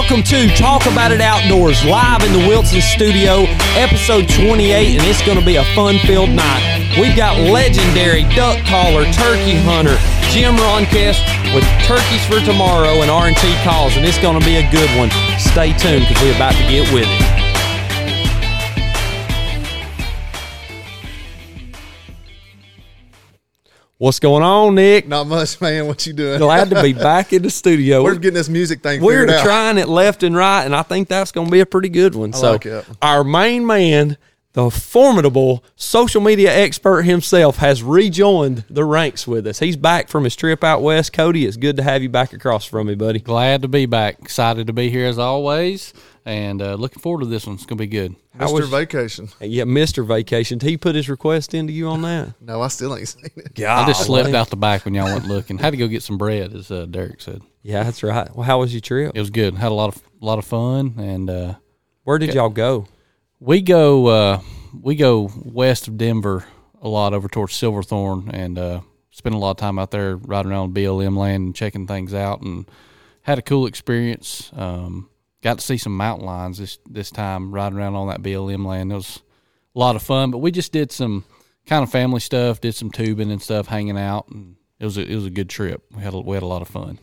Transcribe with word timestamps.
welcome 0.00 0.22
to 0.22 0.48
Talk 0.56 0.86
About 0.86 1.12
It 1.12 1.20
Outdoors 1.20 1.84
live 1.84 2.22
in 2.24 2.32
the 2.32 2.48
Wilson 2.48 2.80
studio, 2.80 3.44
episode 3.76 4.30
28, 4.30 4.96
and 4.96 5.06
it's 5.06 5.20
going 5.26 5.38
to 5.38 5.44
be 5.44 5.56
a 5.56 5.64
fun 5.76 5.98
filled 5.98 6.30
night. 6.30 6.96
We've 6.98 7.14
got 7.14 7.38
legendary 7.38 8.22
duck 8.34 8.64
caller, 8.64 9.04
turkey 9.12 9.60
hunter, 9.60 9.98
Jim 10.32 10.56
Ronquest 10.56 11.20
with 11.52 11.64
Turkeys 11.84 12.24
for 12.24 12.40
Tomorrow 12.40 13.02
and 13.02 13.10
R&T 13.10 13.54
Calls, 13.62 13.94
and 13.98 14.06
it's 14.06 14.18
going 14.18 14.40
to 14.40 14.46
be 14.46 14.56
a 14.56 14.70
good 14.70 14.88
one. 14.96 15.10
Stay 15.38 15.74
tuned 15.76 16.08
because 16.08 16.22
we're 16.22 16.34
about 16.34 16.54
to 16.54 16.64
get 16.64 16.90
with 16.94 17.04
it. 17.04 17.29
What's 24.00 24.18
going 24.18 24.42
on, 24.42 24.76
Nick? 24.76 25.06
Not 25.06 25.26
much, 25.26 25.60
man. 25.60 25.86
What 25.86 26.06
you 26.06 26.14
doing? 26.14 26.38
Glad 26.38 26.70
to 26.70 26.82
be 26.82 26.94
back 26.94 27.34
in 27.34 27.42
the 27.42 27.50
studio. 27.50 28.02
We're 28.02 28.14
getting 28.14 28.32
this 28.32 28.48
music 28.48 28.82
thing 28.82 29.02
We're 29.02 29.26
figured 29.26 29.40
out. 29.40 29.44
trying 29.44 29.76
it 29.76 29.88
left 29.88 30.22
and 30.22 30.34
right, 30.34 30.64
and 30.64 30.74
I 30.74 30.82
think 30.82 31.06
that's 31.06 31.32
going 31.32 31.48
to 31.48 31.52
be 31.52 31.60
a 31.60 31.66
pretty 31.66 31.90
good 31.90 32.14
one. 32.14 32.32
so, 32.32 32.52
like 32.52 32.64
it. 32.64 32.86
our 33.02 33.22
main 33.24 33.66
man, 33.66 34.16
the 34.54 34.70
formidable 34.70 35.62
social 35.76 36.22
media 36.22 36.50
expert 36.50 37.02
himself, 37.02 37.58
has 37.58 37.82
rejoined 37.82 38.64
the 38.70 38.86
ranks 38.86 39.26
with 39.26 39.46
us. 39.46 39.58
He's 39.58 39.76
back 39.76 40.08
from 40.08 40.24
his 40.24 40.34
trip 40.34 40.64
out 40.64 40.80
west. 40.80 41.12
Cody, 41.12 41.44
it's 41.44 41.58
good 41.58 41.76
to 41.76 41.82
have 41.82 42.02
you 42.02 42.08
back 42.08 42.32
across 42.32 42.64
from 42.64 42.86
me, 42.86 42.94
buddy. 42.94 43.18
Glad 43.20 43.60
to 43.60 43.68
be 43.68 43.84
back. 43.84 44.18
Excited 44.20 44.66
to 44.68 44.72
be 44.72 44.88
here 44.88 45.08
as 45.08 45.18
always, 45.18 45.92
and 46.24 46.62
uh, 46.62 46.72
looking 46.76 47.02
forward 47.02 47.20
to 47.20 47.26
this 47.26 47.46
one. 47.46 47.56
It's 47.56 47.66
gonna 47.66 47.78
be 47.78 47.86
good. 47.86 48.16
How 48.40 48.48
Mr. 48.48 48.60
was- 48.60 48.68
Vacation. 48.70 49.28
Yeah, 49.40 49.64
Mr. 49.64 50.04
Vacation. 50.06 50.58
Did 50.58 50.68
he 50.70 50.76
put 50.76 50.94
his 50.94 51.08
request 51.08 51.54
into 51.54 51.72
you 51.72 51.88
on 51.88 52.02
that? 52.02 52.34
No, 52.40 52.60
I 52.62 52.68
still 52.68 52.96
ain't 52.96 53.08
seen 53.08 53.26
it. 53.36 53.60
I 53.64 53.86
just 53.86 54.06
slipped 54.06 54.34
out 54.34 54.48
the 54.50 54.56
back 54.56 54.84
when 54.84 54.94
y'all 54.94 55.04
weren't 55.06 55.26
looking. 55.26 55.58
Had 55.58 55.70
to 55.70 55.76
go 55.76 55.86
get 55.86 56.02
some 56.02 56.18
bread, 56.18 56.54
as 56.54 56.70
uh, 56.70 56.86
Derek 56.86 57.20
said. 57.20 57.42
Yeah, 57.62 57.82
that's 57.84 58.02
right. 58.02 58.34
Well, 58.34 58.44
how 58.44 58.60
was 58.60 58.72
your 58.72 58.80
trip? 58.80 59.12
It 59.14 59.20
was 59.20 59.30
good. 59.30 59.54
Had 59.54 59.70
a 59.70 59.74
lot 59.74 59.94
of 59.94 60.02
lot 60.20 60.38
of 60.38 60.44
fun, 60.46 60.94
and 60.98 61.28
uh, 61.28 61.54
Where 62.04 62.18
did 62.18 62.32
y'all 62.34 62.48
go? 62.48 62.86
we 63.38 63.60
go 63.60 64.06
uh, 64.06 64.40
we 64.80 64.94
go 64.96 65.30
west 65.44 65.86
of 65.86 65.98
Denver 65.98 66.44
a 66.80 66.88
lot 66.88 67.12
over 67.12 67.28
towards 67.28 67.54
Silverthorne, 67.54 68.30
and 68.32 68.58
uh, 68.58 68.80
spend 69.10 69.34
a 69.34 69.38
lot 69.38 69.50
of 69.50 69.56
time 69.58 69.78
out 69.78 69.90
there 69.90 70.16
riding 70.16 70.50
around 70.50 70.74
BLM 70.74 71.16
land 71.18 71.44
and 71.44 71.54
checking 71.54 71.86
things 71.86 72.14
out, 72.14 72.40
and 72.40 72.64
had 73.22 73.38
a 73.38 73.42
cool 73.42 73.66
experience. 73.66 74.50
Um, 74.54 75.09
got 75.42 75.58
to 75.58 75.64
see 75.64 75.76
some 75.76 75.96
mountain 75.96 76.26
lions 76.26 76.58
this 76.58 76.78
this 76.88 77.10
time 77.10 77.52
riding 77.52 77.78
around 77.78 77.94
on 77.94 78.08
that 78.08 78.22
BLM 78.22 78.66
land. 78.66 78.92
It 78.92 78.96
was 78.96 79.22
a 79.74 79.78
lot 79.78 79.96
of 79.96 80.02
fun, 80.02 80.30
but 80.30 80.38
we 80.38 80.50
just 80.50 80.72
did 80.72 80.92
some 80.92 81.24
kind 81.66 81.82
of 81.82 81.90
family 81.90 82.20
stuff, 82.20 82.60
did 82.60 82.74
some 82.74 82.90
tubing 82.90 83.30
and 83.30 83.42
stuff, 83.42 83.66
hanging 83.66 83.98
out, 83.98 84.28
and 84.28 84.56
it 84.78 84.84
was 84.84 84.98
a, 84.98 85.02
it 85.02 85.14
was 85.14 85.26
a 85.26 85.30
good 85.30 85.48
trip. 85.48 85.82
We 85.94 86.02
had 86.02 86.14
a, 86.14 86.20
we 86.20 86.34
had 86.34 86.42
a 86.42 86.46
lot 86.46 86.62
of 86.62 86.68
fun. 86.68 86.98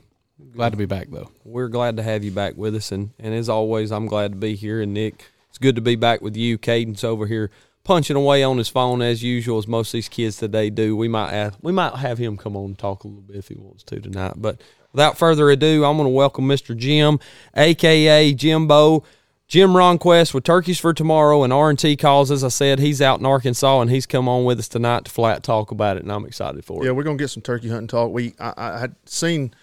Glad 0.54 0.72
to 0.72 0.78
be 0.78 0.86
back 0.86 1.08
though. 1.10 1.32
We're 1.44 1.68
glad 1.68 1.98
to 1.98 2.04
have 2.04 2.24
you 2.24 2.32
back 2.32 2.56
with 2.58 2.76
us, 2.76 2.92
and, 2.92 3.12
and 3.20 3.34
as 3.34 3.50
always, 3.50 3.92
I'm 3.92 4.08
glad 4.08 4.34
to 4.34 4.38
be 4.38 4.56
here. 4.56 4.82
And 4.82 4.94
Nick, 4.94 5.26
it's 5.50 5.58
good 5.58 5.76
to 5.76 5.82
be 5.82 5.96
back 5.96 6.22
with 6.22 6.36
you. 6.36 6.58
Cadence 6.58 7.04
over 7.04 7.26
here 7.28 7.52
punching 7.88 8.18
away 8.18 8.44
on 8.44 8.58
his 8.58 8.68
phone 8.68 9.02
as 9.02 9.24
usual, 9.24 9.58
as 9.58 9.68
most 9.68 9.90
of 9.90 9.94
these 9.94 10.10
kids 10.10 10.38
today 10.38 10.70
do. 10.70 10.96
We 10.96 11.08
might 11.08 11.32
ask, 11.32 11.58
we 11.62 11.72
might 11.72 11.96
have 11.96 12.18
him 12.18 12.36
come 12.36 12.58
on 12.58 12.66
and 12.66 12.78
talk 12.78 13.06
a 13.06 13.08
little 13.08 13.24
bit 13.24 13.38
if 13.38 13.48
he 13.48 13.56
wants 13.56 13.84
to 13.86 14.02
tonight. 14.02 14.34
But 14.36 14.62
without 14.92 15.18
further 15.18 15.50
ado, 15.50 15.86
I'm 15.86 15.96
going 15.96 16.06
to 16.06 16.14
welcome 16.14 16.46
Mr. 16.48 16.76
Jim, 16.76 17.20
aka 17.56 18.34
Jimbo. 18.34 19.04
Jim 19.48 19.70
Ronquest 19.70 20.34
with 20.34 20.44
Turkeys 20.44 20.78
for 20.78 20.94
Tomorrow 20.94 21.44
and 21.44 21.54
R&T 21.54 21.96
calls. 21.96 22.32
As 22.32 22.44
I 22.44 22.50
said, 22.50 22.80
he's 22.80 23.02
out 23.02 23.22
in 23.22 23.26
Arkansas 23.26 23.80
and 23.80 23.90
he's 23.90 24.06
come 24.06 24.28
on 24.28 24.44
with 24.44 24.60
us 24.60 24.68
tonight 24.68 25.06
to 25.06 25.12
flat 25.12 25.42
talk 25.42 25.72
about 25.72 25.96
it, 25.96 26.03
and 26.03 26.12
I'm 26.12 26.26
excited 26.26 26.66
for 26.66 26.84
it. 26.84 26.86
Yeah, 26.86 26.92
we're 26.92 27.03
gonna 27.03 27.16
get 27.16 27.30
some 27.30 27.42
turkey 27.42 27.70
hunting 27.70 27.88
talk. 27.88 28.12
We 28.12 28.34
I, 28.42 28.53
I 28.58 28.80
had 28.80 28.96
seen, 29.06 29.53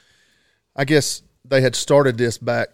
I 0.75 0.87
guess 0.87 1.21
they 1.45 1.61
had 1.61 1.77
started 1.77 2.17
this 2.17 2.39
back 2.39 2.69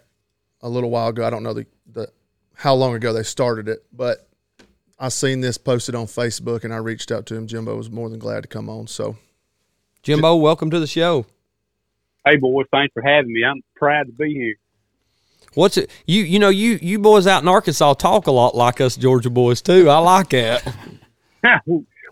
a 0.61 0.69
little 0.69 0.89
while 0.89 1.09
ago. 1.09 1.25
I 1.25 1.29
don't 1.29 1.43
know 1.43 1.53
the, 1.53 1.65
the 1.91 2.09
how 2.55 2.75
long 2.75 2.95
ago 2.95 3.11
they 3.11 3.23
started 3.23 3.67
it, 3.67 3.83
but 3.91 4.29
I 5.01 5.09
seen 5.09 5.41
this 5.41 5.57
posted 5.57 5.95
on 5.95 6.05
Facebook 6.05 6.63
and 6.63 6.71
I 6.71 6.77
reached 6.77 7.11
out 7.11 7.25
to 7.25 7.35
him. 7.35 7.47
Jimbo 7.47 7.75
was 7.75 7.89
more 7.89 8.07
than 8.07 8.19
glad 8.19 8.43
to 8.43 8.47
come 8.47 8.69
on. 8.69 8.85
So 8.85 9.17
Jimbo, 10.03 10.35
welcome 10.35 10.69
to 10.69 10.79
the 10.79 10.85
show. 10.85 11.25
Hey, 12.23 12.35
boys, 12.37 12.67
thanks 12.71 12.93
for 12.93 13.01
having 13.01 13.33
me. 13.33 13.43
I'm 13.43 13.63
proud 13.75 14.05
to 14.05 14.11
be 14.11 14.31
here. 14.31 14.55
What's 15.55 15.75
it? 15.75 15.89
You 16.05 16.21
you 16.21 16.37
know 16.37 16.49
you 16.49 16.77
you 16.83 16.99
boys 16.99 17.25
out 17.25 17.41
in 17.41 17.47
Arkansas 17.47 17.95
talk 17.95 18.27
a 18.27 18.31
lot 18.31 18.55
like 18.55 18.79
us 18.79 18.95
Georgia 18.95 19.31
boys 19.31 19.59
too. 19.63 19.89
I 19.89 19.97
like 19.97 20.29
that. 20.29 20.63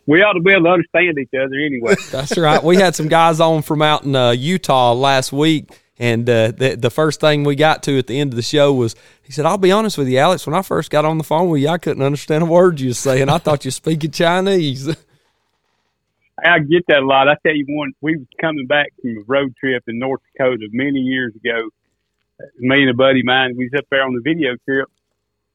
we 0.08 0.24
ought 0.24 0.34
to 0.34 0.42
be 0.42 0.52
able 0.52 0.64
to 0.64 0.70
understand 0.72 1.20
each 1.20 1.30
other 1.40 1.54
anyway. 1.64 1.94
That's 2.12 2.36
right. 2.40 2.62
We 2.64 2.78
had 2.78 2.96
some 2.96 3.08
guys 3.08 3.40
on 3.40 3.62
from 3.62 3.84
out 3.84 4.04
in 4.04 4.16
uh, 4.16 4.32
Utah 4.32 4.94
last 4.94 5.32
week, 5.32 5.80
and 6.00 6.30
uh, 6.30 6.52
the 6.52 6.76
the 6.76 6.90
first 6.90 7.20
thing 7.20 7.44
we 7.44 7.56
got 7.56 7.84
to 7.84 8.00
at 8.00 8.08
the 8.08 8.20
end 8.20 8.32
of 8.32 8.38
the 8.38 8.42
show 8.42 8.74
was 8.74 8.96
he 9.22 9.34
said, 9.34 9.46
"I'll 9.46 9.58
be 9.58 9.72
honest 9.72 9.98
with 9.98 10.08
you, 10.08 10.18
Alex. 10.18 10.48
When 10.48 10.56
I 10.56 10.62
first 10.62 10.90
got 10.90 11.04
on 11.06 11.18
the 11.18 11.24
phone 11.24 11.50
with 11.50 11.62
you, 11.62 11.68
I 11.68 11.78
couldn't 11.78 12.02
understand 12.02 12.44
a 12.44 12.46
word 12.46 12.80
you 12.80 12.90
were 12.90 12.94
saying. 12.94 13.30
I 13.30 13.38
thought 13.38 13.66
you 13.66 13.70
were 13.70 13.74
speaking 13.74 14.12
Chinese." 14.12 14.88
I 16.44 16.60
get 16.60 16.86
that 16.88 17.00
a 17.04 17.06
lot. 17.06 17.28
I 17.28 17.36
tell 17.46 17.54
you 17.54 17.66
one, 17.68 17.92
we 18.00 18.16
was 18.16 18.28
coming 18.40 18.66
back 18.66 18.94
from 19.02 19.18
a 19.18 19.24
road 19.28 19.54
trip 19.60 19.84
in 19.88 20.00
North 20.00 20.22
Dakota 20.32 20.70
many 20.72 21.00
years 21.00 21.36
ago. 21.36 21.70
Me 22.58 22.82
and 22.82 22.90
a 22.90 22.94
buddy 22.94 23.20
of 23.20 23.26
mine, 23.26 23.56
we 23.58 23.66
was 23.66 23.78
up 23.78 23.86
there 23.92 24.04
on 24.04 24.14
the 24.14 24.22
video 24.24 24.56
trip 24.66 24.88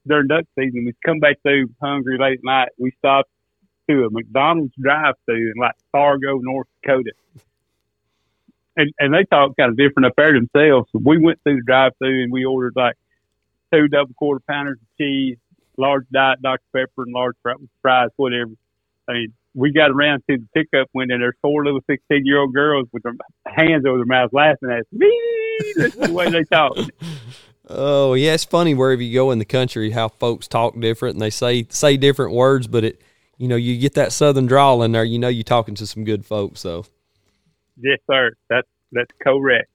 during 0.07 0.27
duck 0.27 0.45
season. 0.59 0.85
We 0.85 0.93
come 1.05 1.21
back 1.21 1.41
through 1.43 1.71
hungry 1.81 2.19
late 2.19 2.39
at 2.41 2.45
night. 2.45 2.69
We 2.79 2.93
stopped 2.99 3.31
to 3.89 4.05
a 4.05 4.11
McDonald's 4.11 4.75
drive-through 4.79 5.53
in 5.53 5.59
like 5.59 5.75
Fargo, 5.93 6.39
North 6.39 6.67
Dakota. 6.83 7.13
And, 8.77 8.93
and 8.99 9.15
they 9.15 9.25
talk 9.25 9.57
kind 9.57 9.71
of 9.71 9.77
different 9.77 10.07
up 10.07 10.15
there 10.17 10.33
themselves. 10.33 10.89
We 10.93 11.19
went 11.19 11.41
through 11.43 11.57
the 11.57 11.63
drive-through 11.65 12.25
and 12.25 12.33
we 12.33 12.45
ordered 12.45 12.75
like 12.75 12.97
two 13.73 13.89
double 13.89 14.15
quarter 14.15 14.43
pounders 14.49 14.79
of 14.81 14.99
cheese, 14.99 15.37
large 15.77 16.07
diet 16.13 16.43
Dr 16.43 16.63
Pepper, 16.73 17.05
and 17.05 17.13
large 17.13 17.37
fri- 17.43 17.55
fries, 17.83 18.11
whatever. 18.17 18.51
I 19.09 19.13
mean, 19.13 19.33
we 19.55 19.73
got 19.73 19.91
around 19.91 20.25
to 20.29 20.39
the 20.39 20.47
pickup 20.55 20.89
window. 20.93 21.19
There's 21.19 21.37
four 21.41 21.65
little 21.65 21.81
16 21.89 22.27
year 22.27 22.41
old 22.41 22.53
girls 22.53 22.89
with 22.93 23.05
their 23.05 23.15
hands 23.47 23.87
over 23.87 23.99
their 23.99 24.07
mouths 24.07 24.33
laughing 24.33 24.71
at 24.71 24.81
us. 24.81 24.87
That's 25.77 25.95
the 25.95 26.13
way 26.13 26.31
they 26.31 26.45
talk. 26.45 26.77
Oh 27.67 28.13
yeah, 28.13 28.35
it's 28.35 28.45
funny 28.45 28.75
wherever 28.75 29.01
you 29.01 29.15
go 29.15 29.31
in 29.31 29.39
the 29.39 29.45
country 29.47 29.91
how 29.91 30.09
folks 30.09 30.47
talk 30.47 30.79
different 30.79 31.15
and 31.15 31.23
they 31.23 31.31
say 31.31 31.67
say 31.71 31.97
different 31.97 32.35
words, 32.35 32.67
but 32.67 32.85
it 32.85 33.01
you 33.39 33.49
know 33.49 33.57
you 33.57 33.79
get 33.79 33.95
that 33.95 34.13
southern 34.13 34.47
drawl 34.47 34.83
in 34.83 34.93
there. 34.93 35.05
You 35.05 35.19
know 35.19 35.29
you're 35.29 35.45
talking 35.45 35.75
to 35.77 35.87
some 35.87 36.05
good 36.05 36.27
folks. 36.27 36.61
So 36.61 36.85
Yes, 37.77 37.99
sir. 38.11 38.33
That's 38.49 38.69
that's 38.93 39.11
correct. 39.23 39.69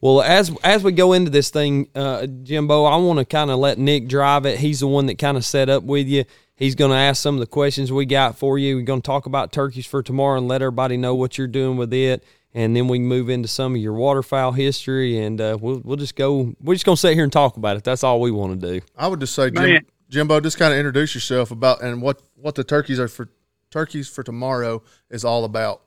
Well, 0.00 0.20
as 0.22 0.54
as 0.64 0.82
we 0.82 0.92
go 0.92 1.12
into 1.12 1.30
this 1.30 1.50
thing, 1.50 1.88
uh, 1.94 2.26
Jimbo, 2.26 2.84
I 2.84 2.96
want 2.96 3.18
to 3.18 3.24
kind 3.24 3.50
of 3.50 3.58
let 3.58 3.78
Nick 3.78 4.08
drive 4.08 4.46
it. 4.46 4.58
He's 4.58 4.80
the 4.80 4.88
one 4.88 5.06
that 5.06 5.18
kind 5.18 5.36
of 5.36 5.44
set 5.44 5.68
up 5.68 5.82
with 5.82 6.08
you. 6.08 6.24
He's 6.56 6.74
going 6.74 6.90
to 6.90 6.96
ask 6.96 7.20
some 7.20 7.34
of 7.34 7.40
the 7.40 7.46
questions 7.46 7.90
we 7.90 8.06
got 8.06 8.36
for 8.36 8.58
you. 8.58 8.76
We're 8.76 8.82
going 8.82 9.02
to 9.02 9.06
talk 9.06 9.26
about 9.26 9.52
turkeys 9.52 9.86
for 9.86 10.02
tomorrow 10.02 10.38
and 10.38 10.48
let 10.48 10.62
everybody 10.62 10.96
know 10.96 11.14
what 11.14 11.38
you're 11.38 11.46
doing 11.46 11.76
with 11.76 11.92
it, 11.92 12.24
and 12.54 12.76
then 12.76 12.88
we 12.88 12.98
can 12.98 13.06
move 13.06 13.28
into 13.30 13.48
some 13.48 13.74
of 13.74 13.80
your 13.80 13.94
waterfowl 13.94 14.52
history, 14.52 15.18
and 15.18 15.40
uh, 15.40 15.56
we'll 15.60 15.80
we'll 15.84 15.96
just 15.96 16.16
go. 16.16 16.54
We're 16.60 16.74
just 16.74 16.84
going 16.84 16.96
to 16.96 17.00
sit 17.00 17.14
here 17.14 17.24
and 17.24 17.32
talk 17.32 17.56
about 17.56 17.76
it. 17.76 17.84
That's 17.84 18.04
all 18.04 18.20
we 18.20 18.30
want 18.30 18.60
to 18.60 18.78
do. 18.78 18.84
I 18.96 19.08
would 19.08 19.20
just 19.20 19.34
say, 19.34 19.50
Jim, 19.50 19.80
Jimbo, 20.08 20.40
just 20.40 20.58
kind 20.58 20.72
of 20.72 20.78
introduce 20.78 21.14
yourself 21.14 21.50
about 21.50 21.82
and 21.82 22.02
what 22.02 22.20
what 22.36 22.54
the 22.54 22.64
turkeys 22.64 23.00
are 23.00 23.08
for 23.08 23.28
turkeys 23.70 24.08
for 24.08 24.22
tomorrow 24.22 24.82
is 25.10 25.24
all 25.24 25.44
about. 25.44 25.82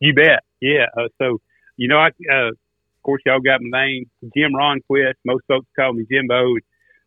You 0.00 0.14
bet. 0.14 0.44
Yeah. 0.60 0.86
Uh, 0.96 1.08
so, 1.18 1.40
you 1.76 1.88
know, 1.88 1.98
I, 1.98 2.08
uh, 2.30 2.48
of 2.48 3.02
course, 3.02 3.22
y'all 3.26 3.40
got 3.40 3.60
my 3.62 3.86
name, 3.86 4.10
Jim 4.36 4.52
Ronquest. 4.52 5.14
Most 5.24 5.44
folks 5.48 5.66
call 5.76 5.92
me 5.92 6.06
Jimbo. 6.10 6.56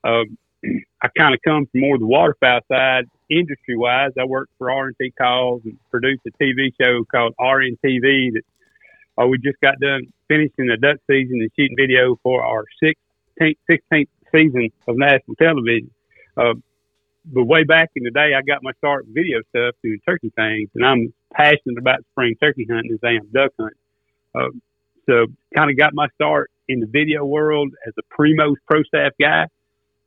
Um, 0.04 0.38
I 1.04 1.08
kind 1.18 1.34
of 1.34 1.42
come 1.42 1.66
from 1.72 1.82
more 1.82 1.98
the 1.98 2.06
waterfowl 2.06 2.62
side, 2.72 3.06
industry 3.30 3.76
wise. 3.76 4.12
I 4.20 4.26
worked 4.26 4.54
for 4.58 4.70
R&T 4.72 5.14
Calls 5.18 5.62
and 5.66 5.78
produced 5.90 6.22
a 6.28 6.44
TV 6.44 6.72
show 6.80 7.04
called 7.06 7.34
RNTV 7.40 8.34
that 8.34 8.44
uh, 9.22 9.28
we 9.28 9.38
just 9.40 9.60
got 9.62 9.80
done 9.80 10.02
finishing 10.28 10.68
the 10.68 10.78
duck 10.78 10.98
season 11.10 11.40
and 11.42 11.50
shooting 11.58 11.76
video 11.78 12.18
for 12.24 12.44
our 12.44 12.66
16th, 12.84 13.58
16th 13.70 14.08
season 14.34 14.70
of 14.88 14.98
national 14.98 15.36
television. 15.36 15.92
Uh, 16.38 16.54
but 17.26 17.44
way 17.44 17.64
back 17.64 17.90
in 17.96 18.04
the 18.04 18.12
day, 18.12 18.34
I 18.36 18.42
got 18.42 18.64
my 18.64 18.72
start 18.78 19.06
video 19.08 19.40
stuff 19.50 19.76
doing 19.84 20.00
turkey 20.08 20.32
things, 20.36 20.70
and 20.76 20.86
I'm 20.86 21.14
passionate 21.34 21.78
about 21.78 22.00
spring 22.12 22.36
turkey 22.42 22.68
hunting 22.70 22.92
as 22.94 23.00
I 23.04 23.12
am 23.12 23.28
duck 23.34 23.52
hunting. 23.60 23.78
Uh, 24.36 24.50
so, 25.08 25.26
kind 25.56 25.70
of 25.72 25.78
got 25.78 25.94
my 25.94 26.08
start 26.16 26.52
in 26.68 26.80
the 26.80 26.86
video 26.86 27.26
world 27.26 27.74
as 27.88 27.94
a 27.98 28.04
Primos 28.16 28.56
pro 28.70 28.84
staff 28.84 29.14
guy. 29.20 29.48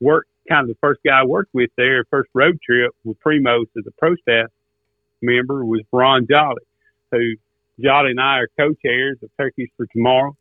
Worked 0.01 0.31
kind 0.49 0.63
of 0.63 0.69
the 0.69 0.79
first 0.81 1.01
guy 1.05 1.21
I 1.21 1.25
worked 1.25 1.55
with 1.55 1.71
there, 1.77 2.05
first 2.11 2.31
road 2.35 2.59
trip 2.63 2.93
with 3.05 3.19
Primos 3.21 3.67
as 3.77 3.85
a 3.87 3.91
pro 3.99 4.15
staff 4.17 4.49
member 5.23 5.65
was 5.65 5.81
Ron 5.93 6.27
Jolly, 6.31 6.63
who 7.11 7.35
Jolly 7.81 8.11
and 8.11 8.21
I 8.21 8.41
are 8.41 8.49
co-chairs 8.59 9.19
of 9.23 9.31
Turkeys 9.39 9.69
for 9.77 9.87
Tomorrow. 9.87 10.37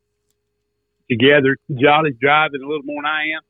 Together, 1.10 1.58
Jolly's 1.74 2.16
driving 2.20 2.62
a 2.62 2.68
little 2.68 2.84
more 2.84 3.02
than 3.02 3.12
I 3.12 3.24
am. 3.38 3.42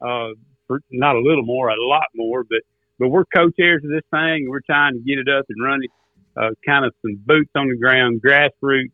Uh, 0.00 0.76
not 0.90 1.16
a 1.16 1.20
little 1.20 1.44
more, 1.44 1.68
a 1.68 1.86
lot 1.86 2.06
more, 2.14 2.44
but 2.44 2.60
but 2.98 3.08
we're 3.08 3.24
co-chairs 3.24 3.82
of 3.84 3.90
this 3.90 4.04
thing. 4.10 4.44
and 4.44 4.48
We're 4.48 4.60
trying 4.60 4.94
to 4.94 5.00
get 5.00 5.18
it 5.18 5.28
up 5.28 5.46
and 5.48 5.62
running. 5.62 5.88
Uh, 6.36 6.50
kind 6.64 6.84
of 6.84 6.94
some 7.02 7.20
boots 7.26 7.50
on 7.54 7.68
the 7.68 7.76
ground, 7.76 8.22
grassroots 8.22 8.92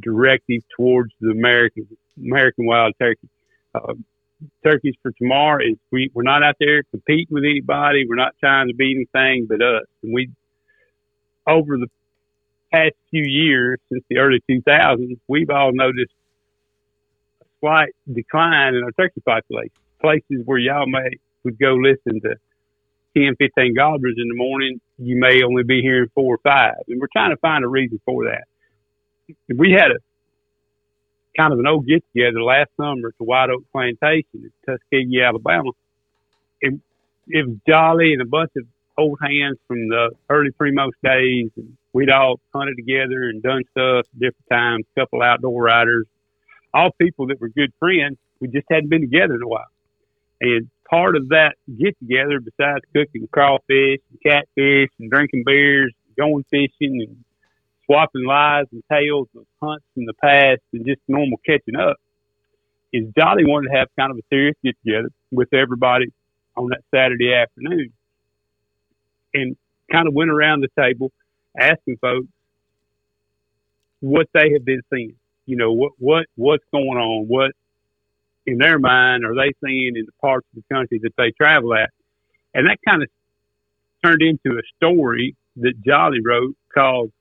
directive 0.00 0.62
towards 0.76 1.12
the 1.20 1.30
American 1.30 1.86
American 2.18 2.66
wild 2.66 2.94
turkey. 2.98 3.28
Uh, 3.74 3.94
turkeys 4.64 4.94
for 5.02 5.12
tomorrow 5.12 5.62
is 5.64 5.76
we, 5.90 6.10
we're 6.14 6.22
not 6.22 6.42
out 6.42 6.56
there 6.60 6.82
competing 6.84 7.28
with 7.30 7.44
anybody. 7.44 8.06
We're 8.08 8.16
not 8.16 8.34
trying 8.40 8.68
to 8.68 8.74
be 8.74 8.94
anything 8.94 9.46
but 9.48 9.62
us. 9.62 9.84
And 10.02 10.12
we, 10.12 10.30
over 11.46 11.76
the 11.76 11.88
past 12.72 12.94
few 13.10 13.24
years, 13.24 13.78
since 13.90 14.04
the 14.08 14.18
early 14.18 14.42
2000s, 14.48 15.18
we've 15.28 15.50
all 15.50 15.72
noticed 15.72 16.12
a 17.42 17.46
slight 17.60 17.94
decline 18.12 18.74
in 18.74 18.84
our 18.84 18.92
turkey 18.92 19.20
population. 19.24 19.72
Places 20.00 20.42
where 20.44 20.58
y'all 20.58 20.86
may 20.86 21.10
would 21.44 21.58
go 21.58 21.74
listen 21.74 22.20
to 22.20 22.36
10, 23.16 23.36
15 23.38 23.74
gobblers 23.74 24.16
in 24.18 24.28
the 24.28 24.34
morning, 24.34 24.80
you 24.98 25.18
may 25.18 25.42
only 25.42 25.62
be 25.62 25.80
hearing 25.80 26.10
four 26.14 26.34
or 26.34 26.38
five. 26.38 26.74
And 26.88 27.00
we're 27.00 27.08
trying 27.12 27.30
to 27.30 27.36
find 27.38 27.64
a 27.64 27.68
reason 27.68 28.00
for 28.04 28.24
that. 28.24 28.44
We 29.48 29.72
had 29.72 29.90
a 29.90 29.98
kind 31.36 31.52
of 31.52 31.58
an 31.58 31.66
old 31.66 31.86
get 31.86 32.04
together 32.12 32.42
last 32.42 32.70
summer 32.76 33.08
at 33.08 33.18
the 33.18 33.24
White 33.24 33.50
Oak 33.50 33.64
Plantation 33.72 34.24
in 34.34 34.52
Tuskegee, 34.66 35.22
Alabama. 35.22 35.70
It, 36.60 36.80
it 37.28 37.46
was 37.46 37.56
jolly 37.66 38.12
and 38.12 38.22
a 38.22 38.26
bunch 38.26 38.50
of 38.56 38.64
old 38.98 39.18
hands 39.22 39.58
from 39.66 39.88
the 39.88 40.10
early 40.28 40.50
Primos 40.50 40.92
days. 41.02 41.50
And 41.56 41.76
we'd 41.92 42.10
all 42.10 42.40
hunted 42.54 42.76
together 42.76 43.28
and 43.28 43.42
done 43.42 43.62
stuff 43.70 44.06
different 44.12 44.48
times, 44.50 44.84
a 44.96 45.00
couple 45.00 45.22
outdoor 45.22 45.62
riders, 45.62 46.06
all 46.72 46.90
people 47.00 47.28
that 47.28 47.40
were 47.40 47.48
good 47.48 47.72
friends. 47.78 48.18
We 48.40 48.48
just 48.48 48.66
hadn't 48.70 48.90
been 48.90 49.00
together 49.00 49.34
in 49.34 49.42
a 49.42 49.48
while. 49.48 49.64
And 50.40 50.68
part 50.88 51.16
of 51.16 51.28
that 51.30 51.54
get 51.78 51.98
together, 51.98 52.40
besides 52.40 52.84
cooking 52.94 53.28
crawfish 53.32 54.00
and 54.10 54.20
catfish 54.22 54.90
and 54.98 55.10
drinking 55.10 55.42
beers, 55.44 55.92
going 56.18 56.44
fishing 56.50 57.04
and 57.06 57.24
swapping 57.84 58.24
lies 58.24 58.66
and 58.72 58.82
tales 58.90 59.28
of 59.36 59.44
hunts 59.62 59.84
in 59.96 60.04
the 60.04 60.14
past 60.14 60.60
and 60.72 60.86
just 60.86 61.00
normal 61.08 61.38
catching 61.46 61.76
up, 61.76 61.96
is 62.92 63.04
Jolly 63.16 63.44
wanted 63.44 63.70
to 63.70 63.78
have 63.78 63.88
kind 63.98 64.10
of 64.10 64.18
a 64.18 64.22
serious 64.30 64.56
get 64.64 64.76
together 64.84 65.10
with 65.30 65.52
everybody 65.52 66.06
on 66.56 66.70
that 66.70 66.82
Saturday 66.94 67.34
afternoon. 67.34 67.92
And 69.34 69.56
kind 69.92 70.08
of 70.08 70.14
went 70.14 70.30
around 70.30 70.62
the 70.62 70.82
table 70.82 71.12
asking 71.58 71.98
folks 72.00 72.26
what 74.00 74.26
they 74.32 74.52
have 74.52 74.64
been 74.64 74.82
seeing. 74.92 75.14
You 75.44 75.56
know, 75.56 75.72
what, 75.72 75.92
what, 75.98 76.26
what's 76.34 76.64
going 76.72 76.98
on? 76.98 77.26
What 77.28 77.52
in 78.46 78.58
their 78.58 78.78
mind 78.78 79.24
are 79.24 79.34
they 79.34 79.52
seeing 79.64 79.96
in 79.96 80.06
the 80.06 80.12
parts 80.20 80.46
of 80.54 80.62
the 80.62 80.74
country 80.74 81.00
that 81.02 81.14
they 81.18 81.32
travel 81.32 81.74
at? 81.74 81.90
And 82.54 82.66
that 82.68 82.78
kind 82.86 83.02
of 83.02 83.08
turned 84.04 84.22
into 84.22 84.58
a 84.58 84.62
story 84.76 85.36
that 85.56 85.74
Jolly 85.84 86.20
wrote 86.24 86.56
called 86.72 87.12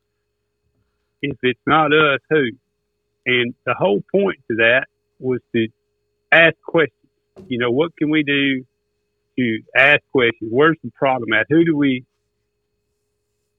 If 1.21 1.37
It's 1.41 1.59
Not 1.65 1.91
Us, 1.93 2.19
Who? 2.29 2.45
And 3.25 3.55
the 3.65 3.73
whole 3.73 4.03
point 4.11 4.37
to 4.49 4.57
that 4.57 4.85
was 5.19 5.39
to 5.55 5.67
ask 6.31 6.55
questions. 6.65 6.91
You 7.47 7.57
know, 7.57 7.71
what 7.71 7.95
can 7.97 8.09
we 8.09 8.23
do 8.23 8.63
to 9.37 9.59
ask 9.75 10.01
questions? 10.11 10.49
Where's 10.51 10.77
the 10.83 10.91
problem 10.91 11.33
at? 11.33 11.47
Who 11.49 11.65
do 11.65 11.75
we 11.75 12.05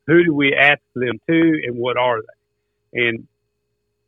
who 0.06 0.22
do 0.22 0.32
we 0.32 0.54
ask 0.54 0.80
them 0.94 1.19
to 1.28 1.60
and 1.66 1.76
what 1.76 1.96
are 1.96 2.20
they? 2.20 3.08
And 3.08 3.26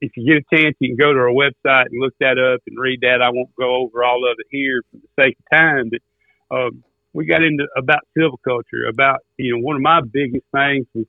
if 0.01 0.13
you 0.17 0.27
get 0.27 0.45
a 0.45 0.57
chance, 0.57 0.77
you 0.81 0.91
can 0.91 0.97
go 0.97 1.13
to 1.13 1.19
our 1.19 1.29
website 1.29 1.87
and 1.87 2.01
look 2.01 2.15
that 2.21 2.39
up 2.39 2.61
and 2.67 2.79
read 2.79 3.01
that. 3.03 3.23
I 3.23 3.31
won't 3.31 3.55
go 3.59 3.77
over 3.77 4.05
all 4.05 4.31
of 4.31 4.37
it 4.39 4.47
here 4.51 4.83
for 4.91 4.99
the 4.99 5.23
sake 5.23 5.37
of 5.39 5.59
time, 5.59 5.91
but 5.91 6.57
um, 6.57 6.85
we 7.13 7.27
got 7.27 7.43
into 7.43 7.67
about 7.77 8.07
silviculture, 8.17 8.89
about 8.89 9.21
you 9.37 9.57
know 9.57 9.63
one 9.63 9.77
of 9.77 9.83
my 9.83 10.01
biggest 10.01 10.45
things 10.55 10.87
was 10.95 11.07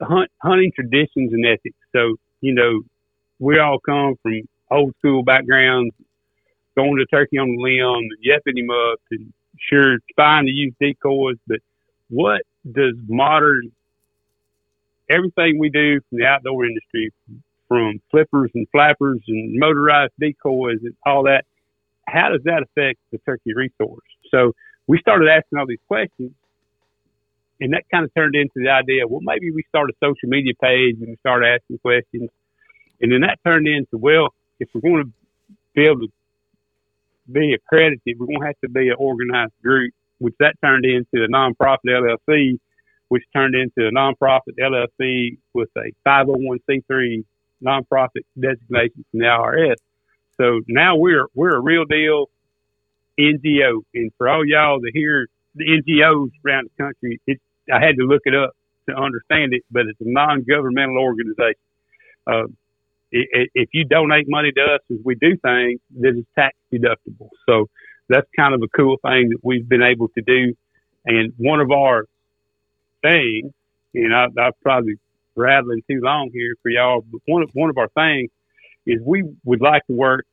hunt, 0.00 0.30
hunting 0.42 0.72
traditions 0.74 1.32
and 1.32 1.44
ethics. 1.46 1.76
So 1.94 2.16
you 2.40 2.54
know 2.54 2.82
we 3.38 3.58
all 3.58 3.78
come 3.78 4.14
from 4.22 4.42
old 4.70 4.94
school 4.98 5.22
backgrounds, 5.22 5.94
going 6.76 6.96
to 6.96 7.06
turkey 7.06 7.38
on 7.38 7.48
the 7.48 7.62
limb, 7.62 8.08
yapping 8.22 8.56
him 8.56 8.70
up, 8.70 9.00
and 9.10 9.32
sure 9.58 9.98
trying 10.18 10.46
to 10.46 10.52
use 10.52 10.72
decoys. 10.80 11.36
But 11.46 11.60
what 12.08 12.42
does 12.70 12.94
modern 13.08 13.72
everything 15.08 15.58
we 15.58 15.70
do 15.70 16.00
from 16.08 16.18
the 16.18 16.26
outdoor 16.26 16.64
industry, 16.64 17.12
from 17.68 18.00
flippers 18.10 18.50
and 18.54 18.66
flappers 18.70 19.20
and 19.26 19.58
motorized 19.58 20.12
decoys 20.20 20.78
and 20.82 20.94
all 21.04 21.24
that, 21.24 21.44
how 22.06 22.28
does 22.30 22.42
that 22.44 22.62
affect 22.62 22.98
the 23.10 23.18
turkey 23.18 23.54
resource? 23.54 24.04
So 24.30 24.52
we 24.86 24.98
started 24.98 25.28
asking 25.28 25.58
all 25.58 25.66
these 25.66 25.78
questions, 25.88 26.32
and 27.60 27.72
that 27.72 27.84
kind 27.90 28.04
of 28.04 28.14
turned 28.14 28.36
into 28.36 28.54
the 28.56 28.70
idea. 28.70 29.06
Well, 29.06 29.20
maybe 29.22 29.50
we 29.50 29.64
start 29.68 29.90
a 29.90 29.94
social 30.02 30.28
media 30.28 30.52
page 30.60 30.96
and 31.00 31.08
we 31.08 31.16
start 31.16 31.42
asking 31.44 31.78
questions, 31.78 32.30
and 33.00 33.12
then 33.12 33.22
that 33.22 33.38
turned 33.44 33.66
into 33.66 33.98
well, 33.98 34.28
if 34.60 34.68
we're 34.72 34.80
going 34.80 35.04
to 35.04 35.12
be 35.74 35.86
able 35.86 36.00
to 36.00 36.12
be 37.30 37.54
accredited, 37.54 38.18
we're 38.18 38.26
going 38.26 38.40
to 38.40 38.46
have 38.46 38.60
to 38.62 38.68
be 38.68 38.88
an 38.88 38.96
organized 38.98 39.52
group, 39.62 39.92
which 40.18 40.34
that 40.38 40.54
turned 40.62 40.84
into 40.84 41.24
a 41.24 41.28
nonprofit 41.28 41.78
LLC, 41.88 42.58
which 43.08 43.24
turned 43.34 43.54
into 43.54 43.88
a 43.88 43.90
nonprofit 43.90 44.56
LLC 44.60 45.38
with 45.52 45.68
a 45.76 45.92
501c3 46.08 47.24
nonprofit 47.64 48.24
designation 48.38 49.04
from 49.10 49.20
the 49.20 49.26
IRS. 49.26 49.76
So 50.38 50.60
now 50.68 50.96
we're 50.96 51.26
we're 51.34 51.56
a 51.56 51.60
real 51.60 51.84
deal 51.84 52.26
NGO, 53.18 53.82
and 53.94 54.10
for 54.18 54.28
all 54.28 54.46
y'all 54.46 54.80
to 54.80 54.90
hear 54.92 55.28
the 55.54 55.64
NGOs 55.64 56.30
around 56.46 56.68
the 56.68 56.82
country, 56.82 57.20
it, 57.26 57.40
I 57.72 57.80
had 57.80 57.96
to 57.96 58.04
look 58.04 58.22
it 58.26 58.34
up 58.34 58.50
to 58.88 58.94
understand 58.94 59.54
it, 59.54 59.62
but 59.70 59.86
it's 59.86 60.00
a 60.00 60.04
non-governmental 60.06 60.98
organization. 60.98 61.54
Uh, 62.26 62.44
if 63.10 63.70
you 63.72 63.84
donate 63.84 64.26
money 64.28 64.52
to 64.52 64.62
us 64.62 64.80
as 64.90 64.98
we 65.04 65.14
do 65.14 65.36
things, 65.38 65.80
this 65.90 66.14
is 66.14 66.24
tax 66.34 66.56
deductible. 66.72 67.28
So 67.48 67.68
that's 68.08 68.26
kind 68.36 68.54
of 68.54 68.62
a 68.62 68.68
cool 68.76 68.96
thing 69.02 69.30
that 69.30 69.38
we've 69.42 69.68
been 69.68 69.82
able 69.82 70.08
to 70.08 70.22
do. 70.22 70.54
And 71.04 71.32
one 71.38 71.60
of 71.60 71.70
our 71.70 72.04
things, 73.02 73.52
and 73.94 74.14
I, 74.14 74.26
I've 74.38 74.60
probably 74.60 74.96
rattling 75.36 75.82
too 75.88 76.00
long 76.02 76.30
here 76.32 76.54
for 76.62 76.70
y'all. 76.70 77.04
But 77.10 77.20
one 77.26 77.42
of, 77.42 77.50
one 77.52 77.70
of 77.70 77.78
our 77.78 77.88
things 77.88 78.30
is 78.86 79.00
we 79.04 79.24
would 79.44 79.60
like 79.60 79.86
to 79.86 79.92
work, 79.92 80.26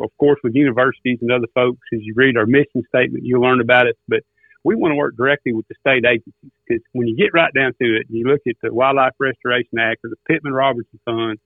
of 0.00 0.10
course, 0.18 0.38
with 0.42 0.54
universities 0.54 1.18
and 1.20 1.30
other 1.30 1.46
folks. 1.54 1.80
As 1.92 2.00
you 2.02 2.14
read 2.16 2.36
our 2.36 2.46
mission 2.46 2.82
statement, 2.88 3.24
you'll 3.24 3.42
learn 3.42 3.60
about 3.60 3.86
it. 3.86 3.96
But 4.08 4.20
we 4.64 4.74
want 4.74 4.92
to 4.92 4.96
work 4.96 5.16
directly 5.16 5.52
with 5.52 5.66
the 5.68 5.74
state 5.80 6.04
agencies 6.04 6.52
because 6.66 6.82
when 6.92 7.06
you 7.06 7.16
get 7.16 7.30
right 7.32 7.52
down 7.54 7.72
to 7.80 7.96
it, 7.96 8.06
and 8.08 8.18
you 8.18 8.24
look 8.26 8.40
at 8.46 8.56
the 8.62 8.72
Wildlife 8.72 9.14
Restoration 9.18 9.78
Act 9.78 10.04
or 10.04 10.10
the 10.10 10.16
Pittman 10.28 10.52
Robertson 10.52 10.98
Fund, 11.04 11.38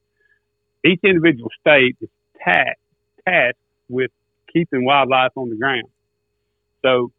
each 0.85 1.01
individual 1.05 1.51
state 1.61 1.97
is 2.01 2.09
tasked, 2.43 2.81
tasked 3.27 3.59
with 3.89 4.11
keeping 4.53 4.85
wildlife 4.85 5.33
on 5.37 5.51
the 5.51 5.57
ground. 5.57 5.89
So 6.83 7.13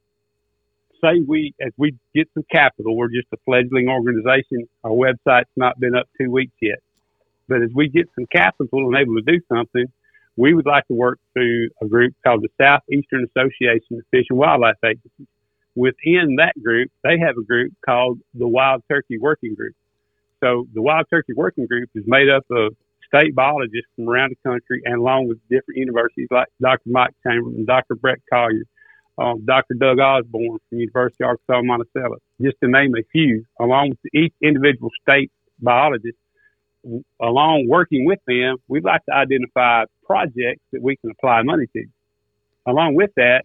say 1.04 1.22
we, 1.28 1.54
as 1.62 1.72
we 1.78 1.96
get 2.16 2.30
some 2.34 2.44
capital, 2.52 2.96
we're 2.96 3.10
just 3.10 3.28
a 3.34 3.38
fledgling 3.46 3.90
organization. 3.90 4.68
Our 4.84 4.92
website's 4.92 5.50
not 5.56 5.80
been 5.80 5.96
up 5.96 6.08
two 6.20 6.32
weeks 6.32 6.54
yet. 6.62 6.80
But 7.48 7.62
as 7.62 7.70
we 7.74 7.90
get 7.90 8.08
some 8.16 8.26
capital 8.32 8.88
and 8.88 8.96
able 8.96 9.16
to 9.16 9.22
do 9.22 9.40
something, 9.52 9.86
we 10.36 10.54
would 10.54 10.66
like 10.66 10.88
to 10.88 10.94
work 10.94 11.20
through 11.34 11.70
a 11.82 11.88
group 11.88 12.14
called 12.24 12.42
the 12.42 12.50
Southeastern 12.60 13.28
Association 13.36 14.00
of 14.00 14.04
Fish 14.12 14.26
and 14.30 14.40
Wildlife 14.40 14.78
Agencies. 14.84 15.28
Within 15.76 16.38
that 16.38 16.54
group, 16.62 16.92
they 17.04 17.20
have 17.20 17.38
a 17.38 17.44
group 17.44 17.74
called 17.86 18.20
the 18.34 18.48
Wild 18.48 18.84
Turkey 18.90 19.18
Working 19.18 19.56
Group. 19.56 19.76
So 20.44 20.68
the 20.74 20.82
Wild 20.82 21.06
Turkey 21.10 21.34
Working 21.34 21.68
Group 21.68 21.90
is 21.96 22.04
made 22.08 22.30
up 22.30 22.46
of 22.52 22.76
state 23.08 23.36
biologists 23.36 23.90
from 23.96 24.10
around 24.10 24.32
the 24.32 24.50
country 24.50 24.82
and 24.86 24.96
along 24.96 25.28
with 25.28 25.38
different 25.50 25.78
universities 25.78 26.28
like 26.32 26.48
Dr. 26.62 26.90
Mike 26.90 27.14
Chamberlain, 27.26 27.58
and 27.58 27.68
Dr. 27.68 27.96
Brett 27.96 28.20
Collier, 28.32 28.64
um, 29.18 29.46
Dr. 29.46 29.76
Doug 29.76 30.00
Osborne 30.00 30.60
from 30.70 30.80
University 30.80 31.24
of 31.24 31.30
Arkansas 31.30 31.62
Monticello, 31.64 32.18
just 32.42 32.58
to 32.64 32.70
name 32.70 32.94
a 32.96 33.04
few, 33.12 33.46
along 33.60 33.90
with 33.90 34.14
each 34.14 34.34
individual 34.42 34.90
state 35.02 35.32
biologist. 35.60 36.18
Along 37.22 37.68
working 37.70 38.06
with 38.06 38.20
them, 38.28 38.58
we'd 38.68 38.84
like 38.84 39.06
to 39.06 39.14
identify 39.14 39.86
projects 40.06 40.62
that 40.74 40.82
we 40.82 40.98
can 40.98 41.12
apply 41.12 41.42
money 41.44 41.66
to. 41.74 41.86
Along 42.66 42.96
with 42.96 43.12
that, 43.16 43.44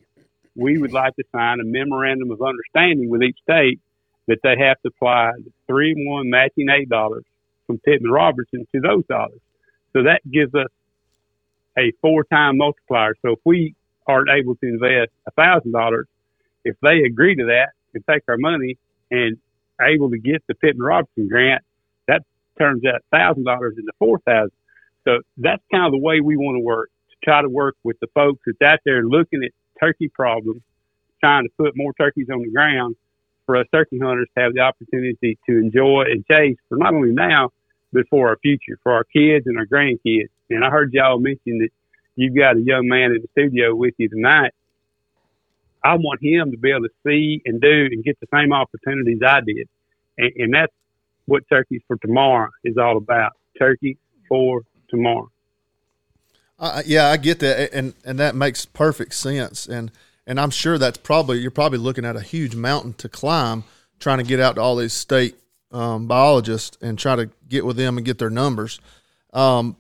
we 0.57 0.79
would 0.79 0.93
like 0.93 1.15
to 1.17 1.25
sign 1.31 1.61
a 1.61 1.65
memorandum 1.65 2.33
of 2.33 2.43
understanding 2.43 3.09
with 3.09 3.23
each 3.23 3.39
state 3.43 3.81
that 4.27 4.39
they 4.43 4.57
have 4.59 4.81
to 4.83 4.89
apply 4.89 5.31
the 5.37 5.53
three 5.69 5.95
one 5.97 6.31
matching 6.31 6.69
eight 6.69 6.89
dollars 6.89 7.25
from 7.67 7.79
Pittman 7.79 8.11
Robertson 8.11 8.67
to 8.75 8.81
those 8.81 9.07
dollars. 9.07 9.41
So 9.93 10.03
that 10.03 10.21
gives 10.29 10.55
us 10.55 10.71
a 11.79 11.93
four 12.01 12.25
time 12.25 12.59
multiplier. 12.59 13.15
So 13.23 13.33
if 13.33 13.39
we 13.45 13.75
aren't 14.09 14.31
able 14.31 14.57
to 14.57 14.67
invest 14.67 15.11
a 15.27 15.31
thousand 15.33 15.73
dollars, 15.73 16.07
if 16.65 16.77
they 16.83 17.03
agree 17.07 17.37
to 17.37 17.47
that 17.47 17.71
and 17.95 18.03
take 18.11 18.23
our 18.29 18.39
money 18.39 18.79
and 19.11 19.37
able 19.81 20.11
to 20.11 20.19
get 20.19 20.43
the 20.49 20.55
Pittman 20.55 20.85
Robertson 20.85 21.29
grant, 21.29 21.63
that 22.09 22.23
turns 22.59 22.83
that 22.83 23.03
thousand 23.13 23.45
dollars 23.45 23.77
into 23.79 23.93
four 23.99 24.19
thousand. 24.21 24.53
So 25.05 25.21
that's 25.37 25.63
kind 25.71 25.87
of 25.87 25.93
the 25.93 26.05
way 26.05 26.21
we 26.21 26.37
want 26.37 26.57
to 26.57 26.61
work 26.65 26.91
to 27.11 27.17
try 27.25 27.43
to 27.43 27.49
work 27.49 27.77
with 27.85 27.99
the 28.01 28.09
folks 28.15 28.41
that's 28.47 28.73
out 28.73 28.81
there 28.85 29.05
looking 29.05 29.45
at 29.45 29.53
turkey 29.81 30.09
problems, 30.09 30.63
trying 31.21 31.45
to 31.45 31.51
put 31.57 31.77
more 31.77 31.93
turkeys 31.95 32.29
on 32.33 32.43
the 32.43 32.51
ground 32.51 32.97
for 33.47 33.57
us 33.57 33.67
turkey 33.73 33.99
hunters 33.99 34.29
to 34.37 34.43
have 34.43 34.53
the 34.55 34.61
opportunity 34.61 35.39
to 35.49 35.57
enjoy 35.57 36.03
and 36.11 36.25
chase 36.31 36.57
for 36.69 36.77
not 36.77 36.93
only 36.93 37.13
now, 37.13 37.51
but 37.93 38.03
for 38.11 38.29
our 38.29 38.37
future, 38.43 38.79
for 38.83 38.93
our 38.93 39.05
kids 39.05 39.47
and 39.47 39.59
our 39.59 39.65
grandkids. 39.67 40.29
And 40.51 40.65
I 40.65 40.71
heard 40.71 40.93
y'all 40.93 41.19
mention 41.19 41.61
that 41.61 41.71
you've 42.19 42.37
got 42.37 42.57
a 42.57 42.61
young 42.61 42.89
man 42.89 43.13
in 43.13 43.23
the 43.23 43.29
studio 43.31 43.75
with 43.75 43.95
you 43.97 44.09
tonight. 44.09 44.53
I 45.85 45.95
want 45.95 46.21
him 46.21 46.51
to 46.51 46.59
be 46.59 46.71
able 46.71 46.83
to 46.83 46.95
see 47.07 47.41
and 47.47 47.61
do 47.61 47.89
and 47.93 48.03
get 48.03 48.19
the 48.21 48.27
same 48.35 48.53
opportunities 48.53 49.21
I 49.25 49.41
did. 49.41 49.69
And, 50.19 50.33
and 50.37 50.55
that's 50.55 50.73
what 51.27 51.45
Turkeys 51.49 51.81
for 51.87 51.97
Tomorrow 51.97 52.51
is 52.65 52.77
all 52.77 52.97
about. 52.97 53.33
Turkey 53.57 53.99
for 54.29 54.63
tomorrow. 54.91 55.31
Uh, 56.59 56.83
yeah, 56.85 57.07
I 57.07 57.17
get 57.19 57.39
that, 57.39 57.73
and 57.73 57.95
and 58.05 58.19
that 58.19 58.35
makes 58.35 58.67
perfect 58.67 59.15
sense. 59.15 59.67
And 59.67 59.93
and 60.27 60.41
I'm 60.41 60.51
sure 60.51 60.77
that's 60.77 60.99
probably 60.99 61.39
you're 61.39 61.53
probably 61.53 61.79
looking 61.79 62.05
at 62.05 62.17
a 62.17 62.21
huge 62.21 62.57
mountain 62.57 62.95
to 62.95 63.09
climb, 63.09 63.63
trying 64.01 64.19
to 64.19 64.25
get 64.25 64.41
out 64.41 64.57
to 64.57 64.61
all 64.61 64.75
these 64.75 64.93
state 64.93 65.37
um, 65.71 66.09
biologists 66.09 66.77
and 66.83 66.99
try 66.99 67.15
to 67.15 67.31
get 67.49 67.65
with 67.65 67.77
them 67.77 67.97
and 67.97 68.05
get 68.05 68.19
their 68.19 68.31
numbers. 68.31 68.81
Um, 69.33 69.77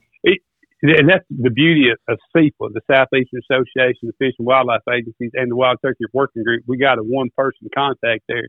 and 0.82 1.08
that's 1.08 1.24
the 1.30 1.50
beauty 1.50 1.90
of, 1.90 1.98
of 2.08 2.18
SEAFWA, 2.36 2.72
the 2.72 2.80
Southeastern 2.90 3.40
Association 3.50 4.08
of 4.08 4.14
Fish 4.18 4.34
and 4.38 4.46
Wildlife 4.46 4.82
Agencies, 4.92 5.32
and 5.34 5.50
the 5.50 5.56
Wild 5.56 5.78
Turkey 5.82 6.04
Working 6.12 6.44
Group. 6.44 6.64
We 6.66 6.78
got 6.78 6.98
a 6.98 7.02
one 7.02 7.30
person 7.36 7.68
contact 7.74 8.24
there. 8.28 8.48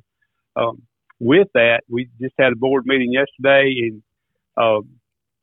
Um, 0.55 0.83
with 1.19 1.47
that, 1.53 1.81
we 1.89 2.09
just 2.21 2.33
had 2.39 2.53
a 2.53 2.55
board 2.55 2.83
meeting 2.85 3.11
yesterday, 3.11 3.73
and 3.77 4.03
uh, 4.57 4.81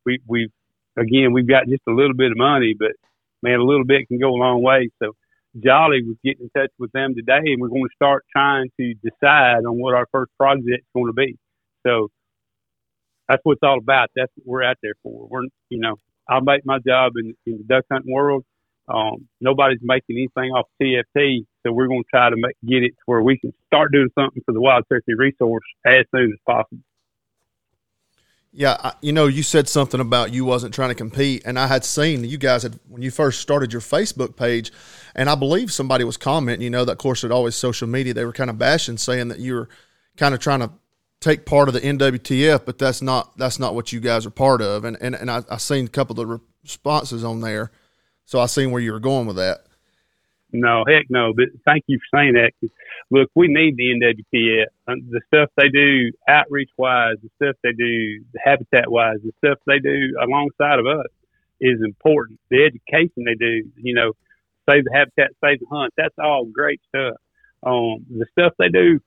we 0.05 0.21
we've 0.27 0.53
again 0.97 1.33
we've 1.33 1.49
got 1.49 1.67
just 1.67 1.83
a 1.89 1.93
little 1.93 2.15
bit 2.15 2.31
of 2.31 2.39
money, 2.39 2.75
but 2.79 2.93
man, 3.43 3.59
a 3.59 3.65
little 3.65 3.85
bit 3.85 4.09
can 4.09 4.19
go 4.19 4.31
a 4.31 4.41
long 4.41 4.63
way. 4.63 4.89
So 5.03 5.13
Jolly 5.63 6.03
was 6.03 6.17
getting 6.25 6.45
in 6.45 6.61
touch 6.61 6.71
with 6.79 6.93
them 6.93 7.15
today, 7.15 7.53
and 7.53 7.61
we're 7.61 7.69
going 7.69 7.85
to 7.85 7.95
start 7.95 8.25
trying 8.33 8.71
to 8.81 8.95
decide 9.03 9.65
on 9.67 9.81
what 9.81 9.95
our 9.95 10.07
first 10.13 10.31
project 10.39 10.67
is 10.69 10.85
going 10.95 11.07
to 11.07 11.13
be. 11.13 11.37
So 11.87 12.09
that's 13.29 13.41
what 13.45 13.55
it's 13.55 13.63
all 13.63 13.79
about. 13.79 14.11
That's 14.15 14.33
what 14.37 14.47
we're 14.47 14.65
out 14.65 14.77
there 14.83 14.95
for. 15.03 15.27
We're 15.29 15.43
you 15.69 15.81
know 15.81 15.97
I'll 16.29 16.43
make 16.43 16.65
my 16.65 16.79
job 16.87 17.13
in, 17.17 17.35
in 17.47 17.59
the 17.59 17.65
duck 17.65 17.85
hunting 17.91 18.13
world. 18.13 18.45
Um, 18.89 19.29
nobody's 19.41 19.81
making 19.83 20.17
anything 20.17 20.53
off 20.53 20.67
TFT, 20.81 21.45
so 21.65 21.73
we're 21.73 21.89
going 21.89 22.05
to 22.05 22.09
try 22.09 22.31
to 22.31 22.37
make, 22.37 22.55
get 22.65 22.85
it 22.85 22.91
to 22.91 23.03
where 23.07 23.23
we 23.23 23.39
can 23.39 23.53
start 23.67 23.91
doing 23.93 24.09
something 24.17 24.43
for 24.47 24.53
the 24.53 24.61
wild 24.61 24.85
turkey 24.89 25.15
resource 25.15 25.65
as 25.85 26.05
soon 26.15 26.33
as 26.33 26.39
possible. 26.47 26.83
Yeah, 28.53 28.93
you 29.03 29.13
know, 29.13 29.27
you 29.27 29.43
said 29.43 29.69
something 29.69 30.01
about 30.01 30.33
you 30.33 30.47
wasn't 30.47 30.73
trying 30.73 30.89
to 30.89 30.95
compete, 30.95 31.43
and 31.45 31.59
I 31.59 31.67
had 31.67 31.85
seen 31.85 32.25
you 32.25 32.39
guys 32.39 32.63
had 32.63 32.79
when 32.89 33.03
you 33.03 33.11
first 33.11 33.41
started 33.41 33.71
your 33.71 33.83
Facebook 33.83 34.35
page, 34.35 34.73
and 35.15 35.29
I 35.29 35.35
believe 35.35 35.71
somebody 35.71 36.05
was 36.05 36.17
commenting. 36.17 36.63
You 36.63 36.71
know, 36.71 36.85
that 36.87 36.93
of 36.93 36.99
course 36.99 37.23
it 37.23 37.31
always 37.31 37.55
social 37.55 37.87
media. 37.87 38.15
They 38.15 38.25
were 38.25 38.33
kind 38.33 38.49
of 38.49 38.57
bashing, 38.57 38.97
saying 38.97 39.29
that 39.29 39.41
you 39.41 39.57
were 39.57 39.69
kind 40.17 40.33
of 40.33 40.41
trying 40.41 40.61
to 40.61 40.71
take 41.27 41.45
part 41.45 41.69
of 41.69 41.75
the 41.75 41.81
NWTF, 41.81 42.65
but 42.65 42.79
that's 42.79 43.03
not 43.03 43.37
that's 43.37 43.59
not 43.59 43.75
what 43.75 43.93
you 43.93 44.01
guys 44.01 44.25
are 44.27 44.31
part 44.31 44.63
of. 44.63 44.85
And 44.85 44.97
and 45.01 45.15
and 45.15 45.31
I, 45.31 45.43
I 45.51 45.57
seen 45.57 45.87
a 45.87 45.89
couple 45.89 46.21
of 46.21 46.41
responses 46.63 47.25
on 47.25 47.41
there, 47.41 47.71
so 48.25 48.39
I 48.39 48.47
seen 48.47 48.71
where 48.71 48.81
you 48.81 48.93
were 48.93 49.01
going 49.01 49.27
with 49.27 49.37
that. 49.37 49.65
No, 50.53 50.85
heck 50.87 51.07
no. 51.11 51.33
But 51.35 51.47
thank 51.65 51.85
you 51.89 51.99
for 51.99 52.19
saying 52.19 52.35
that. 52.35 52.53
Look, 53.11 53.31
we 53.35 53.49
need 53.49 53.77
the 53.77 53.91
NWTF. 53.95 54.67
Um, 54.89 55.09
the 55.11 55.21
stuff 55.27 55.51
they 55.57 55.69
do 55.69 56.13
outreach 56.29 56.71
wise, 56.77 57.17
the 57.23 57.31
stuff 57.37 57.57
they 57.63 57.73
do 57.73 58.25
habitat 58.39 58.91
wise, 58.91 59.19
the 59.25 59.33
stuff 59.39 59.59
they 59.67 59.81
do 59.81 60.17
alongside 60.21 60.79
of 60.79 60.87
us 60.87 61.07
is 61.61 61.81
important. 61.83 62.39
The 62.51 62.65
education 62.65 63.25
they 63.25 63.35
do, 63.35 63.69
you 63.77 63.95
know, 63.95 64.13
save 64.69 64.85
the 64.85 64.93
habitat, 64.93 65.33
save 65.45 65.61
the 65.61 65.67
hunt. 65.71 65.93
That's 65.97 66.15
all 66.19 66.45
great 66.45 66.81
stuff. 66.89 67.17
Um, 67.63 68.07
the 68.09 68.27
stuff 68.33 68.53
they 68.59 68.69
do. 68.69 69.01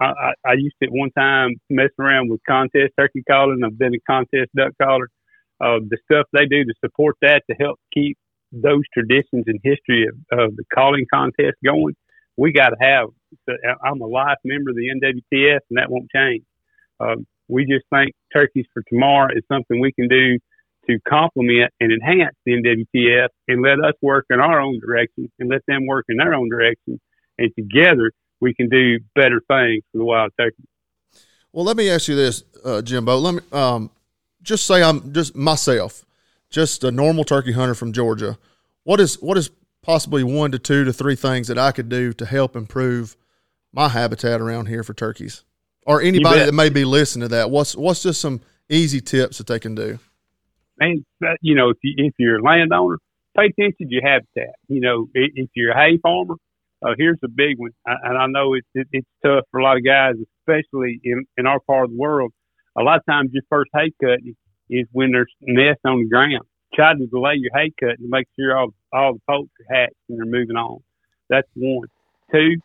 I, 0.00 0.32
I, 0.46 0.52
used 0.54 0.76
to 0.80 0.86
at 0.86 0.92
one 0.92 1.10
time 1.10 1.56
mess 1.70 1.90
around 1.98 2.30
with 2.30 2.40
contest 2.48 2.92
turkey 2.98 3.22
calling. 3.28 3.62
I've 3.64 3.78
been 3.78 3.94
a 3.94 4.00
contest 4.10 4.50
duck 4.56 4.72
caller. 4.80 5.08
Uh, 5.60 5.80
the 5.88 5.98
stuff 6.04 6.26
they 6.32 6.46
do 6.46 6.64
to 6.64 6.74
support 6.84 7.16
that 7.20 7.42
to 7.50 7.56
help 7.58 7.80
keep 7.92 8.16
those 8.52 8.82
traditions 8.94 9.44
and 9.46 9.58
history 9.62 10.06
of, 10.06 10.38
of 10.38 10.56
the 10.56 10.64
calling 10.72 11.04
contest 11.12 11.56
going, 11.64 11.94
we 12.36 12.52
got 12.52 12.70
to 12.70 12.76
have. 12.80 13.08
I'm 13.84 14.00
a 14.00 14.06
life 14.06 14.38
member 14.44 14.70
of 14.70 14.76
the 14.76 14.88
NWTF, 14.88 15.60
and 15.68 15.78
that 15.78 15.90
won't 15.90 16.08
change. 16.14 16.44
Um, 17.00 17.26
we 17.48 17.64
just 17.64 17.84
think 17.92 18.14
turkeys 18.32 18.66
for 18.72 18.82
tomorrow 18.88 19.28
is 19.34 19.42
something 19.50 19.80
we 19.80 19.92
can 19.92 20.08
do 20.08 20.38
to 20.88 20.98
complement 21.06 21.72
and 21.80 21.92
enhance 21.92 22.34
the 22.46 22.52
NWTF, 22.52 23.28
and 23.48 23.62
let 23.62 23.84
us 23.84 23.94
work 24.00 24.26
in 24.30 24.40
our 24.40 24.60
own 24.60 24.80
direction, 24.80 25.30
and 25.38 25.50
let 25.50 25.62
them 25.66 25.86
work 25.86 26.06
in 26.08 26.16
their 26.16 26.34
own 26.34 26.48
direction, 26.48 27.00
and 27.36 27.50
together 27.58 28.12
we 28.40 28.54
can 28.54 28.68
do 28.68 28.98
better 29.14 29.42
things 29.48 29.82
for 29.92 29.98
the 29.98 30.04
wild 30.04 30.32
turkey. 30.38 30.64
Well, 31.52 31.64
let 31.64 31.76
me 31.76 31.90
ask 31.90 32.08
you 32.08 32.14
this, 32.14 32.44
uh, 32.64 32.82
Jimbo. 32.82 33.18
Let 33.18 33.34
me 33.34 33.40
um, 33.52 33.90
just 34.42 34.66
say 34.66 34.82
I'm 34.82 35.12
just 35.12 35.34
myself 35.34 36.04
just 36.50 36.84
a 36.84 36.90
normal 36.90 37.24
turkey 37.24 37.52
hunter 37.52 37.74
from 37.74 37.92
Georgia, 37.92 38.38
what 38.84 39.00
is 39.00 39.20
what 39.20 39.36
is 39.36 39.50
possibly 39.82 40.24
one 40.24 40.50
to 40.52 40.58
two 40.58 40.84
to 40.84 40.92
three 40.92 41.16
things 41.16 41.48
that 41.48 41.58
I 41.58 41.72
could 41.72 41.88
do 41.88 42.12
to 42.14 42.26
help 42.26 42.56
improve 42.56 43.16
my 43.72 43.88
habitat 43.88 44.40
around 44.40 44.66
here 44.66 44.82
for 44.82 44.94
turkeys? 44.94 45.44
Or 45.86 46.02
anybody 46.02 46.40
that 46.40 46.52
may 46.52 46.68
be 46.68 46.84
listening 46.84 47.28
to 47.28 47.36
that, 47.36 47.50
what's 47.50 47.76
what's 47.76 48.02
just 48.02 48.20
some 48.20 48.40
easy 48.68 49.00
tips 49.00 49.38
that 49.38 49.46
they 49.46 49.58
can 49.58 49.74
do? 49.74 49.98
And 50.80 51.04
you 51.40 51.54
know, 51.54 51.70
if 51.70 51.76
you 51.82 51.94
if 51.96 52.14
you're 52.18 52.38
a 52.38 52.42
landowner, 52.42 52.98
pay 53.36 53.46
attention 53.46 53.88
to 53.88 53.94
your 53.94 54.02
habitat. 54.02 54.54
You 54.68 54.80
know, 54.80 55.08
if 55.14 55.50
you're 55.54 55.72
a 55.72 55.76
hay 55.76 55.98
farmer, 55.98 56.34
uh, 56.82 56.94
here's 56.96 57.18
a 57.24 57.28
big 57.28 57.58
one, 57.58 57.72
and 57.86 58.18
I 58.18 58.26
know 58.26 58.54
it's 58.54 58.66
it, 58.74 58.86
it's 58.92 59.08
tough 59.24 59.44
for 59.50 59.60
a 59.60 59.64
lot 59.64 59.76
of 59.76 59.84
guys, 59.84 60.14
especially 60.40 61.00
in 61.02 61.24
in 61.36 61.46
our 61.46 61.60
part 61.60 61.86
of 61.86 61.90
the 61.90 61.96
world. 61.96 62.32
A 62.78 62.82
lot 62.82 62.98
of 62.98 63.06
times, 63.06 63.30
your 63.32 63.42
first 63.50 63.70
hay 63.74 63.92
cutting 64.00 64.36
is 64.70 64.86
when 64.92 65.10
there's 65.10 65.32
nests 65.40 65.82
on 65.84 66.00
the 66.00 66.08
ground. 66.08 66.44
Try 66.74 66.92
to 66.94 67.06
delay 67.06 67.34
your 67.36 67.50
hay 67.54 67.72
cut 67.80 67.98
and 67.98 68.08
make 68.08 68.28
sure 68.38 68.56
all 68.56 68.74
all 68.92 69.14
the 69.14 69.20
poults 69.28 69.50
are 69.60 69.74
hatched 69.74 69.94
and 70.08 70.18
they're 70.18 70.26
moving 70.26 70.56
on. 70.56 70.80
That's 71.28 71.48
one. 71.54 71.88
Two, 72.32 72.56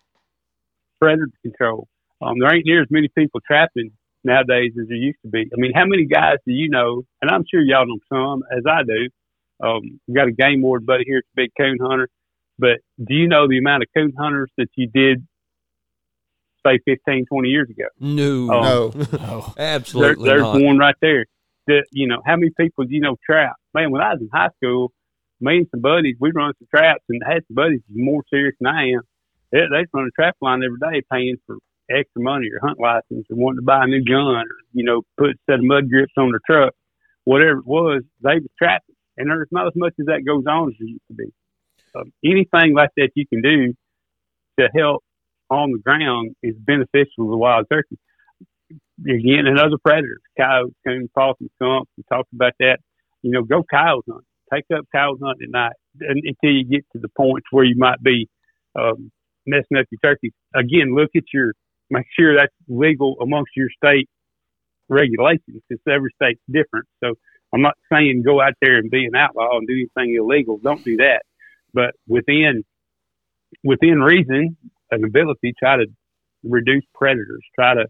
predator 1.00 1.30
control. 1.42 1.88
Um, 2.22 2.40
there 2.40 2.54
ain't 2.54 2.66
near 2.66 2.82
as 2.82 2.88
many 2.92 3.10
people 3.18 3.42
trapping 3.46 3.92
nowadays 4.24 4.72
as 4.80 4.88
there 4.88 4.98
used 4.98 5.20
to 5.24 5.30
be. 5.30 5.42
I 5.42 5.56
mean, 5.58 5.72
how 5.76 5.86
many 5.86 6.06
guys 6.06 6.38
do 6.46 6.54
you 6.54 6.70
know? 6.70 7.04
And 7.22 7.32
I'm 7.32 7.44
sure 7.50 7.62
y'all 7.62 7.86
know 7.88 8.00
some, 8.10 8.44
as 8.56 8.64
I 8.70 8.84
do. 8.84 9.10
Um, 9.66 10.00
we 10.08 10.14
got 10.14 10.28
a 10.28 10.32
game 10.32 10.62
ward 10.62 10.86
buddy 10.86 11.04
here, 11.06 11.20
it's 11.20 11.28
a 11.34 11.42
big 11.42 11.52
coon 11.58 11.78
hunter. 11.82 12.10
But 12.64 12.80
do 13.06 13.14
you 13.14 13.28
know 13.28 13.46
the 13.46 13.58
amount 13.58 13.84
of 13.84 13.90
coon 13.94 14.14
hunters 14.18 14.50
that 14.58 14.70
you 14.78 14.88
did, 14.88 15.28
say, 16.66 16.80
15, 16.86 17.26
20 17.26 17.50
years 17.50 17.70
ago? 17.70 17.90
No, 18.00 18.50
um, 18.50 19.06
no, 19.12 19.18
no, 19.18 19.54
absolutely 19.58 20.30
there, 20.30 20.38
there's 20.38 20.54
not. 20.54 20.62
one 20.62 20.78
right 20.78 20.96
there 21.02 21.26
that 21.68 21.84
you 21.92 22.08
know 22.08 22.22
how 22.26 22.38
many 22.38 22.52
people 22.58 22.86
do 22.86 22.96
you 22.96 23.02
know 23.02 23.18
trap? 23.26 23.58
Man, 23.74 23.92
when 23.92 24.02
I 24.02 24.14
was 24.14 24.22
in 24.22 24.30
high 24.32 24.48
school, 24.56 24.94
me 25.42 25.58
and 25.58 25.68
some 25.72 25.82
buddies 25.82 26.16
we 26.22 26.32
run 26.34 26.54
some 26.58 26.68
traps, 26.74 27.04
and 27.10 27.22
had 27.28 27.44
some 27.50 27.56
buddies 27.56 27.82
more 27.94 28.24
serious 28.30 28.56
than 28.62 28.74
I 28.74 28.92
am. 28.96 29.02
They, 29.52 29.60
they 29.70 29.86
run 29.94 30.08
a 30.08 30.12
trap 30.12 30.38
line 30.40 30.64
every 30.64 30.80
day, 30.80 31.06
paying 31.12 31.36
for 31.46 31.58
extra 31.92 32.22
money 32.22 32.48
or 32.48 32.66
hunt 32.66 32.80
license, 32.80 33.28
or 33.30 33.36
wanting 33.36 33.60
to 33.60 33.66
buy 33.66 33.84
a 33.84 33.88
new 33.88 34.06
gun, 34.06 34.48
or 34.48 34.56
you 34.72 34.86
know 34.86 35.02
put 35.18 35.32
a 35.32 35.34
set 35.50 35.60
of 35.60 35.66
mud 35.66 35.90
grips 35.90 36.14
on 36.16 36.32
their 36.32 36.40
truck, 36.48 36.74
whatever 37.26 37.60
it 37.60 37.68
was. 37.68 38.04
They 38.22 38.36
was 38.36 38.52
trapping, 38.58 38.96
and 39.18 39.30
there's 39.30 39.52
not 39.52 39.68
as 39.68 39.74
much 39.76 39.96
as 40.00 40.06
that 40.06 40.24
goes 40.26 40.46
on 40.48 40.70
as 40.70 40.76
there 40.80 40.88
used 40.88 41.08
to 41.10 41.14
be. 41.14 41.28
Um, 41.96 42.12
anything 42.24 42.74
like 42.74 42.90
that 42.98 43.10
you 43.16 43.26
can 43.28 43.42
do 43.42 43.74
to 44.60 44.70
help 44.76 45.04
on 45.50 45.72
the 45.72 45.80
ground 45.80 46.36
is 46.42 46.56
beneficial 46.58 47.26
to 47.26 47.32
the 47.32 47.38
wild 47.38 47.68
turkey 47.72 47.98
again, 49.02 49.48
and 49.48 49.60
other 49.60 49.78
predators, 49.84 50.22
coyotes, 50.38 50.76
coons, 50.86 51.10
possums, 51.16 51.50
skunks. 51.56 51.92
We 51.98 52.04
talked 52.12 52.32
about 52.34 52.54
that. 52.60 52.78
You 53.22 53.32
know, 53.32 53.44
go 53.44 53.64
coyote 53.64 54.06
hunt. 54.10 54.26
Take 54.54 54.66
up 54.76 54.86
coyote 54.94 55.20
hunt 55.24 55.40
at 55.42 55.50
night 55.50 55.74
until 56.00 56.52
you 56.52 56.66
get 56.66 56.86
to 56.94 57.00
the 57.00 57.10
point 57.10 57.44
where 57.52 57.64
you 57.64 57.76
might 57.78 58.02
be 58.02 58.28
um, 58.76 59.12
messing 59.46 59.78
up 59.78 59.86
your 59.92 60.00
turkeys. 60.04 60.32
Again, 60.56 60.96
look 60.96 61.10
at 61.16 61.24
your, 61.34 61.54
make 61.90 62.06
sure 62.18 62.36
that's 62.36 62.54
legal 62.68 63.18
amongst 63.22 63.52
your 63.56 63.70
state 63.84 64.10
regulations 64.90 65.62
because 65.68 65.82
every 65.90 66.12
state's 66.22 66.42
different. 66.52 66.86
So 67.04 67.14
I'm 67.54 67.62
not 67.62 67.76
saying 67.92 68.24
go 68.26 68.42
out 68.42 68.54
there 68.62 68.78
and 68.78 68.92
be 68.92 69.06
an 69.06 69.16
outlaw 69.16 69.58
and 69.58 69.68
do 69.68 69.74
anything 69.74 70.16
illegal. 70.16 70.60
Don't 70.62 70.84
do 70.84 70.98
that. 70.98 71.24
But 71.74 71.92
within 72.08 72.64
within 73.64 74.00
reason 74.02 74.58
and 74.92 75.06
ability, 75.06 75.54
try 75.58 75.78
to 75.78 75.86
reduce 76.44 76.84
predators. 76.94 77.42
Try 77.56 77.76
to 77.76 77.86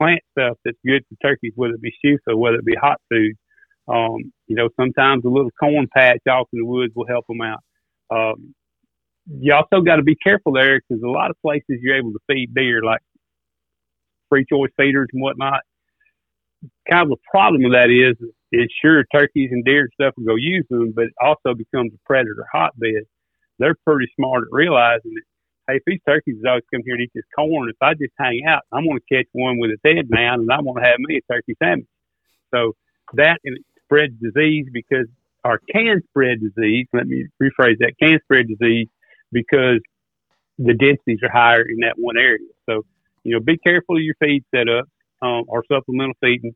plant 0.00 0.20
stuff 0.32 0.58
that's 0.64 0.78
good 0.86 1.02
for 1.08 1.16
turkeys, 1.22 1.52
whether 1.56 1.74
it 1.74 1.82
be 1.82 1.94
chufa, 2.04 2.36
whether 2.36 2.56
it 2.56 2.64
be 2.64 2.76
hot 2.80 3.00
food. 3.10 3.34
Um, 3.88 4.32
you 4.46 4.56
know, 4.56 4.68
sometimes 4.78 5.24
a 5.24 5.28
little 5.28 5.50
corn 5.58 5.88
patch 5.94 6.20
off 6.28 6.48
in 6.52 6.60
the 6.60 6.66
woods 6.66 6.92
will 6.94 7.06
help 7.06 7.26
them 7.28 7.40
out. 7.40 7.60
Um, 8.10 8.54
you 9.26 9.54
also 9.54 9.80
got 9.82 9.96
to 9.96 10.02
be 10.02 10.16
careful 10.16 10.52
there 10.52 10.80
because 10.80 11.02
a 11.02 11.08
lot 11.08 11.30
of 11.30 11.36
places 11.42 11.78
you're 11.80 11.96
able 11.96 12.12
to 12.12 12.18
feed 12.28 12.54
deer, 12.54 12.82
like 12.82 13.00
free 14.28 14.44
choice 14.50 14.70
feeders 14.76 15.08
and 15.12 15.22
whatnot. 15.22 15.60
Kind 16.90 17.10
of 17.10 17.18
a 17.18 17.30
problem 17.30 17.62
with 17.62 17.72
that 17.72 17.90
is, 17.90 18.16
is 18.52 18.70
sure 18.82 19.04
turkeys 19.12 19.50
and 19.50 19.64
deer 19.64 19.82
and 19.82 19.90
stuff 19.94 20.14
will 20.16 20.24
go 20.24 20.36
use 20.36 20.66
them, 20.70 20.92
but 20.94 21.06
it 21.06 21.14
also 21.20 21.54
becomes 21.54 21.92
a 21.94 21.98
predator 22.06 22.46
hotbed. 22.52 23.04
They're 23.58 23.76
pretty 23.86 24.10
smart 24.16 24.44
at 24.44 24.52
realizing 24.52 25.14
that 25.14 25.22
hey, 25.68 25.76
if 25.76 25.82
these 25.86 26.00
turkeys 26.06 26.36
always 26.46 26.64
come 26.72 26.82
here 26.84 26.96
to 26.96 27.02
eat 27.02 27.12
this 27.14 27.24
corn, 27.34 27.70
if 27.70 27.76
I 27.80 27.94
just 27.94 28.12
hang 28.18 28.42
out, 28.46 28.62
I'm 28.72 28.84
going 28.84 28.98
to 28.98 29.14
catch 29.14 29.26
one 29.32 29.58
with 29.58 29.70
its 29.70 29.82
head 29.84 30.10
down, 30.10 30.40
and 30.40 30.52
I'm 30.52 30.64
going 30.64 30.82
to 30.82 30.88
have 30.88 30.98
me 30.98 31.18
a 31.18 31.32
turkey 31.32 31.56
sandwich. 31.62 31.86
So 32.54 32.74
that 33.14 33.38
and 33.44 33.56
it 33.56 33.64
spreads 33.84 34.14
disease 34.20 34.66
because, 34.72 35.06
or 35.44 35.60
can 35.72 36.02
spread 36.10 36.40
disease. 36.40 36.86
Let 36.92 37.06
me 37.06 37.26
rephrase 37.42 37.78
that: 37.78 37.94
can 38.00 38.18
spread 38.24 38.48
disease 38.48 38.88
because 39.30 39.80
the 40.58 40.74
densities 40.74 41.20
are 41.22 41.32
higher 41.32 41.62
in 41.62 41.80
that 41.80 41.94
one 41.96 42.16
area. 42.18 42.46
So, 42.68 42.84
you 43.24 43.34
know, 43.34 43.40
be 43.40 43.56
careful 43.58 43.96
of 43.96 44.02
your 44.02 44.14
feed 44.20 44.44
setup 44.54 44.86
um, 45.22 45.44
or 45.48 45.64
supplemental 45.70 46.14
feeding. 46.20 46.54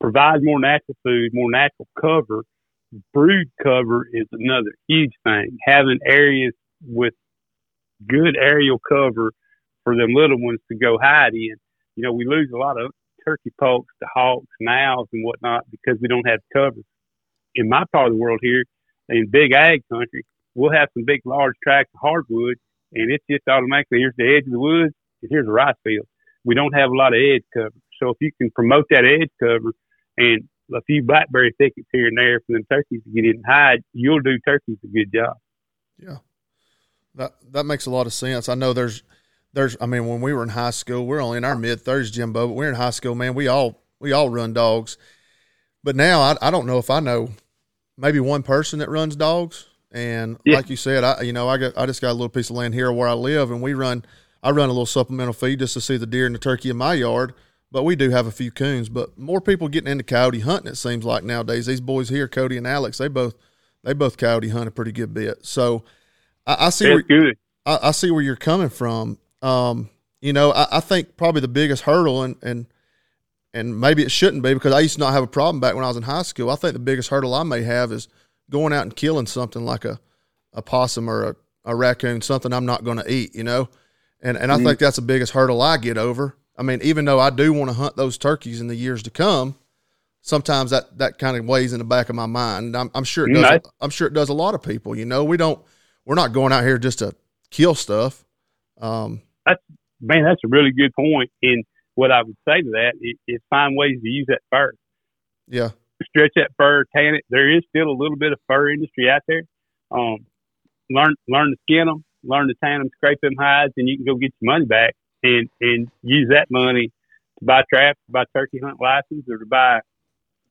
Provide 0.00 0.40
more 0.42 0.60
natural 0.60 0.96
food, 1.02 1.30
more 1.32 1.50
natural 1.50 1.88
cover. 2.00 2.44
Brood 3.12 3.48
cover 3.62 4.06
is 4.12 4.26
another 4.32 4.72
huge 4.86 5.12
thing. 5.24 5.58
Having 5.66 5.98
areas 6.06 6.52
with 6.86 7.14
good 8.06 8.36
aerial 8.40 8.80
cover 8.88 9.32
for 9.84 9.96
them 9.96 10.14
little 10.14 10.40
ones 10.40 10.60
to 10.70 10.78
go 10.78 10.98
hide 11.00 11.34
in. 11.34 11.56
You 11.96 12.04
know, 12.04 12.12
we 12.12 12.24
lose 12.26 12.50
a 12.54 12.56
lot 12.56 12.80
of 12.80 12.92
turkey 13.24 13.52
poults 13.60 13.88
to 14.02 14.08
hawks 14.12 14.46
and 14.60 14.68
owls 14.68 15.08
and 15.12 15.24
whatnot 15.24 15.64
because 15.70 15.98
we 16.00 16.08
don't 16.08 16.28
have 16.28 16.40
cover. 16.52 16.80
In 17.54 17.68
my 17.68 17.84
part 17.92 18.08
of 18.08 18.12
the 18.12 18.18
world 18.18 18.40
here, 18.42 18.64
in 19.08 19.28
big 19.30 19.52
ag 19.52 19.82
country, 19.92 20.24
we'll 20.54 20.72
have 20.72 20.88
some 20.94 21.04
big, 21.04 21.20
large 21.24 21.54
tracts 21.62 21.90
of 21.94 22.00
hardwood, 22.00 22.56
and 22.92 23.10
it's 23.10 23.24
just 23.28 23.42
automatically 23.48 23.98
here's 23.98 24.14
the 24.16 24.36
edge 24.36 24.46
of 24.46 24.52
the 24.52 24.60
woods, 24.60 24.94
and 25.22 25.30
here's 25.30 25.48
a 25.48 25.50
rice 25.50 25.74
field. 25.82 26.06
We 26.44 26.54
don't 26.54 26.74
have 26.74 26.90
a 26.90 26.96
lot 26.96 27.14
of 27.14 27.20
edge 27.20 27.42
cover. 27.52 27.74
So 28.00 28.10
if 28.10 28.16
you 28.20 28.30
can 28.40 28.50
promote 28.54 28.86
that 28.90 29.04
edge 29.04 29.30
cover 29.42 29.72
and 30.18 30.48
a 30.74 30.82
few 30.82 31.02
blackberry 31.02 31.54
thickets 31.58 31.88
here 31.92 32.08
and 32.08 32.18
there 32.18 32.40
for 32.40 32.52
them 32.52 32.66
turkeys 32.70 33.00
to 33.04 33.10
get 33.10 33.24
in 33.24 33.36
and 33.36 33.44
hide, 33.46 33.82
you'll 33.92 34.20
do 34.20 34.38
turkeys 34.46 34.76
a 34.84 34.86
good 34.88 35.12
job. 35.12 35.36
Yeah, 35.98 36.18
that 37.14 37.34
that 37.52 37.64
makes 37.64 37.86
a 37.86 37.90
lot 37.90 38.06
of 38.06 38.12
sense. 38.12 38.48
I 38.48 38.54
know 38.54 38.72
there's 38.72 39.02
there's 39.52 39.76
I 39.80 39.86
mean 39.86 40.06
when 40.06 40.20
we 40.20 40.32
were 40.32 40.42
in 40.42 40.50
high 40.50 40.70
school, 40.70 41.06
we're 41.06 41.22
only 41.22 41.38
in 41.38 41.44
our 41.44 41.56
mid 41.56 41.80
thirties, 41.80 42.10
Jimbo, 42.10 42.48
but 42.48 42.54
we're 42.54 42.68
in 42.68 42.74
high 42.74 42.90
school, 42.90 43.14
man. 43.14 43.34
We 43.34 43.48
all 43.48 43.82
we 43.98 44.12
all 44.12 44.28
run 44.28 44.52
dogs, 44.52 44.98
but 45.82 45.96
now 45.96 46.20
I 46.20 46.36
I 46.42 46.50
don't 46.50 46.66
know 46.66 46.78
if 46.78 46.90
I 46.90 47.00
know 47.00 47.30
maybe 47.96 48.20
one 48.20 48.42
person 48.42 48.78
that 48.80 48.88
runs 48.88 49.16
dogs. 49.16 49.66
And 49.90 50.36
yeah. 50.44 50.56
like 50.56 50.68
you 50.68 50.76
said, 50.76 51.02
I 51.02 51.22
you 51.22 51.32
know 51.32 51.48
I 51.48 51.56
got 51.56 51.78
I 51.78 51.86
just 51.86 52.02
got 52.02 52.10
a 52.10 52.12
little 52.12 52.28
piece 52.28 52.50
of 52.50 52.56
land 52.56 52.74
here 52.74 52.92
where 52.92 53.08
I 53.08 53.14
live, 53.14 53.50
and 53.50 53.62
we 53.62 53.74
run 53.74 54.04
I 54.42 54.50
run 54.50 54.68
a 54.68 54.72
little 54.72 54.86
supplemental 54.86 55.32
feed 55.32 55.58
just 55.58 55.74
to 55.74 55.80
see 55.80 55.96
the 55.96 56.06
deer 56.06 56.26
and 56.26 56.34
the 56.34 56.38
turkey 56.38 56.70
in 56.70 56.76
my 56.76 56.94
yard. 56.94 57.34
But 57.70 57.84
we 57.84 57.96
do 57.96 58.10
have 58.10 58.26
a 58.26 58.32
few 58.32 58.50
coons. 58.50 58.88
But 58.88 59.18
more 59.18 59.40
people 59.40 59.68
getting 59.68 59.90
into 59.90 60.04
coyote 60.04 60.40
hunting. 60.40 60.72
It 60.72 60.76
seems 60.76 61.04
like 61.04 61.24
nowadays. 61.24 61.66
These 61.66 61.80
boys 61.80 62.08
here, 62.08 62.28
Cody 62.28 62.56
and 62.56 62.66
Alex, 62.66 62.98
they 62.98 63.08
both 63.08 63.34
they 63.84 63.92
both 63.92 64.16
coyote 64.16 64.48
hunt 64.48 64.68
a 64.68 64.70
pretty 64.70 64.92
good 64.92 65.14
bit. 65.14 65.44
So 65.44 65.84
I, 66.46 66.66
I 66.66 66.70
see 66.70 66.86
That's 66.86 66.94
where 66.94 67.02
good. 67.02 67.38
I, 67.66 67.78
I, 67.84 67.90
see 67.90 68.10
where 68.10 68.22
you're 68.22 68.36
coming 68.36 68.70
from. 68.70 69.18
Um, 69.42 69.90
you 70.20 70.32
know, 70.32 70.52
I, 70.52 70.78
I, 70.78 70.80
think 70.80 71.16
probably 71.16 71.42
the 71.42 71.48
biggest 71.48 71.82
hurdle, 71.82 72.22
and 72.22 72.36
and 72.42 72.66
and 73.54 73.78
maybe 73.78 74.02
it 74.02 74.10
shouldn't 74.10 74.42
be 74.42 74.54
because 74.54 74.72
I 74.72 74.80
used 74.80 74.94
to 74.94 75.00
not 75.00 75.12
have 75.12 75.22
a 75.22 75.28
problem 75.28 75.60
back 75.60 75.74
when 75.74 75.84
I 75.84 75.88
was 75.88 75.96
in 75.96 76.02
high 76.02 76.22
school. 76.22 76.50
I 76.50 76.56
think 76.56 76.72
the 76.72 76.80
biggest 76.80 77.10
hurdle 77.10 77.34
I 77.34 77.42
may 77.42 77.62
have 77.62 77.92
is 77.92 78.08
going 78.50 78.72
out 78.72 78.82
and 78.82 78.96
killing 78.96 79.26
something 79.26 79.64
like 79.64 79.84
a 79.84 80.00
a 80.52 80.62
possum 80.62 81.08
or 81.08 81.24
a, 81.24 81.36
a 81.66 81.76
raccoon, 81.76 82.22
something 82.22 82.52
I'm 82.52 82.66
not 82.66 82.82
going 82.82 82.98
to 82.98 83.12
eat. 83.12 83.34
You 83.34 83.44
know, 83.44 83.68
and 84.20 84.36
and 84.36 84.50
mm-hmm. 84.50 84.62
I 84.62 84.64
think 84.64 84.78
that's 84.80 84.96
the 84.96 85.02
biggest 85.02 85.32
hurdle 85.32 85.62
I 85.62 85.76
get 85.76 85.98
over. 85.98 86.36
I 86.58 86.62
mean, 86.62 86.80
even 86.82 87.04
though 87.04 87.20
I 87.20 87.30
do 87.30 87.52
want 87.52 87.70
to 87.70 87.74
hunt 87.74 87.96
those 87.96 88.18
turkeys 88.18 88.60
in 88.60 88.66
the 88.66 88.74
years 88.74 89.04
to 89.04 89.10
come, 89.10 89.56
sometimes 90.22 90.72
that 90.72 90.98
that 90.98 91.18
kind 91.18 91.36
of 91.36 91.46
weighs 91.46 91.72
in 91.72 91.78
the 91.78 91.84
back 91.84 92.08
of 92.08 92.16
my 92.16 92.26
mind. 92.26 92.76
I'm, 92.76 92.90
I'm 92.94 93.04
sure 93.04 93.30
it 93.30 93.32
does. 93.32 93.44
Right. 93.44 93.66
I'm 93.80 93.90
sure 93.90 94.08
it 94.08 94.12
does 94.12 94.28
a 94.28 94.34
lot 94.34 94.54
of 94.54 94.62
people. 94.62 94.96
You 94.96 95.04
know, 95.04 95.22
we 95.22 95.36
don't. 95.36 95.60
We're 96.04 96.16
not 96.16 96.32
going 96.32 96.52
out 96.52 96.64
here 96.64 96.78
just 96.78 96.98
to 96.98 97.14
kill 97.50 97.76
stuff. 97.76 98.24
Um, 98.80 99.22
that's 99.46 99.62
man, 100.00 100.24
that's 100.24 100.40
a 100.44 100.48
really 100.48 100.72
good 100.72 100.92
point. 100.94 101.30
And 101.42 101.64
what 101.94 102.10
I 102.10 102.22
would 102.22 102.36
say 102.46 102.62
to 102.62 102.70
that 102.72 102.94
is, 103.00 103.16
is 103.28 103.40
find 103.50 103.76
ways 103.76 104.00
to 104.02 104.08
use 104.08 104.26
that 104.28 104.40
fur. 104.50 104.72
Yeah, 105.46 105.70
stretch 106.08 106.32
that 106.34 106.50
fur, 106.56 106.84
tan 106.94 107.14
it. 107.14 107.24
There 107.30 107.56
is 107.56 107.62
still 107.68 107.88
a 107.88 107.96
little 107.96 108.16
bit 108.16 108.32
of 108.32 108.40
fur 108.48 108.70
industry 108.70 109.08
out 109.08 109.22
there. 109.28 109.42
Um, 109.92 110.26
learn 110.90 111.14
learn 111.28 111.50
to 111.52 111.56
skin 111.62 111.86
them, 111.86 112.04
learn 112.24 112.48
to 112.48 112.54
tan 112.62 112.80
them, 112.80 112.90
scrape 112.96 113.20
them 113.22 113.34
hides, 113.38 113.74
and 113.76 113.88
you 113.88 113.96
can 113.96 114.06
go 114.06 114.16
get 114.16 114.32
your 114.40 114.52
money 114.52 114.64
back 114.64 114.96
and 115.22 115.48
and 115.60 115.90
use 116.02 116.28
that 116.30 116.46
money 116.50 116.92
to 117.38 117.44
buy 117.44 117.62
traps, 117.72 117.98
buy 118.08 118.24
turkey 118.34 118.60
hunt 118.62 118.80
license, 118.80 119.24
or 119.28 119.38
to 119.38 119.46
buy 119.46 119.80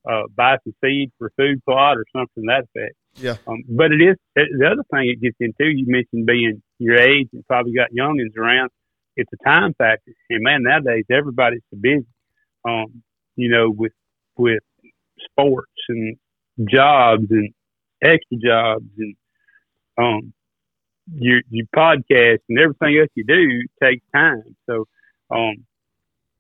uh, 0.10 0.24
buy 0.36 0.58
some 0.64 0.74
seed 0.84 1.12
for 1.18 1.32
food 1.38 1.64
plot 1.66 1.98
or 1.98 2.06
something 2.16 2.44
to 2.44 2.48
that 2.48 2.64
effect. 2.64 2.96
Yeah. 3.16 3.36
Um, 3.48 3.64
but 3.68 3.92
it 3.92 4.02
is 4.02 4.16
the 4.36 4.68
other 4.72 4.84
thing 4.92 5.10
it 5.10 5.22
gets 5.22 5.38
into. 5.40 5.72
You 5.72 5.86
mentioned 5.88 6.26
being 6.26 6.62
your 6.80 6.98
age 6.98 7.30
and 7.34 7.46
probably 7.48 7.74
got 7.74 7.90
youngins 7.92 8.38
around. 8.38 8.70
It's 9.16 9.32
a 9.34 9.44
time 9.44 9.74
factor, 9.74 10.12
and 10.30 10.44
man, 10.44 10.64
nowadays 10.64 11.06
everybody's 11.12 11.64
so 11.72 11.78
busy. 11.82 12.06
Um, 12.68 13.04
you 13.36 13.50
know, 13.50 13.70
with 13.70 13.94
with 14.38 14.62
sports 15.32 15.72
and 15.90 16.18
jobs 16.70 17.26
and 17.30 17.54
extra 18.02 18.38
jobs 18.38 18.86
and 18.98 19.16
um 19.98 20.34
your 21.14 21.42
your 21.50 21.66
podcast 21.76 22.40
and 22.50 22.60
everything 22.60 22.98
else 23.00 23.10
you 23.16 23.24
do 23.24 23.62
takes 23.82 24.06
time. 24.14 24.56
So 24.66 24.86
um 25.32 25.66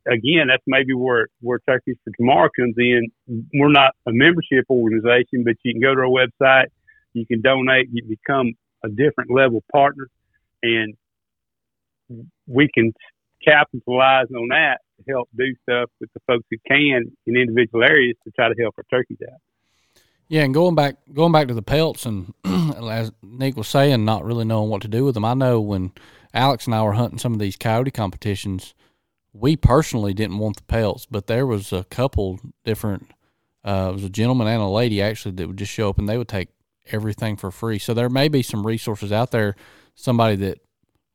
again 0.08 0.48
that's 0.48 0.64
maybe 0.68 0.94
where 0.94 1.28
where 1.42 1.60
Turkeys 1.68 1.98
for 2.04 2.12
Tomorrow 2.18 2.50
comes 2.58 2.76
in. 2.78 3.10
We're 3.54 3.72
not 3.72 3.96
a 4.08 4.12
membership 4.12 4.66
organization, 4.70 5.44
but 5.44 5.56
you 5.64 5.74
can 5.74 5.82
go 5.82 5.96
to 5.96 6.02
our 6.02 6.08
website, 6.08 6.68
you 7.14 7.26
can 7.26 7.42
donate, 7.42 7.90
you 7.92 8.04
become 8.04 8.54
a 8.84 8.90
different 8.90 9.32
level 9.32 9.64
partner 9.72 10.10
and 10.64 10.96
we 12.48 12.70
can 12.74 12.94
capitalize 13.44 14.28
on 14.36 14.48
that 14.50 14.80
to 14.98 15.12
help 15.12 15.30
do 15.38 15.54
stuff 15.64 15.90
with 16.00 16.10
the 16.14 16.20
folks 16.28 16.46
who 16.50 16.58
can 16.68 17.12
in 17.26 17.38
individual 17.38 17.84
areas 17.84 18.16
to 18.24 18.32
try 18.32 18.50
to 18.50 18.56
help 18.62 18.76
our 18.78 18.86
turkeys 18.90 19.18
out. 19.30 19.40
Yeah, 20.30 20.44
and 20.44 20.54
going 20.54 20.76
back 20.76 20.98
going 21.14 21.32
back 21.32 21.48
to 21.48 21.54
the 21.54 21.62
pelts, 21.62 22.06
and 22.06 22.34
as 22.46 23.12
Nick 23.22 23.56
was 23.56 23.68
saying, 23.68 24.04
not 24.04 24.26
really 24.26 24.46
knowing 24.46 24.70
what 24.70 24.82
to 24.82 24.88
do 24.88 25.06
with 25.06 25.14
them. 25.14 25.26
I 25.26 25.34
know 25.34 25.62
when 25.62 25.94
Alex 26.34 26.66
and 26.66 26.76
I 26.76 26.84
were 26.84 26.94
hunting 26.94 27.20
some 27.20 27.34
of 27.34 27.40
these 27.40 27.56
coyote 27.56 27.92
competitions, 27.92 28.74
we 29.34 29.56
personally 29.56 30.14
didn't 30.14 30.40
want 30.40 30.58
the 30.58 30.64
pelts, 30.64 31.06
but 31.06 31.28
there 31.28 31.48
was 31.48 31.72
a 31.72 31.86
couple 31.86 32.40
different. 32.66 33.10
Uh, 33.64 33.88
it 33.90 33.94
was 33.94 34.04
a 34.04 34.10
gentleman 34.10 34.48
and 34.48 34.62
a 34.62 34.68
lady 34.68 35.02
actually 35.02 35.32
that 35.36 35.48
would 35.48 35.58
just 35.58 35.72
show 35.72 35.90
up 35.90 35.98
and 35.98 36.08
they 36.08 36.18
would 36.18 36.28
take 36.28 36.50
everything 36.92 37.36
for 37.36 37.52
free. 37.52 37.80
So 37.80 37.94
there 37.94 38.10
may 38.10 38.28
be 38.28 38.42
some 38.42 38.66
resources 38.66 39.12
out 39.12 39.32
there. 39.32 39.56
Somebody 39.96 40.36
that 40.38 40.60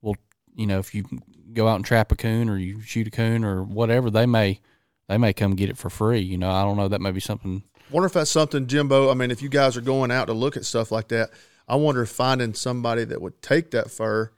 will, 0.01 0.17
you 0.55 0.67
know, 0.67 0.79
if 0.79 0.95
you 0.95 1.05
go 1.53 1.69
out 1.69 1.77
and 1.77 1.85
trap 1.85 2.13
a 2.13 2.17
coon 2.17 2.49
or 2.49 2.59
you 2.59 2.81
shoot 2.81 3.07
a 3.07 3.11
coon 3.11 3.45
or 3.45 3.63
whatever, 3.63 4.11
they 4.11 4.27
may 4.27 4.61
they 5.09 5.19
may 5.19 5.33
come 5.33 5.55
get 5.55 5.71
it 5.71 5.77
for 5.77 5.91
free. 5.91 6.21
You 6.21 6.39
know, 6.39 6.51
I 6.51 6.63
don't 6.63 6.77
know. 6.77 6.89
That 6.89 7.01
may 7.01 7.11
be 7.11 7.21
something 7.21 7.63
Wonder 7.93 8.07
if 8.07 8.15
that's 8.15 8.31
something, 8.31 8.67
Jimbo. 8.67 9.11
I 9.11 9.15
mean, 9.15 9.31
if 9.31 9.43
you 9.43 9.51
guys 9.51 9.77
are 9.77 9.83
going 9.83 10.11
out 10.11 10.27
to 10.27 10.33
look 10.33 10.57
at 10.57 10.65
stuff 10.65 10.91
like 10.91 11.09
that, 11.09 11.31
I 11.69 11.77
wonder 11.77 12.03
if 12.03 12.09
finding 12.09 12.55
somebody 12.55 13.05
that 13.05 13.21
would 13.21 13.43
take 13.43 13.71
that 13.73 13.91
fur 13.91 14.31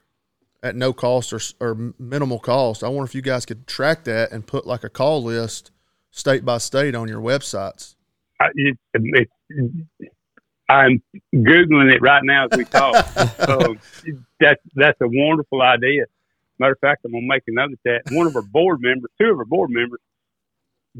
at 0.61 0.75
no 0.75 0.93
cost 0.93 1.33
or, 1.33 1.41
or 1.61 1.95
minimal 1.99 2.41
cost. 2.41 2.83
I 2.83 2.89
wonder 2.89 3.05
if 3.05 3.15
you 3.15 3.23
guys 3.23 3.47
could 3.47 3.69
track 3.69 4.05
that 4.05 4.33
and 4.33 4.45
put 4.45 4.67
like 4.67 4.83
a 4.83 4.89
call 4.89 5.23
list 5.23 5.71
state 6.11 6.45
by 6.45 6.59
state 6.59 6.97
on 6.97 7.07
your 7.07 7.21
websites. 7.21 7.95
I, 8.41 8.47
it, 8.55 8.79
it, 8.95 9.29
I'm 10.69 11.01
googling 11.33 11.93
it 11.93 12.01
right 12.03 12.25
now 12.25 12.49
as 12.51 12.59
we 12.59 12.65
talk. 12.65 13.07
so 13.47 13.77
that's 14.41 14.61
that's 14.75 15.01
a 15.01 15.09
wonderful 15.09 15.63
idea. 15.63 16.07
Matter 16.59 16.73
of 16.73 16.79
fact, 16.81 17.05
I'm 17.05 17.13
gonna 17.13 17.27
make 17.27 17.43
a 17.47 17.53
note 17.53 17.73
of 17.73 17.79
that. 17.85 18.03
One 18.11 18.27
of 18.27 18.35
our 18.35 18.43
board 18.43 18.81
members, 18.81 19.11
two 19.21 19.31
of 19.31 19.39
our 19.39 19.45
board 19.45 19.71
members, 19.71 20.01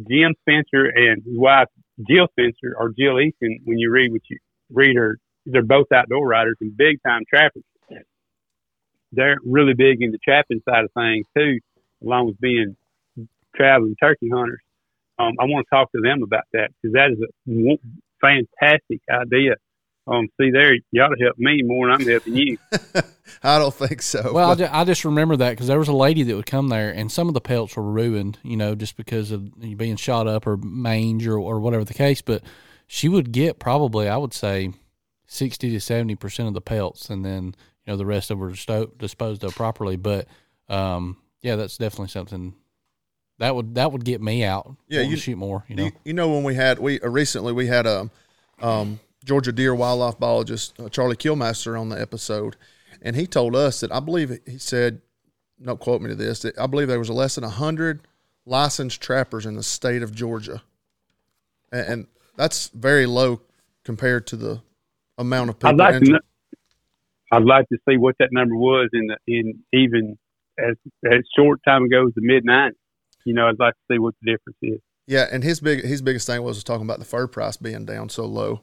Jim 0.09 0.35
Spencer 0.43 0.87
and 0.87 1.23
his 1.25 1.39
wife 1.39 1.69
Jill 2.09 2.29
Spencer 2.33 2.75
or 2.77 2.93
Jill 2.97 3.21
Easton, 3.21 3.61
when 3.65 3.79
you 3.79 3.91
read 3.91 4.13
what 4.13 4.23
you 4.29 4.39
read 4.71 4.97
her, 4.97 5.19
they're 5.47 5.63
both 5.63 5.87
outdoor 5.93 6.27
riders 6.27 6.57
and 6.61 6.77
big 6.77 6.99
time 7.07 7.23
trappers. 7.29 7.63
They're 9.13 9.39
really 9.45 9.75
big 9.75 10.03
in 10.03 10.11
the 10.11 10.19
trapping 10.19 10.61
side 10.69 10.85
of 10.85 10.91
things 10.93 11.27
too, 11.37 11.61
along 12.03 12.27
with 12.27 12.41
being 12.41 12.77
traveling 13.55 13.95
turkey 14.01 14.29
hunters. 14.29 14.61
Um, 15.19 15.35
I 15.39 15.45
want 15.45 15.67
to 15.71 15.77
talk 15.77 15.93
to 15.93 16.01
them 16.03 16.23
about 16.25 16.45
that 16.53 16.71
because 16.83 16.95
that 16.95 17.13
is 17.13 17.21
a 17.21 17.79
fantastic 18.21 19.01
idea. 19.09 19.55
Um, 20.07 20.29
see 20.39 20.51
there, 20.51 20.75
you 20.91 21.03
ought 21.03 21.09
to 21.09 21.23
help 21.23 21.39
me 21.39 21.63
more 21.63 21.87
than 21.87 22.01
I'm 22.01 22.07
helping 22.07 22.37
you. 22.37 22.59
I 23.43 23.59
don't 23.59 23.75
think 23.75 24.03
so. 24.03 24.33
Well, 24.33 24.51
I 24.51 24.55
just, 24.55 24.73
I 24.73 24.85
just 24.85 25.05
remember 25.05 25.37
that 25.37 25.51
because 25.51 25.67
there 25.67 25.79
was 25.79 25.89
a 25.89 25.95
lady 25.95 26.23
that 26.25 26.37
would 26.37 26.47
come 26.47 26.69
there, 26.69 26.91
and 26.91 27.11
some 27.11 27.29
of 27.29 27.35
the 27.35 27.41
pelts 27.41 27.77
were 27.77 27.83
ruined, 27.83 28.39
you 28.43 28.57
know, 28.57 28.75
just 28.75 28.97
because 28.97 29.31
of 29.31 29.59
being 29.77 29.97
shot 29.97 30.27
up 30.27 30.47
or 30.47 30.57
mange 30.59 31.27
or, 31.27 31.39
or 31.39 31.59
whatever 31.61 31.85
the 31.85 31.95
case. 31.95 32.21
But 32.21 32.43
she 32.87 33.09
would 33.09 33.33
get 33.33 33.59
probably, 33.59 34.09
I 34.09 34.17
would 34.19 34.35
say, 34.35 34.73
sixty 35.27 35.71
to 35.71 35.81
seventy 35.81 36.17
percent 36.17 36.49
of 36.49 36.55
the 36.55 36.61
pelts, 36.61 37.09
and 37.09 37.25
then 37.25 37.55
you 37.87 37.93
know 37.93 37.97
the 37.97 38.07
rest 38.07 38.31
of 38.31 38.39
them 38.39 38.49
were 38.49 38.87
disposed 38.99 39.43
of 39.43 39.55
properly. 39.55 39.97
But 39.97 40.27
um, 40.69 41.17
yeah, 41.41 41.57
that's 41.57 41.79
definitely 41.79 42.09
something 42.09 42.55
that 43.39 43.55
would 43.55 43.75
that 43.75 43.93
would 43.93 44.05
get 44.05 44.21
me 44.21 44.45
out. 44.45 44.77
Yeah, 44.89 45.01
you 45.01 45.17
shoot 45.17 45.37
more. 45.37 45.65
You 45.69 45.77
know, 45.77 45.85
you, 45.85 45.93
you 46.05 46.13
know 46.13 46.31
when 46.31 46.45
we 46.45 46.55
had 46.55 46.79
we 46.79 47.01
uh, 47.01 47.09
recently 47.09 47.53
we 47.53 47.67
had 47.67 47.87
a 47.87 48.11
um, 48.61 49.01
Georgia 49.25 49.53
deer 49.53 49.75
wildlife 49.75 50.19
biologist 50.19 50.79
uh, 50.79 50.89
Charlie 50.89 51.17
Killmaster 51.17 51.81
on 51.81 51.89
the 51.89 52.01
episode, 52.01 52.57
and 53.03 53.17
he 53.17 53.27
told 53.27 53.57
us 53.57 53.81
that 53.81 53.91
I 53.91 54.01
believe 54.01 54.39
he 54.47 54.59
said, 54.59 55.01
don't 55.63 55.81
quote 55.81 56.03
me 56.03 56.09
to 56.09 56.15
this, 56.15 56.43
that 56.43 56.59
I 56.59 56.67
believe 56.67 56.89
there 56.89 56.99
was 56.99 57.11
less 57.11 57.37
than 57.37 57.45
hundred 57.45 58.07
licensed 58.47 59.01
trappers 59.01 59.47
in 59.47 59.57
the 59.57 59.63
state 59.63 60.03
of 60.03 60.15
Georgia, 60.15 60.63
and, 61.73 61.87
and 61.87 62.07
that's 62.37 62.69
very 62.69 63.07
low 63.07 63.41
compared 63.85 64.27
to 64.29 64.37
the 64.37 64.63
amount 65.19 65.51
of 65.51 65.59
people. 65.59 65.71
I'd 65.71 65.95
like, 65.95 66.03
to 66.03 66.11
know, 66.11 66.19
I'd 67.33 67.45
like 67.45 67.69
to 67.69 67.79
see 67.89 67.97
what 67.97 68.17
that 68.19 68.29
number 68.33 68.57
was 68.57 68.91
in 68.93 69.07
the 69.07 69.17
in 69.27 69.65
even 69.73 70.19
as 70.59 70.77
as 71.11 71.21
short 71.37 71.61
time 71.67 71.85
ago 71.85 72.07
as 72.07 72.15
the 72.15 72.23
mid 72.23 72.45
'90s. 72.45 72.73
You 73.25 73.33
know, 73.33 73.49
I'd 73.49 73.59
like 73.59 73.73
to 73.75 73.95
see 73.95 73.99
what 73.99 74.15
the 74.23 74.33
difference 74.33 74.59
is. 74.63 74.81
Yeah, 75.07 75.27
and 75.31 75.43
his 75.43 75.61
big 75.61 75.85
his 75.85 76.03
biggest 76.03 76.27
thing 76.27 76.43
was, 76.43 76.57
was 76.57 76.65
talking 76.65 76.85
about 76.85 76.99
the 76.99 77.05
fur 77.05 77.27
price 77.27 77.57
being 77.57 77.85
down 77.85 78.09
so 78.09 78.27
low. 78.27 78.61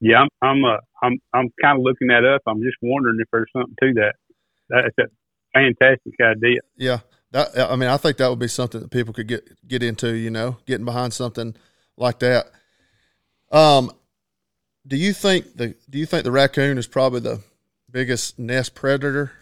Yeah, 0.00 0.22
I'm 0.22 0.28
I'm 0.42 0.64
uh, 0.64 0.78
I'm 1.02 1.18
I'm 1.32 1.48
kind 1.62 1.78
of 1.78 1.82
looking 1.82 2.08
that 2.08 2.24
up. 2.24 2.42
I'm 2.46 2.62
just 2.62 2.76
wondering 2.82 3.18
if 3.20 3.28
there's 3.32 3.50
something 3.52 3.74
to 3.82 3.92
that. 3.94 4.14
That's 4.68 4.98
a 4.98 5.04
fantastic 5.52 6.14
idea. 6.20 6.60
Yeah, 6.76 7.00
that, 7.32 7.70
I 7.70 7.76
mean, 7.76 7.88
I 7.88 7.96
think 7.96 8.16
that 8.16 8.28
would 8.28 8.38
be 8.38 8.48
something 8.48 8.80
that 8.80 8.90
people 8.90 9.12
could 9.12 9.28
get 9.28 9.68
get 9.68 9.82
into. 9.82 10.14
You 10.14 10.30
know, 10.30 10.56
getting 10.66 10.86
behind 10.86 11.12
something 11.12 11.54
like 11.96 12.18
that. 12.20 12.50
Um, 13.52 13.92
do 14.86 14.96
you 14.96 15.12
think 15.12 15.56
the 15.56 15.74
do 15.88 15.98
you 15.98 16.06
think 16.06 16.24
the 16.24 16.32
raccoon 16.32 16.78
is 16.78 16.86
probably 16.86 17.20
the 17.20 17.42
biggest 17.90 18.38
nest 18.38 18.74
predator? 18.74 19.32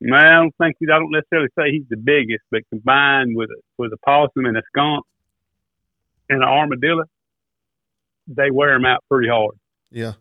Man, 0.00 0.26
I 0.26 0.34
don't 0.34 0.54
think 0.60 0.76
I 0.82 0.98
don't 0.98 1.12
necessarily 1.12 1.48
say 1.56 1.70
he's 1.70 1.88
the 1.88 1.96
biggest, 1.96 2.42
but 2.50 2.62
combined 2.70 3.36
with 3.36 3.50
a, 3.50 3.60
with 3.78 3.92
a 3.92 3.98
possum 4.04 4.46
and 4.46 4.56
a 4.56 4.62
skunk 4.68 5.04
and 6.28 6.42
an 6.42 6.48
armadillo, 6.48 7.04
they 8.26 8.50
wear 8.50 8.72
them 8.74 8.84
out 8.84 9.04
pretty 9.10 9.28
hard. 9.28 9.54
Yeah. 9.90 10.12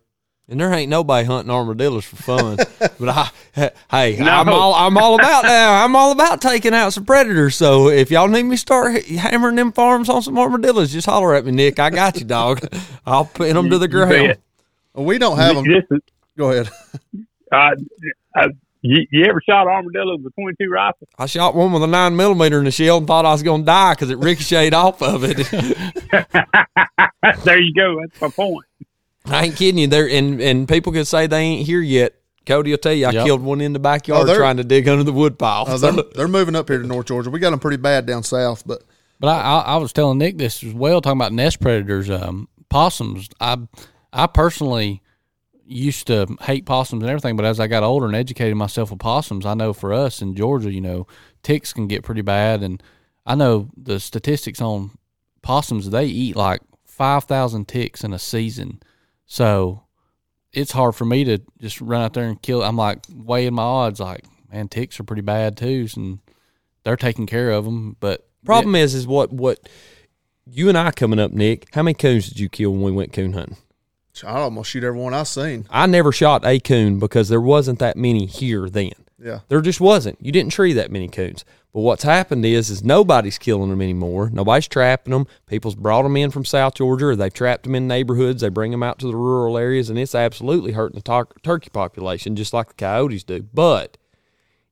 And 0.49 0.59
there 0.59 0.73
ain't 0.73 0.89
nobody 0.89 1.25
hunting 1.25 1.49
armadillos 1.49 2.03
for 2.03 2.17
fun. 2.17 2.57
but 2.79 3.09
I, 3.09 3.71
hey, 3.89 4.17
No. 4.19 4.29
I'm 4.29 4.49
all 4.49 4.73
I'm 4.75 4.97
all 4.97 5.15
about 5.15 5.45
now. 5.45 5.83
I'm 5.83 5.95
all 5.95 6.11
about 6.11 6.41
taking 6.41 6.73
out 6.73 6.91
some 6.91 7.05
predators. 7.05 7.55
So 7.55 7.87
if 7.87 8.11
y'all 8.11 8.27
need 8.27 8.43
me 8.43 8.57
start 8.57 9.05
hammering 9.05 9.55
them 9.55 9.71
farms 9.71 10.09
on 10.09 10.21
some 10.21 10.37
armadillos, 10.37 10.91
just 10.91 11.05
holler 11.05 11.33
at 11.33 11.45
me, 11.45 11.51
Nick. 11.53 11.79
I 11.79 11.89
got 11.89 12.19
you, 12.19 12.25
dog. 12.25 12.67
I'll 13.05 13.25
pin 13.25 13.55
them 13.55 13.69
to 13.69 13.77
the 13.77 13.85
You 13.85 13.89
ground. 13.89 14.37
Well, 14.93 15.05
we 15.05 15.17
don't 15.17 15.37
have 15.37 15.55
them. 15.55 15.65
Is, 15.65 15.99
Go 16.37 16.51
ahead. 16.51 16.69
You, 18.83 19.07
you 19.11 19.25
ever 19.25 19.41
shot 19.47 19.67
armadillos 19.67 20.19
with 20.23 20.33
a 20.37 20.41
22 20.41 20.69
rifle? 20.69 21.07
I 21.17 21.25
shot 21.25 21.55
one 21.55 21.71
with 21.71 21.83
a 21.83 21.87
nine 21.87 22.15
millimeter 22.15 22.59
in 22.59 22.65
the 22.65 22.71
shell 22.71 22.97
and 22.97 23.07
thought 23.07 23.25
I 23.25 23.31
was 23.31 23.41
going 23.41 23.61
to 23.61 23.65
die 23.65 23.93
because 23.93 24.09
it 24.11 24.19
ricocheted 24.19 24.73
off 24.73 25.01
of 25.01 25.23
it. 25.23 25.37
there 27.45 27.59
you 27.61 27.73
go. 27.73 27.99
That's 28.01 28.21
my 28.21 28.29
point. 28.29 28.65
I 29.25 29.45
ain't 29.45 29.55
kidding 29.55 29.79
you. 29.79 29.87
There 29.87 30.07
and 30.09 30.41
and 30.41 30.67
people 30.67 30.91
can 30.91 31.05
say 31.05 31.27
they 31.27 31.39
ain't 31.39 31.65
here 31.65 31.79
yet. 31.81 32.13
Cody 32.45 32.71
will 32.71 32.77
tell 32.77 32.91
you 32.93 33.05
I 33.07 33.11
Yep. 33.11 33.25
killed 33.25 33.41
one 33.41 33.61
in 33.61 33.71
the 33.71 33.79
Oh, 33.79 33.81
backyard 33.81 34.27
they're- 34.27 34.35
trying 34.35 34.57
to 34.57 34.65
dig 34.65 34.87
under 34.89 35.05
the 35.05 35.13
wood 35.13 35.39
pile. 35.39 35.63
Uh, 35.65 35.77
they're, 35.91 35.93
they're 36.15 36.27
moving 36.27 36.55
up 36.55 36.67
here 36.67 36.79
to 36.81 36.85
North 36.85 37.05
Georgia. 37.05 37.29
We 37.29 37.39
got 37.39 37.51
them 37.51 37.59
pretty 37.59 37.77
bad 37.77 38.05
down 38.05 38.23
south, 38.23 38.67
but 38.67 38.83
But 39.21 39.29
I, 39.29 39.39
I, 39.39 39.59
I 39.59 39.75
was 39.77 39.93
telling 39.93 40.17
Nick 40.17 40.37
this 40.37 40.61
as 40.61 40.73
well, 40.73 40.99
talking 40.99 41.21
about 41.21 41.31
nest 41.31 41.61
predators, 41.61 42.09
um, 42.09 42.49
possums. 42.67 43.29
I, 43.39 43.59
I 44.11 44.27
personally 44.27 45.01
used 45.65 46.07
to 46.07 46.27
hate 46.41 46.65
possums 46.65 47.03
and 47.03 47.09
everything, 47.09 47.35
but 47.35 47.45
as 47.45 47.59
I 47.59 47.67
got 47.67 47.83
older 47.83 48.05
and 48.05 48.15
educated 48.15 48.55
myself 48.55 48.91
with 48.91 48.99
possums, 48.99 49.45
I 49.45 49.53
know 49.53 49.73
for 49.73 49.93
us 49.93 50.21
in 50.21 50.35
Georgia, 50.35 50.71
you 50.71 50.81
know, 50.81 51.07
ticks 51.41 51.73
can 51.73 51.87
get 51.87 52.03
pretty 52.03 52.21
bad, 52.21 52.61
and 52.61 52.81
I 53.25 53.35
know 53.35 53.69
the 53.77 53.99
statistics 53.99 54.61
on 54.61 54.91
possums. 55.41 55.89
They 55.89 56.05
eat 56.05 56.35
like 56.35 56.61
five 56.85 57.23
thousand 57.25 57.67
ticks 57.67 58.03
in 58.03 58.13
a 58.13 58.19
season, 58.19 58.81
so 59.25 59.83
it's 60.51 60.71
hard 60.71 60.95
for 60.95 61.05
me 61.05 61.23
to 61.23 61.39
just 61.59 61.81
run 61.81 62.01
out 62.01 62.13
there 62.13 62.27
and 62.27 62.41
kill. 62.41 62.63
I'm 62.63 62.77
like 62.77 62.99
weighing 63.09 63.55
my 63.55 63.63
odds, 63.63 63.99
like 63.99 64.25
man, 64.51 64.67
ticks 64.67 64.99
are 64.99 65.03
pretty 65.03 65.21
bad 65.21 65.57
too, 65.57 65.87
and 65.95 66.19
they're 66.83 66.97
taking 66.97 67.25
care 67.25 67.51
of 67.51 67.65
them, 67.65 67.95
but 67.99 68.27
Problem 68.45 68.75
is, 68.75 68.93
is 68.93 69.07
what 69.07 69.31
what 69.31 69.69
you 70.45 70.67
and 70.67 70.77
I 70.77 70.91
coming 70.91 71.19
up, 71.19 71.31
Nick. 71.31 71.73
How 71.73 71.83
many 71.83 71.93
coons 71.93 72.27
did 72.27 72.39
you 72.39 72.49
kill 72.49 72.71
when 72.71 72.81
we 72.81 72.91
went 72.91 73.13
coon 73.13 73.33
hunting? 73.33 73.57
I 74.23 74.39
almost 74.39 74.69
shoot 74.69 74.83
everyone 74.83 75.13
I've 75.13 75.27
seen. 75.27 75.65
I 75.69 75.87
never 75.87 76.11
shot 76.11 76.45
a 76.45 76.59
coon 76.59 76.99
because 76.99 77.29
there 77.29 77.41
wasn't 77.41 77.79
that 77.79 77.97
many 77.97 78.25
here 78.25 78.69
then. 78.69 78.91
Yeah. 79.19 79.39
There 79.47 79.61
just 79.61 79.81
wasn't. 79.81 80.17
You 80.21 80.31
didn't 80.31 80.51
tree 80.51 80.73
that 80.73 80.91
many 80.91 81.07
coons. 81.07 81.45
But 81.73 81.81
what's 81.81 82.03
happened 82.03 82.45
is, 82.45 82.69
is 82.69 82.83
nobody's 82.83 83.39
killing 83.39 83.71
them 83.71 83.81
anymore. 83.81 84.29
Nobody's 84.31 84.67
trapping 84.67 85.11
them. 85.11 85.25
People's 85.47 85.73
brought 85.73 86.03
them 86.03 86.17
in 86.17 86.29
from 86.29 86.45
South 86.45 86.75
Georgia, 86.75 87.07
or 87.07 87.15
they've 87.15 87.33
trapped 87.33 87.63
them 87.63 87.73
in 87.73 87.87
neighborhoods. 87.87 88.41
They 88.41 88.49
bring 88.49 88.69
them 88.69 88.83
out 88.83 88.99
to 88.99 89.07
the 89.07 89.15
rural 89.15 89.57
areas, 89.57 89.89
and 89.89 89.97
it's 89.97 90.13
absolutely 90.13 90.73
hurting 90.73 90.97
the 90.97 91.01
tar- 91.01 91.29
turkey 91.41 91.71
population, 91.71 92.35
just 92.35 92.53
like 92.53 92.67
the 92.67 92.73
coyotes 92.75 93.23
do. 93.23 93.41
But 93.53 93.97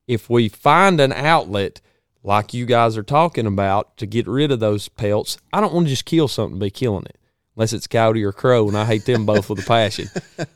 if 0.06 0.30
we 0.30 0.48
find 0.48 1.00
an 1.00 1.12
outlet 1.12 1.80
like 2.22 2.54
you 2.54 2.66
guys 2.66 2.96
are 2.96 3.02
talking 3.02 3.46
about 3.46 3.96
to 3.96 4.06
get 4.06 4.28
rid 4.28 4.52
of 4.52 4.60
those 4.60 4.88
pelts, 4.88 5.38
I 5.52 5.60
don't 5.60 5.74
want 5.74 5.86
to 5.86 5.90
just 5.90 6.04
kill 6.04 6.28
something 6.28 6.60
to 6.60 6.64
be 6.66 6.70
killing 6.70 7.06
it, 7.06 7.18
unless 7.56 7.72
it's 7.72 7.86
coyote 7.86 8.22
or 8.22 8.32
crow, 8.32 8.68
and 8.68 8.76
I 8.76 8.84
hate 8.84 9.04
them 9.04 9.26
both 9.26 9.48
with 9.50 9.60
a 9.60 9.66
passion. 9.66 10.08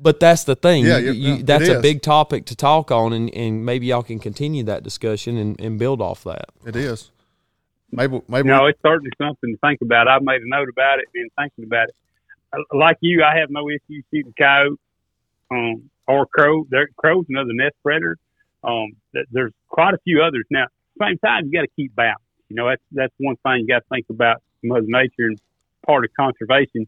But 0.00 0.20
that's 0.20 0.44
the 0.44 0.54
thing. 0.54 0.84
Yeah, 0.84 0.98
You- 0.98 1.12
you're- 1.12 1.36
you- 1.38 1.42
that's 1.42 1.68
a 1.68 1.80
big 1.80 2.02
topic 2.02 2.44
to 2.46 2.54
talk 2.56 2.90
on, 2.90 3.12
and, 3.14 3.32
and 3.34 3.64
maybe 3.64 3.86
y'all 3.86 4.02
can 4.02 4.18
continue 4.18 4.62
that 4.64 4.82
discussion 4.82 5.36
and, 5.38 5.58
and 5.60 5.78
build 5.78 6.02
off 6.02 6.22
that. 6.24 6.46
It 6.66 6.76
is. 6.76 7.10
Maybe 7.90 8.20
maybe 8.28 8.48
No, 8.48 8.66
it's 8.66 8.80
certainly 8.82 9.10
something 9.18 9.52
to 9.54 9.58
think 9.66 9.80
about. 9.80 10.06
I've 10.06 10.22
made 10.22 10.42
a 10.42 10.48
note 10.48 10.68
about 10.68 10.98
it, 10.98 11.06
been 11.14 11.28
thinking 11.38 11.64
about 11.64 11.88
it. 11.88 11.94
Uh, 12.52 12.76
Like 12.76 12.98
you, 13.00 13.22
I 13.24 13.38
have 13.38 13.48
no 13.50 13.68
issue 13.70 14.02
shooting 14.12 14.34
coyote 14.38 14.78
um, 15.50 15.88
or 16.06 16.26
crow. 16.26 16.66
There, 16.68 16.88
crow's 16.96 17.24
another 17.30 17.52
nest 17.52 17.74
predator. 17.82 18.18
Um, 18.64 18.96
there's 19.30 19.52
quite 19.68 19.94
a 19.94 19.98
few 20.04 20.22
others. 20.22 20.44
Now, 20.50 20.64
at 20.64 20.70
the 20.98 21.06
same 21.06 21.18
time, 21.18 21.46
you 21.46 21.52
got 21.52 21.62
to 21.62 21.70
keep 21.76 21.94
balance. 21.94 22.20
You 22.48 22.56
know, 22.56 22.68
that's 22.68 22.82
that's 22.92 23.14
one 23.18 23.36
thing 23.46 23.60
you 23.60 23.66
got 23.68 23.78
to 23.80 23.88
think 23.90 24.06
about 24.10 24.42
Mother 24.62 24.84
Nature 24.86 25.28
and 25.28 25.40
part 25.86 26.04
of 26.04 26.10
conservation 26.18 26.86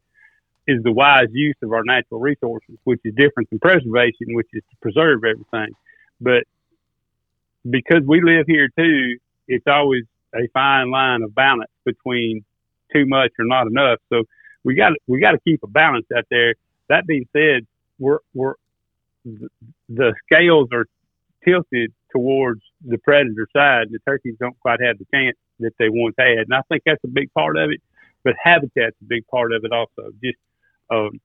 is 0.67 0.83
the 0.83 0.93
wise 0.93 1.29
use 1.33 1.57
of 1.63 1.73
our 1.73 1.83
natural 1.85 2.21
resources, 2.21 2.77
which 2.85 3.01
is 3.05 3.15
different 3.17 3.49
than 3.51 3.59
preservation, 3.59 4.35
which 4.35 4.49
is 4.53 4.63
to 4.71 4.77
preserve 4.83 5.25
everything. 5.25 5.75
But 6.21 6.45
because 7.69 8.03
we 8.07 8.21
live 8.21 8.47
here 8.47 8.69
too, 8.77 9.19
it's 9.47 9.67
always 9.67 10.05
a 10.35 10.47
fine 10.53 10.91
line 10.91 11.23
of 11.23 11.35
balance 11.35 11.71
between 11.85 12.45
too 12.93 13.07
much 13.07 13.33
or 13.39 13.47
not 13.47 13.67
enough. 13.67 13.99
So 14.11 14.25
we 14.65 14.75
got 14.75 14.93
we 15.07 15.21
got 15.21 15.33
to 15.33 15.39
keep 15.41 15.63
a 15.63 15.67
balance 15.67 16.07
out 16.15 16.27
there. 16.31 16.55
That 16.89 17.07
being 17.07 17.27
said, 17.33 17.67
we're 17.99 18.19
we're 18.35 18.55
the 19.25 20.15
scales 20.27 20.69
are 20.73 20.87
tilted 21.45 21.93
towards 22.13 22.63
the 22.85 22.99
predator 22.99 23.49
side. 23.55 23.87
And 23.87 23.95
the 23.95 23.99
turkeys 24.07 24.37
don't 24.39 24.59
quite 24.61 24.81
have 24.83 24.99
the 24.99 25.07
chance 25.13 25.37
that 25.61 25.73
they 25.79 25.89
once 25.89 26.15
had, 26.19 26.39
and 26.39 26.55
I 26.55 26.63
think 26.69 26.83
that's 26.85 27.03
a 27.05 27.09
big 27.09 27.33
part 27.33 27.57
of 27.57 27.71
it. 27.71 27.81
But 28.29 28.35
habitat's 28.43 28.97
a 29.01 29.05
big 29.07 29.27
part 29.29 29.53
of 29.55 29.65
it 29.65 29.73
also. 29.73 30.11
Just 30.23 30.37
um, 30.91 31.19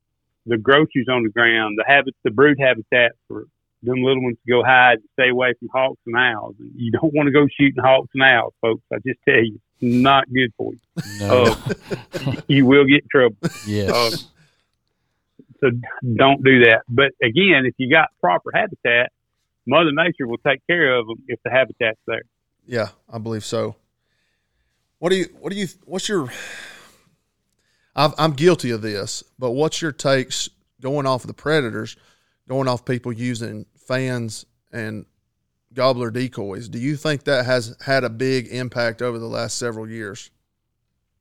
the 0.46 0.58
groceries 0.58 1.08
on 1.12 1.24
the 1.24 1.30
ground, 1.30 1.78
the 1.78 1.84
habits, 1.86 2.16
the 2.24 2.32
brood 2.32 2.58
habitat 2.60 3.12
for 3.28 3.44
them 3.82 4.02
little 4.02 4.24
ones 4.24 4.38
to 4.46 4.52
go 4.54 4.64
hide 4.64 5.00
and 5.00 5.10
stay 5.20 5.28
away 5.30 5.54
from 5.60 5.68
hawks 5.68 6.00
and 6.06 6.16
owls. 6.16 6.56
And 6.60 6.72
you 6.78 6.92
don't 6.92 7.14
want 7.14 7.28
to 7.28 7.32
go 7.32 7.46
shooting 7.60 7.84
hawks 7.84 8.08
and 8.14 8.24
owls, 8.24 8.54
folks. 8.62 8.82
I 8.94 9.00
just 9.06 9.20
tell 9.28 9.44
you, 9.44 9.60
it's 9.82 9.96
not 10.04 10.24
good 10.34 10.54
for 10.58 10.72
you. 10.72 10.80
no, 11.20 11.44
Uh, 11.44 12.36
you 12.48 12.66
will 12.66 12.86
get 12.86 13.02
in 13.04 13.10
trouble. 13.12 13.36
yes, 13.68 14.30
So 15.60 15.72
don't 16.16 16.42
do 16.42 16.64
that. 16.66 16.84
But 16.88 17.12
again, 17.22 17.66
if 17.66 17.74
you 17.78 17.90
got 17.90 18.08
proper 18.22 18.50
habitat, 18.54 19.12
Mother 19.66 19.92
Nature 19.92 20.28
will 20.28 20.38
take 20.38 20.66
care 20.68 20.96
of 20.96 21.08
them 21.08 21.18
if 21.28 21.40
the 21.44 21.52
habitat's 21.52 22.00
there. 22.08 22.24
Yeah, 22.66 22.90
I 23.12 23.18
believe 23.18 23.44
so. 23.44 23.76
What 25.00 25.10
do 25.10 25.18
you? 25.18 25.26
What 25.42 25.52
do 25.52 25.58
you? 25.60 25.68
What's 25.84 26.08
your? 26.08 26.30
I've, 27.96 28.14
I'm 28.18 28.34
guilty 28.34 28.72
of 28.72 28.82
this, 28.82 29.24
but 29.38 29.52
what's 29.52 29.82
your 29.82 29.92
takes 29.92 30.50
going 30.82 31.06
off 31.06 31.24
of 31.24 31.28
the 31.28 31.34
predators, 31.34 31.96
going 32.48 32.68
off 32.68 32.86
people 32.86 33.12
using 33.14 33.66
fans 33.78 34.46
and 34.72 35.06
gobbler 35.74 36.12
decoys? 36.12 36.70
Do 36.70 36.80
you 36.80 36.96
think 36.96 37.24
that 37.24 37.46
has 37.46 37.76
had 37.86 38.04
a 38.04 38.10
big 38.10 38.48
impact 38.48 39.02
over 39.02 39.20
the 39.20 39.28
last 39.28 39.58
several 39.58 39.88
years? 39.88 40.32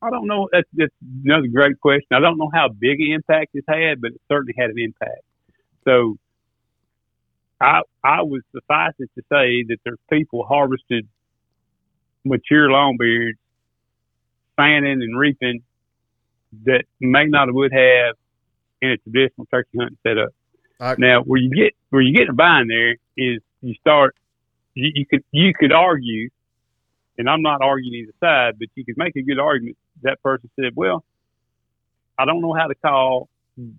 I 0.00 0.10
don't 0.10 0.26
know. 0.26 0.48
That's, 0.50 0.68
that's 0.72 0.94
another 1.24 1.46
great 1.46 1.80
question. 1.80 2.08
I 2.10 2.20
don't 2.20 2.38
know 2.38 2.50
how 2.52 2.68
big 2.68 3.00
an 3.00 3.12
impact 3.12 3.50
it's 3.54 3.66
had, 3.68 4.00
but 4.00 4.12
it 4.12 4.20
certainly 4.28 4.54
had 4.58 4.70
an 4.70 4.78
impact. 4.78 5.22
So 5.84 6.16
I 7.60 7.82
I 8.02 8.22
would 8.22 8.42
suffice 8.52 8.94
it 8.98 9.10
to 9.14 9.22
say 9.32 9.64
that 9.68 9.76
there's 9.84 9.98
people 10.10 10.44
harvested 10.44 11.06
mature 12.24 12.68
longbeards, 12.68 13.38
fanning 14.56 15.02
and 15.02 15.16
reaping 15.18 15.62
that 16.64 16.84
may 17.00 17.26
not 17.26 17.48
have 17.48 17.54
would 17.54 17.72
have 17.72 18.16
in 18.80 18.90
a 18.90 18.96
traditional 18.98 19.46
turkey 19.46 19.78
hunting 19.78 19.98
setup. 20.02 20.30
Now, 20.98 21.22
where 21.22 21.40
you 21.40 21.50
get 21.50 21.74
where 21.90 22.02
you 22.02 22.14
get 22.14 22.28
a 22.28 22.32
bind 22.32 22.70
there 22.70 22.96
is 23.16 23.40
you 23.60 23.74
start 23.80 24.16
you, 24.74 24.90
you 24.94 25.06
could 25.06 25.24
you 25.30 25.52
could 25.54 25.72
argue, 25.72 26.28
and 27.18 27.28
I'm 27.28 27.42
not 27.42 27.62
arguing 27.62 27.94
either 27.94 28.12
side, 28.20 28.58
but 28.58 28.68
you 28.74 28.84
could 28.84 28.96
make 28.96 29.14
a 29.16 29.22
good 29.22 29.38
argument. 29.38 29.76
That 30.02 30.22
person 30.22 30.50
said, 30.58 30.72
"Well, 30.74 31.04
I 32.18 32.24
don't 32.24 32.40
know 32.40 32.52
how 32.52 32.66
to 32.66 32.74
call, 32.74 33.28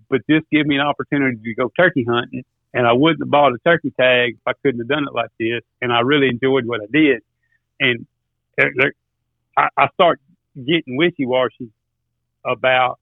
but 0.08 0.22
just 0.28 0.48
give 0.50 0.66
me 0.66 0.76
an 0.76 0.82
opportunity 0.82 1.38
to 1.42 1.54
go 1.54 1.70
turkey 1.76 2.04
hunting, 2.08 2.44
and 2.72 2.86
I 2.86 2.92
wouldn't 2.92 3.20
have 3.20 3.30
bought 3.30 3.52
a 3.52 3.58
turkey 3.58 3.92
tag 3.98 4.34
if 4.34 4.46
I 4.46 4.52
couldn't 4.62 4.80
have 4.80 4.88
done 4.88 5.06
it 5.06 5.14
like 5.14 5.30
this. 5.38 5.62
And 5.82 5.92
I 5.92 6.00
really 6.00 6.28
enjoyed 6.28 6.66
what 6.66 6.80
I 6.80 6.86
did, 6.90 7.22
and 7.80 8.06
I, 9.56 9.68
I 9.76 9.88
start 9.94 10.20
getting 10.56 10.96
wishy 10.96 11.26
washy 11.26 11.70
about 12.44 12.98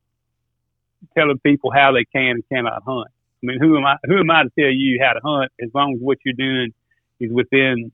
telling 1.16 1.38
people 1.38 1.70
how 1.72 1.92
they 1.92 2.05
can 2.05 2.31
and 2.31 2.44
cannot 2.50 2.83
hunt. 2.87 3.09
I 3.42 3.46
mean, 3.46 3.59
who 3.61 3.76
am 3.76 3.85
I? 3.85 3.96
Who 4.05 4.18
am 4.18 4.31
I 4.31 4.44
to 4.44 4.50
tell 4.59 4.70
you 4.70 5.00
how 5.02 5.14
to 5.14 5.20
hunt 5.24 5.50
as 5.61 5.70
long 5.74 5.94
as 5.94 6.00
what 6.00 6.18
you're 6.24 6.35
doing 6.35 6.72
is 7.18 7.33
within 7.33 7.90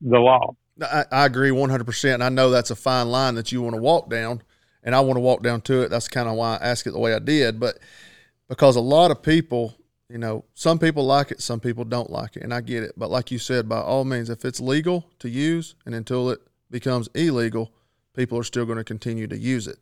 the 0.00 0.18
law? 0.18 0.54
I, 0.82 1.04
I 1.10 1.26
agree 1.26 1.50
100%. 1.50 2.14
And 2.14 2.24
I 2.24 2.28
know 2.30 2.50
that's 2.50 2.70
a 2.70 2.76
fine 2.76 3.08
line 3.08 3.34
that 3.34 3.52
you 3.52 3.60
want 3.60 3.76
to 3.76 3.82
walk 3.82 4.08
down, 4.08 4.42
and 4.82 4.94
I 4.94 5.00
want 5.00 5.16
to 5.16 5.20
walk 5.20 5.42
down 5.42 5.60
to 5.62 5.82
it. 5.82 5.90
That's 5.90 6.08
kind 6.08 6.28
of 6.28 6.36
why 6.36 6.56
I 6.56 6.68
asked 6.68 6.86
it 6.86 6.92
the 6.92 6.98
way 6.98 7.14
I 7.14 7.18
did. 7.18 7.60
But 7.60 7.78
because 8.48 8.76
a 8.76 8.80
lot 8.80 9.10
of 9.10 9.22
people, 9.22 9.76
you 10.08 10.18
know, 10.18 10.44
some 10.54 10.78
people 10.78 11.04
like 11.04 11.30
it, 11.30 11.42
some 11.42 11.60
people 11.60 11.84
don't 11.84 12.10
like 12.10 12.36
it, 12.36 12.42
and 12.42 12.54
I 12.54 12.62
get 12.62 12.82
it. 12.82 12.92
But 12.96 13.10
like 13.10 13.30
you 13.30 13.38
said, 13.38 13.68
by 13.68 13.80
all 13.80 14.04
means, 14.04 14.30
if 14.30 14.44
it's 14.44 14.60
legal 14.60 15.10
to 15.18 15.28
use 15.28 15.74
and 15.84 15.94
until 15.94 16.30
it 16.30 16.40
becomes 16.70 17.08
illegal, 17.14 17.72
people 18.14 18.38
are 18.38 18.44
still 18.44 18.64
going 18.64 18.78
to 18.78 18.84
continue 18.84 19.26
to 19.26 19.36
use 19.36 19.66
it. 19.66 19.78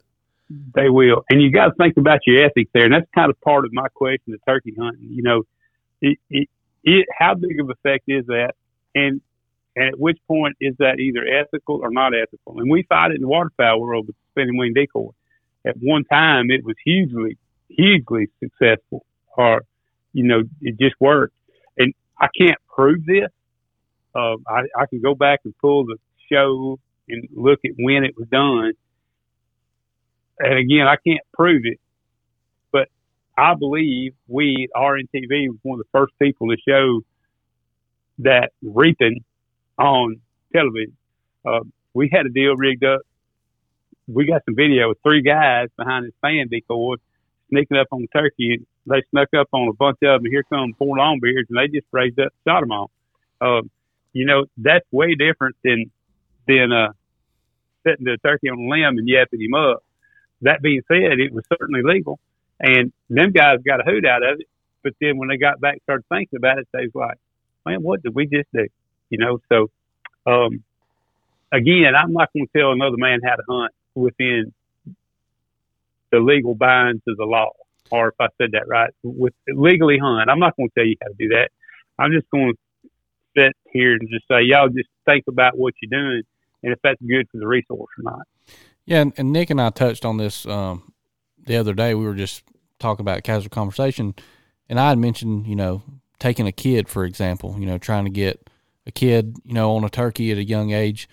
They 0.51 0.89
will. 0.89 1.25
And 1.31 1.43
you 1.43 1.53
got 1.53 1.67
to 1.67 1.75
think 1.75 1.97
about 1.97 2.21
your 2.27 2.45
ethics 2.45 2.71
there. 2.73 2.85
And 2.85 2.95
that's 2.95 3.09
kind 3.15 3.31
of 3.31 3.41
part 3.41 3.65
of 3.65 3.73
my 3.73 3.89
question 3.89 4.33
to 4.33 4.39
turkey 4.49 4.75
hunting. 4.79 5.09
You 5.11 5.23
know, 5.23 5.43
it, 6.01 6.19
it, 6.31 6.49
it, 6.85 7.07
how 7.17 7.35
big 7.35 7.61
of 7.61 7.71
effect 7.71 8.05
is 8.09 8.27
that? 8.27 8.55
And, 8.95 9.21
and 9.77 9.89
at 9.89 9.99
which 9.99 10.19
point 10.27 10.57
is 10.61 10.75
that 10.79 10.99
either 10.99 11.25
ethical 11.27 11.81
or 11.83 11.91
not 11.91 12.13
ethical? 12.15 12.59
And 12.61 12.71
we 12.71 12.85
fight 12.85 13.11
it 13.11 13.17
in 13.17 13.23
the 13.23 13.29
waterfowl 13.29 13.81
world 13.81 14.07
with 14.07 14.17
spinning 14.31 14.57
wing 14.57 14.73
decoy. 14.75 15.11
At 15.67 15.77
one 15.81 16.05
time, 16.05 16.51
it 16.51 16.65
was 16.65 16.77
hugely, 16.83 17.37
hugely 17.69 18.29
successful, 18.41 19.05
or 19.37 19.63
you 20.13 20.25
know, 20.25 20.43
it 20.63 20.79
just 20.79 20.95
worked. 20.99 21.35
And 21.77 21.93
I 22.19 22.29
can't 22.39 22.59
prove 22.75 23.05
this. 23.05 23.29
Uh, 24.15 24.37
I, 24.49 24.63
I 24.77 24.87
can 24.89 25.01
go 25.03 25.15
back 25.15 25.41
and 25.45 25.57
pull 25.59 25.85
the 25.85 25.97
show 26.33 26.79
and 27.09 27.29
look 27.35 27.61
at 27.65 27.73
when 27.77 28.05
it 28.05 28.17
was 28.17 28.29
done 28.29 28.73
and 30.41 30.59
again, 30.59 30.87
I 30.87 30.97
can't 30.97 31.25
prove 31.35 31.63
it, 31.65 31.81
but 32.73 32.89
I 33.37 33.55
believe 33.55 34.15
we, 34.27 34.69
RNTV, 34.75 35.49
was 35.49 35.59
one 35.63 35.81
of 35.81 35.87
the 35.87 35.99
first 35.99 36.13
people 36.21 36.49
to 36.49 36.57
show 36.67 37.01
that 38.19 38.51
reaping 38.63 39.25
on 39.79 40.21
television. 40.53 40.97
Uh, 41.45 41.61
we 41.95 42.11
had 42.13 42.27
a 42.27 42.31
deal 42.31 42.55
rigged 42.57 42.85
up. 42.85 43.01
We 44.07 44.27
got 44.27 44.43
some 44.45 44.55
video 44.57 44.89
with 44.89 44.99
three 45.03 45.23
guys 45.23 45.69
behind 45.77 46.07
this 46.07 46.15
fan 46.21 46.49
decoy 46.49 46.97
sneaking 47.51 47.77
up 47.77 47.89
on 47.93 48.03
the 48.03 48.09
turkey. 48.09 48.65
They 48.87 49.03
snuck 49.11 49.29
up 49.39 49.49
on 49.53 49.69
a 49.69 49.73
bunch 49.73 49.99
of 50.03 50.23
them, 50.23 50.31
here 50.31 50.45
come 50.45 50.75
four 50.79 50.97
longbeards, 50.97 51.49
and 51.51 51.59
they 51.59 51.69
just 51.69 51.87
raised 51.93 52.19
up, 52.19 52.33
shot 52.47 52.61
them 52.61 52.73
all. 52.73 52.91
Uh, 53.41 53.63
you 54.13 54.25
know, 54.25 54.47
that's 54.57 54.87
way 54.91 55.15
different 55.15 55.57
than 55.63 55.91
than 56.47 56.73
uh, 56.73 56.93
setting 57.87 58.07
the 58.07 58.17
turkey 58.25 58.49
on 58.49 58.59
a 58.59 58.69
limb 58.69 58.99
and 58.99 59.07
yapping 59.07 59.41
him 59.41 59.55
up 59.55 59.83
that 60.43 60.63
being 60.63 60.83
said, 60.89 61.21
it 61.21 61.33
was 61.33 61.45
certainly 61.49 61.83
legal, 61.83 62.19
and 62.61 62.93
them 63.09 63.33
guys 63.33 63.59
got 63.67 63.81
a 63.81 63.91
hoot 63.91 64.07
out 64.07 64.23
of 64.23 64.41
it. 64.41 64.47
But 64.83 64.95
then 65.01 65.19
when 65.19 65.29
they 65.29 65.37
got 65.37 65.61
back, 65.61 65.83
started 65.83 66.05
thinking 66.09 66.37
about 66.37 66.59
it, 66.59 66.69
they 66.73 66.87
was 66.87 66.95
like, 66.95 67.19
"Man, 67.67 67.83
what 67.83 68.03
did 68.03 68.15
we 68.15 68.27
just 68.27 68.49
do?" 68.53 68.67
You 69.11 69.19
know. 69.19 69.41
So, 69.49 69.71
um, 70.27 70.63
again, 71.53 71.95
I'm 71.97 72.13
not 72.13 72.33
going 72.33 72.47
to 72.47 72.59
tell 72.59 72.73
another 72.73 72.97
man 72.97 73.21
how 73.25 73.35
to 73.35 73.43
hunt 73.49 73.73
within 73.95 74.53
the 76.11 76.21
legal 76.21 76.55
binds 76.55 77.03
of 77.07 77.17
the 77.17 77.25
law, 77.25 77.53
or 77.91 78.09
if 78.09 78.15
I 78.21 78.29
said 78.39 78.53
that 78.53 78.69
right, 78.69 78.93
with 79.03 79.35
legally 79.49 79.99
hunt. 79.99 80.31
I'm 80.31 80.39
not 80.39 80.57
going 80.57 80.69
to 80.69 80.75
tell 80.75 80.87
you 80.87 80.97
how 81.03 81.09
to 81.09 81.15
do 81.19 81.29
that. 81.29 81.51
I'm 81.99 82.13
just 82.13 82.31
going 82.31 82.53
to 82.55 82.91
sit 83.37 83.57
here 83.73 83.95
and 83.95 84.09
just 84.09 84.27
say, 84.29 84.43
y'all 84.43 84.69
just 84.69 84.89
think 85.05 85.25
about 85.27 85.59
what 85.59 85.75
you're 85.83 85.91
doing 85.91 86.23
and 86.63 86.73
if 86.73 86.79
that's 86.83 87.01
good 87.03 87.29
for 87.31 87.39
the 87.39 87.47
resource 87.47 87.91
or 87.99 88.03
not. 88.03 88.27
Yeah, 88.89 89.03
and, 89.03 89.13
and 89.19 89.33
Nick 89.35 89.51
and 89.51 89.61
I 89.61 89.69
touched 89.69 90.07
on 90.07 90.17
this 90.17 90.47
um, 90.47 90.95
the 91.45 91.57
other 91.59 91.75
day. 91.75 91.95
We 91.95 92.07
were 92.07 92.15
just 92.15 92.43
talking 92.79 93.05
about 93.05 93.23
casual 93.23 93.51
conversation, 93.51 94.15
and 94.67 94.81
I 94.81 94.89
had 94.89 94.97
mentioned, 94.99 95.47
you 95.47 95.57
know, 95.57 95.83
taking 96.19 96.47
a 96.47 96.53
kid 96.53 96.89
for 96.89 97.05
example. 97.05 97.55
You 97.59 97.67
know, 97.67 97.77
trying 97.77 98.07
to 98.07 98.11
get 98.11 98.49
a 98.87 98.91
kid, 98.91 99.37
you 99.45 99.53
know, 99.53 99.77
on 99.77 99.85
a 99.85 99.91
turkey 99.91 100.33
at 100.33 100.39
a 100.39 100.45
young 100.45 100.73
age. 100.73 101.07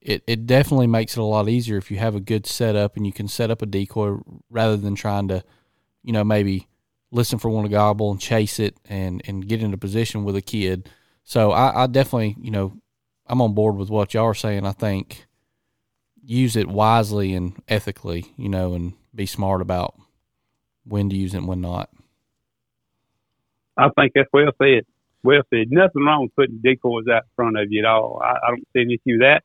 It 0.00 0.22
it 0.28 0.46
definitely 0.46 0.86
makes 0.86 1.16
it 1.16 1.20
a 1.20 1.24
lot 1.24 1.48
easier 1.48 1.76
if 1.76 1.90
you 1.90 1.98
have 1.98 2.14
a 2.14 2.20
good 2.20 2.46
setup 2.46 2.96
and 2.96 3.04
you 3.04 3.12
can 3.12 3.26
set 3.26 3.50
up 3.50 3.60
a 3.60 3.66
decoy 3.66 4.18
rather 4.48 4.76
than 4.76 4.94
trying 4.94 5.26
to, 5.26 5.42
you 6.04 6.12
know, 6.12 6.22
maybe 6.22 6.68
listen 7.10 7.40
for 7.40 7.48
one 7.48 7.64
to 7.64 7.68
gobble 7.68 8.12
and 8.12 8.20
chase 8.20 8.60
it 8.60 8.76
and 8.88 9.20
and 9.26 9.48
get 9.48 9.64
into 9.64 9.76
position 9.76 10.22
with 10.22 10.36
a 10.36 10.42
kid. 10.42 10.88
So 11.24 11.50
I, 11.50 11.82
I 11.82 11.86
definitely, 11.88 12.36
you 12.40 12.52
know, 12.52 12.80
I'm 13.26 13.42
on 13.42 13.52
board 13.52 13.74
with 13.74 13.90
what 13.90 14.14
y'all 14.14 14.26
are 14.26 14.34
saying. 14.34 14.64
I 14.64 14.70
think 14.70 15.25
use 16.26 16.56
it 16.56 16.68
wisely 16.68 17.34
and 17.34 17.62
ethically, 17.68 18.26
you 18.36 18.48
know, 18.48 18.74
and 18.74 18.94
be 19.14 19.26
smart 19.26 19.60
about 19.60 19.94
when 20.84 21.08
to 21.08 21.16
use 21.16 21.34
it 21.34 21.38
and 21.38 21.48
when 21.48 21.60
not. 21.60 21.88
I 23.76 23.88
think 23.98 24.12
that's 24.14 24.28
well 24.32 24.50
said. 24.60 24.84
Well 25.22 25.42
said. 25.50 25.70
Nothing 25.70 26.04
wrong 26.04 26.22
with 26.22 26.34
putting 26.34 26.60
decoys 26.62 27.06
out 27.08 27.22
in 27.24 27.30
front 27.36 27.58
of 27.58 27.66
you 27.70 27.80
at 27.80 27.86
all. 27.86 28.20
I, 28.22 28.32
I 28.32 28.50
don't 28.50 28.68
see 28.72 28.82
an 28.82 28.90
issue 28.90 29.18
with 29.18 29.20
that. 29.20 29.42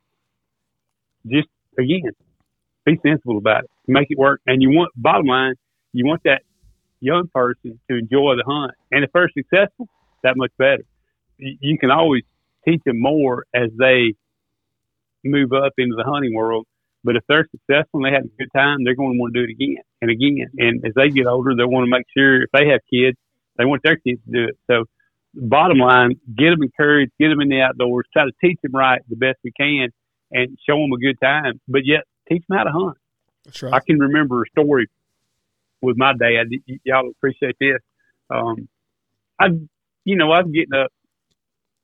Just 1.28 1.50
again, 1.78 2.12
be 2.86 3.00
sensible 3.06 3.38
about 3.38 3.66
it. 3.66 3.70
Make 3.88 4.08
it 4.10 4.18
work. 4.18 4.42
And 4.48 4.62
you 4.62 4.70
want 4.70 4.92
bottom 4.96 5.28
line, 5.28 5.56
you 5.94 6.06
want 6.06 6.22
that 6.24 6.42
young 7.00 7.30
person 7.34 7.80
to 7.90 7.98
enjoy 7.98 8.36
the 8.36 8.44
hunt. 8.46 8.72
And 8.92 9.04
if 9.04 9.12
they're 9.14 9.30
successful, 9.30 9.88
that 10.24 10.38
much 10.38 10.52
better. 10.58 10.84
You 11.38 11.78
can 11.78 11.92
always 11.92 12.24
teach 12.66 12.82
them 12.86 13.00
more 13.00 13.46
as 13.54 13.70
they 13.78 14.14
move 15.24 15.52
up 15.54 15.74
into 15.78 15.96
the 15.96 16.04
hunting 16.04 16.34
world 16.34 16.68
but 17.04 17.16
if 17.16 17.24
they're 17.28 17.48
successful 17.52 18.04
and 18.04 18.06
they 18.06 18.12
have 18.12 18.26
a 18.26 18.38
good 18.38 18.52
time, 18.56 18.84
they're 18.84 18.96
going 18.96 19.14
to 19.14 19.20
want 19.20 19.34
to 19.34 19.40
do 19.40 19.50
it 19.50 19.52
again 19.52 19.84
and 20.02 20.12
again. 20.12 20.50
And 20.58 20.86
as 20.86 20.94
they 20.96 21.10
get 21.10 21.26
older, 21.26 21.56
they 21.56 21.66
want 21.66 21.86
to 21.86 21.90
make 21.90 22.06
sure 22.16 22.44
if 22.44 22.50
they 22.54 22.68
have 22.68 22.82
kids, 22.92 23.18
they 23.58 23.66
want 23.66 23.82
their 23.84 23.98
kids 23.98 24.22
to 24.26 24.32
do 24.32 24.44
it. 24.50 24.58
So, 24.70 24.86
bottom 25.34 25.78
line, 25.78 26.20
get 26.38 26.52
them 26.52 26.62
encouraged, 26.62 27.12
get 27.20 27.30
them 27.30 27.42
in 27.42 27.50
the 27.50 27.62
outdoors, 27.62 28.06
try 28.14 28.26
to 28.26 28.32
teach 28.44 28.60
them 28.62 28.74
right 28.74 29.02
the 29.10 29.16
best 29.16 29.40
we 29.44 29.52
can, 29.52 29.90
and 30.32 30.58
show 30.68 30.78
them 30.78 30.92
a 30.94 30.98
good 30.98 31.20
time. 31.22 31.60
But 31.68 31.82
yet, 31.86 32.04
teach 32.30 32.44
them 32.48 32.58
how 32.58 32.64
to 32.66 32.72
hunt. 32.72 32.98
That's 33.46 33.64
right. 33.64 33.74
I 33.74 33.80
can 33.80 34.00
remember 34.00 34.44
a 34.44 34.50
story 34.50 34.88
with 35.82 35.98
my 35.98 36.14
dad. 36.14 36.48
Y- 36.52 36.80
y'all 36.84 37.10
appreciate 37.10 37.56
this. 37.60 37.80
Um, 38.30 38.68
I, 39.40 39.48
you 40.06 40.16
know, 40.16 40.32
I 40.32 40.42
was 40.42 40.52
getting 40.52 40.74
up, 40.74 40.92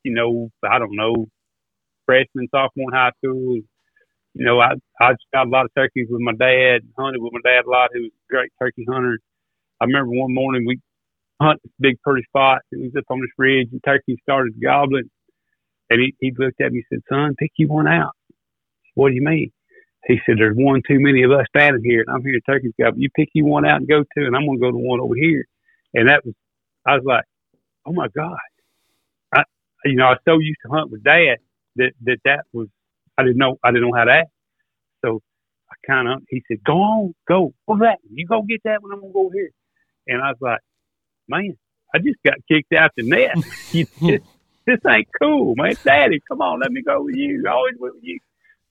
you 0.03 0.13
know, 0.13 0.51
I 0.63 0.79
don't 0.79 0.95
know, 0.95 1.27
freshman, 2.05 2.47
sophomore 2.51 2.91
in 2.91 2.95
high 2.95 3.11
school, 3.17 3.59
you 4.37 4.45
know, 4.45 4.59
I 4.59 4.73
I 5.01 5.13
shot 5.33 5.47
a 5.47 5.49
lot 5.49 5.65
of 5.65 5.71
turkeys 5.75 6.07
with 6.09 6.21
my 6.21 6.33
dad, 6.33 6.81
hunted 6.97 7.21
with 7.21 7.33
my 7.33 7.41
dad 7.43 7.65
a 7.65 7.71
lot. 7.71 7.91
He 7.93 8.01
was 8.01 8.11
a 8.11 8.31
great 8.33 8.51
turkey 8.61 8.85
hunter. 8.89 9.19
I 9.81 9.85
remember 9.85 10.11
one 10.11 10.33
morning 10.33 10.65
we 10.67 10.79
hunted 11.41 11.61
this 11.63 11.73
big 11.79 12.01
pretty 12.03 12.23
spot. 12.25 12.61
It 12.71 12.81
was 12.81 12.93
up 12.97 13.05
on 13.09 13.21
this 13.21 13.31
ridge, 13.37 13.69
and 13.71 13.81
turkeys 13.85 14.19
started 14.23 14.61
gobbling. 14.61 15.09
And 15.89 16.01
he, 16.01 16.15
he 16.19 16.33
looked 16.37 16.61
at 16.61 16.71
me 16.71 16.83
and 16.91 17.01
said, 17.03 17.15
"Son, 17.15 17.35
pick 17.39 17.51
you 17.57 17.67
one 17.69 17.87
out." 17.87 18.13
What 18.95 19.09
do 19.09 19.15
you 19.15 19.23
mean? 19.23 19.51
He 20.07 20.19
said, 20.25 20.37
"There's 20.39 20.57
one 20.57 20.81
too 20.87 20.99
many 20.99 21.23
of 21.23 21.31
us 21.31 21.45
standing 21.55 21.83
here, 21.83 22.03
and 22.05 22.15
I'm 22.15 22.23
here 22.23 22.33
to 22.33 22.41
turkeys 22.51 22.73
gobble. 22.79 22.99
You 22.99 23.09
pick 23.15 23.29
you 23.33 23.45
one 23.45 23.65
out 23.65 23.79
and 23.79 23.89
go 23.89 24.01
to, 24.03 24.25
and 24.25 24.35
I'm 24.35 24.45
gonna 24.45 24.59
go 24.59 24.71
to 24.71 24.77
one 24.77 25.01
over 25.01 25.15
here." 25.15 25.45
And 25.93 26.09
that 26.09 26.25
was, 26.25 26.35
I 26.87 26.95
was 26.95 27.05
like, 27.05 27.25
"Oh 27.85 27.93
my 27.93 28.07
god!" 28.15 28.37
I, 29.35 29.43
you 29.85 29.95
know, 29.95 30.05
I 30.07 30.11
was 30.11 30.19
so 30.27 30.39
used 30.39 30.59
to 30.65 30.71
hunt 30.71 30.91
with 30.91 31.03
dad 31.03 31.37
that 31.77 31.93
that 32.03 32.19
that 32.25 32.45
was 32.53 32.67
I 33.17 33.23
didn't 33.23 33.37
know 33.37 33.57
I 33.63 33.71
didn't 33.71 33.89
know 33.89 33.95
how 33.97 34.05
to 34.05 34.11
act. 34.11 34.29
So 35.03 35.21
I 35.71 35.75
kind 35.85 36.07
of 36.07 36.23
he 36.29 36.43
said, 36.47 36.63
"Go 36.63 36.73
on, 36.73 37.15
go. 37.27 37.53
What's 37.65 37.81
that? 37.81 37.99
You 38.11 38.25
go 38.25 38.41
get 38.43 38.61
that 38.63 38.81
one. 38.81 38.91
I'm 38.93 39.01
gonna 39.01 39.13
go 39.13 39.29
here." 39.33 39.51
And 40.07 40.21
I 40.21 40.29
was 40.29 40.37
like, 40.41 40.59
"Man, 41.27 41.57
I 41.93 41.99
just 41.99 42.21
got 42.25 42.35
kicked 42.49 42.73
out 42.73 42.91
the 42.95 43.03
net. 43.03 43.35
this, 43.71 44.21
this 44.65 44.79
ain't 44.87 45.07
cool, 45.21 45.55
man. 45.57 45.75
Daddy, 45.83 46.21
come 46.27 46.41
on, 46.41 46.59
let 46.59 46.71
me 46.71 46.81
go 46.81 47.03
with 47.03 47.15
you. 47.15 47.43
I 47.47 47.51
always 47.51 47.75
with 47.79 47.93
you." 48.01 48.19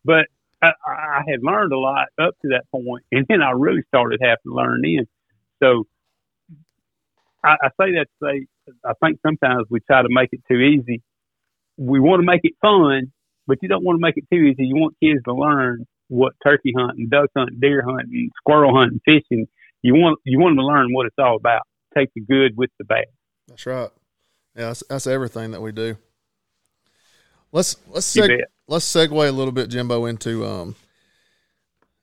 But 0.04 0.26
I, 0.62 0.72
I 0.86 1.22
had 1.28 1.42
learned 1.42 1.72
a 1.72 1.78
lot 1.78 2.08
up 2.18 2.34
to 2.42 2.48
that 2.50 2.64
point, 2.70 3.04
and 3.12 3.26
then 3.28 3.42
I 3.42 3.50
really 3.50 3.82
started 3.88 4.20
having 4.22 4.36
to 4.46 4.54
learn 4.54 4.84
in. 4.84 5.06
So 5.62 5.84
I, 7.44 7.56
I 7.62 7.68
say 7.80 7.92
that 7.92 8.06
to 8.22 8.26
say 8.26 8.46
I 8.84 8.92
think 9.02 9.20
sometimes 9.24 9.66
we 9.70 9.80
try 9.80 10.02
to 10.02 10.08
make 10.10 10.30
it 10.32 10.40
too 10.48 10.58
easy. 10.58 11.02
We 11.76 12.00
want 12.00 12.20
to 12.20 12.26
make 12.26 12.40
it 12.44 12.54
fun, 12.60 13.12
but 13.46 13.58
you 13.62 13.68
don't 13.68 13.84
want 13.84 13.96
to 13.96 14.00
make 14.00 14.16
it 14.16 14.24
too 14.32 14.40
easy. 14.40 14.64
You 14.64 14.76
want 14.76 14.96
kids 15.02 15.22
to 15.24 15.34
learn 15.34 15.86
what 16.08 16.34
turkey 16.44 16.72
hunting, 16.76 17.08
duck 17.08 17.30
hunting, 17.36 17.58
deer 17.60 17.82
hunting, 17.86 18.30
squirrel 18.38 18.76
hunting, 18.76 19.00
fishing. 19.04 19.46
You 19.82 19.94
want 19.94 20.18
you 20.24 20.38
want 20.38 20.52
them 20.52 20.62
to 20.62 20.66
learn 20.66 20.92
what 20.92 21.06
it's 21.06 21.16
all 21.18 21.36
about. 21.36 21.62
Take 21.96 22.10
the 22.14 22.20
good 22.20 22.56
with 22.56 22.70
the 22.78 22.84
bad. 22.84 23.06
That's 23.48 23.66
right. 23.66 23.90
Yeah, 24.56 24.68
that's, 24.68 24.82
that's 24.88 25.06
everything 25.06 25.50
that 25.52 25.60
we 25.60 25.72
do. 25.72 25.96
Let's 27.52 27.76
let's 27.88 28.14
seg- 28.14 28.42
let's 28.66 28.84
segue 28.84 29.28
a 29.28 29.32
little 29.32 29.52
bit, 29.52 29.68
Jimbo, 29.70 30.06
into 30.06 30.44
um. 30.44 30.76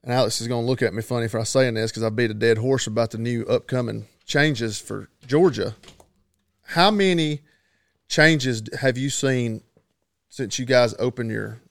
And 0.03 0.11
Alex 0.11 0.41
is 0.41 0.49
going 0.49 0.63
to 0.63 0.69
look 0.69 0.81
at 0.81 0.93
me 0.93 1.01
funny 1.01 1.29
for 1.29 1.43
saying 1.45 1.75
this 1.75 1.89
because 1.89 2.03
I 2.03 2.09
beat 2.09 2.29
a 2.29 2.33
dead 2.33 2.57
horse 2.57 2.87
about 2.87 3.11
the 3.11 3.17
new 3.17 3.43
upcoming 3.45 4.07
changes 4.25 4.77
for 4.77 5.09
Georgia. 5.25 5.75
How 6.65 6.91
many 6.91 7.39
changes 8.09 8.63
have 8.81 8.97
you 8.97 9.09
seen 9.09 9.61
since 10.33 10.57
you 10.57 10.65
guys 10.65 10.95
opened 10.97 11.29
your 11.29 11.61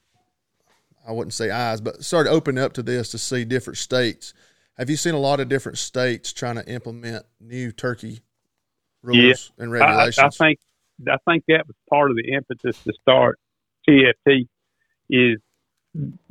I 1.05 1.11
wouldn't 1.11 1.33
say 1.33 1.51
eyes, 1.51 1.81
but 1.81 2.01
started 2.01 2.29
opening 2.29 2.63
up 2.63 2.71
to 2.73 2.81
this 2.81 3.11
to 3.11 3.17
see 3.17 3.43
different 3.43 3.77
states. 3.77 4.33
Have 4.77 4.89
you 4.89 4.95
seen 4.95 5.13
a 5.13 5.19
lot 5.19 5.41
of 5.41 5.49
different 5.49 5.77
states 5.77 6.31
trying 6.31 6.55
to 6.55 6.65
implement 6.65 7.25
new 7.41 7.73
turkey 7.73 8.21
rules 9.01 9.51
yeah. 9.57 9.63
and 9.63 9.71
regulations? 9.73 10.17
I, 10.17 10.27
I, 10.27 10.29
think 10.29 10.59
I 11.09 11.17
think 11.29 11.43
that 11.49 11.67
was 11.67 11.75
part 11.89 12.09
of 12.09 12.15
the 12.15 12.31
impetus 12.31 12.81
to 12.85 12.93
start 13.01 13.37
TFT. 13.87 14.47
Is 15.09 15.39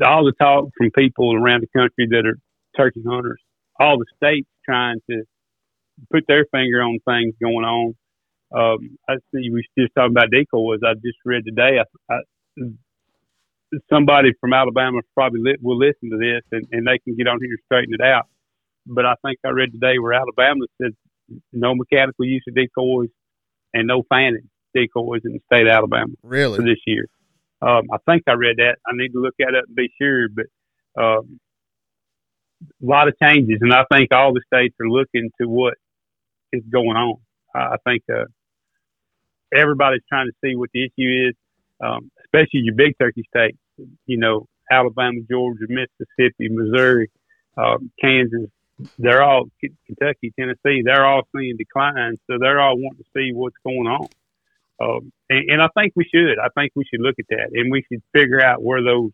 all 0.02 0.24
the 0.24 0.32
talk 0.32 0.70
from 0.78 0.90
people 0.90 1.34
around 1.34 1.60
the 1.60 1.78
country 1.78 2.08
that 2.12 2.24
are 2.24 2.38
turkey 2.74 3.02
hunters, 3.06 3.42
all 3.78 3.98
the 3.98 4.06
states 4.16 4.48
trying 4.64 5.00
to 5.10 5.24
put 6.10 6.24
their 6.26 6.46
finger 6.50 6.82
on 6.82 6.98
things 7.06 7.34
going 7.42 7.66
on. 7.66 7.94
Um, 8.54 8.98
I 9.08 9.14
see 9.32 9.50
we 9.50 9.64
just 9.78 9.92
talking 9.96 10.12
about 10.12 10.30
decoys. 10.30 10.80
I 10.84 10.94
just 10.94 11.18
read 11.24 11.44
today. 11.44 11.78
I, 11.80 12.14
I, 12.14 12.18
somebody 13.90 14.32
from 14.40 14.52
Alabama 14.52 15.00
probably 15.14 15.40
li- 15.42 15.58
will 15.62 15.78
listen 15.78 16.10
to 16.10 16.18
this 16.18 16.42
and, 16.52 16.66
and 16.72 16.86
they 16.86 16.98
can 16.98 17.16
get 17.16 17.28
on 17.28 17.38
here 17.40 17.50
and 17.50 17.58
straighten 17.64 17.94
it 17.94 18.02
out. 18.02 18.26
But 18.86 19.06
I 19.06 19.14
think 19.24 19.38
I 19.44 19.50
read 19.50 19.72
today 19.72 19.98
where 19.98 20.12
Alabama 20.12 20.66
said 20.80 20.92
no 21.52 21.74
mechanical 21.74 22.24
use 22.24 22.42
of 22.48 22.54
decoys 22.54 23.08
and 23.72 23.86
no 23.86 24.02
fanning 24.08 24.50
decoys 24.74 25.22
in 25.24 25.32
the 25.32 25.40
state 25.46 25.66
of 25.66 25.72
Alabama. 25.72 26.12
Really? 26.22 26.56
For 26.56 26.62
this 26.62 26.80
year. 26.86 27.06
Um, 27.62 27.84
I 27.92 27.98
think 28.06 28.24
I 28.26 28.32
read 28.32 28.56
that. 28.58 28.76
I 28.86 28.90
need 28.92 29.12
to 29.12 29.20
look 29.20 29.34
at 29.40 29.54
it 29.54 29.64
and 29.66 29.76
be 29.76 29.90
sure, 30.00 30.28
but 30.28 30.46
um, 31.00 31.38
a 32.82 32.86
lot 32.86 33.08
of 33.08 33.14
changes, 33.22 33.58
and 33.60 33.72
I 33.72 33.84
think 33.92 34.12
all 34.12 34.32
the 34.34 34.42
states 34.52 34.74
are 34.80 34.88
looking 34.88 35.30
to 35.40 35.48
what 35.48 35.74
is 36.52 36.62
going 36.70 36.96
on. 36.96 37.16
I 37.54 37.76
think 37.86 38.02
uh, 38.12 38.24
everybody's 39.54 40.02
trying 40.08 40.26
to 40.26 40.32
see 40.44 40.56
what 40.56 40.70
the 40.72 40.84
issue 40.84 41.28
is, 41.28 41.34
um, 41.80 42.10
especially 42.24 42.60
your 42.60 42.74
big 42.74 42.94
turkey 42.98 43.24
states. 43.28 43.58
You 44.06 44.18
know, 44.18 44.46
Alabama, 44.70 45.20
Georgia, 45.28 45.66
Mississippi, 45.68 46.48
Missouri, 46.48 47.10
um, 47.56 47.90
Kansas. 48.00 48.48
They're 48.98 49.22
all 49.22 49.46
Kentucky, 49.86 50.32
Tennessee. 50.38 50.82
They're 50.84 51.04
all 51.04 51.22
seeing 51.36 51.56
declines, 51.56 52.18
so 52.26 52.38
they're 52.40 52.60
all 52.60 52.76
wanting 52.76 53.04
to 53.04 53.10
see 53.14 53.32
what's 53.32 53.56
going 53.64 53.86
on. 53.86 54.08
Um, 54.80 55.12
and, 55.30 55.50
and 55.50 55.62
I 55.62 55.68
think 55.76 55.92
we 55.94 56.04
should. 56.04 56.38
I 56.38 56.48
think 56.56 56.72
we 56.74 56.84
should 56.84 57.00
look 57.00 57.16
at 57.18 57.26
that, 57.30 57.50
and 57.52 57.70
we 57.70 57.84
should 57.90 58.02
figure 58.12 58.40
out 58.40 58.62
where 58.62 58.82
those 58.82 59.12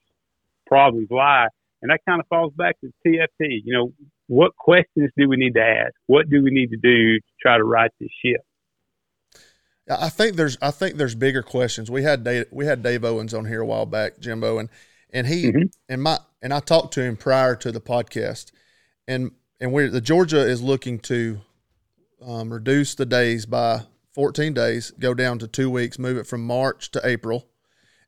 problems 0.66 1.08
lie. 1.10 1.48
And 1.82 1.90
that 1.90 2.00
kind 2.08 2.20
of 2.20 2.26
falls 2.28 2.52
back 2.54 2.76
to 2.80 2.92
TFT. 3.06 3.60
You 3.64 3.72
know, 3.72 3.92
what 4.26 4.56
questions 4.56 5.10
do 5.16 5.28
we 5.28 5.36
need 5.36 5.54
to 5.54 5.62
ask? 5.62 5.94
What 6.06 6.28
do 6.28 6.42
we 6.42 6.50
need 6.50 6.70
to 6.70 6.76
do 6.76 7.18
to 7.18 7.26
try 7.40 7.56
to 7.56 7.64
right 7.64 7.90
this 8.00 8.10
ship? 8.24 8.40
I 9.88 10.08
think 10.08 10.36
there's 10.36 10.58
I 10.60 10.70
think 10.70 10.96
there's 10.96 11.14
bigger 11.14 11.42
questions. 11.42 11.90
We 11.90 12.02
had 12.02 12.24
Dave, 12.24 12.46
we 12.50 12.66
had 12.66 12.82
Dave 12.82 13.04
Owens 13.04 13.32
on 13.32 13.46
here 13.46 13.62
a 13.62 13.66
while 13.66 13.86
back, 13.86 14.18
Jimbo, 14.18 14.58
and 14.58 14.68
and 15.10 15.26
he 15.26 15.46
mm-hmm. 15.46 15.62
and 15.88 16.02
my 16.02 16.18
and 16.42 16.52
I 16.52 16.60
talked 16.60 16.94
to 16.94 17.02
him 17.02 17.16
prior 17.16 17.56
to 17.56 17.72
the 17.72 17.80
podcast, 17.80 18.52
and 19.06 19.32
and 19.60 19.72
we 19.72 19.86
the 19.86 20.00
Georgia 20.00 20.40
is 20.40 20.62
looking 20.62 20.98
to 21.00 21.40
um, 22.24 22.52
reduce 22.52 22.94
the 22.94 23.06
days 23.06 23.46
by 23.46 23.82
14 24.12 24.52
days, 24.52 24.90
go 24.98 25.14
down 25.14 25.38
to 25.38 25.46
two 25.46 25.70
weeks, 25.70 25.98
move 25.98 26.18
it 26.18 26.26
from 26.26 26.44
March 26.44 26.90
to 26.90 27.00
April, 27.04 27.46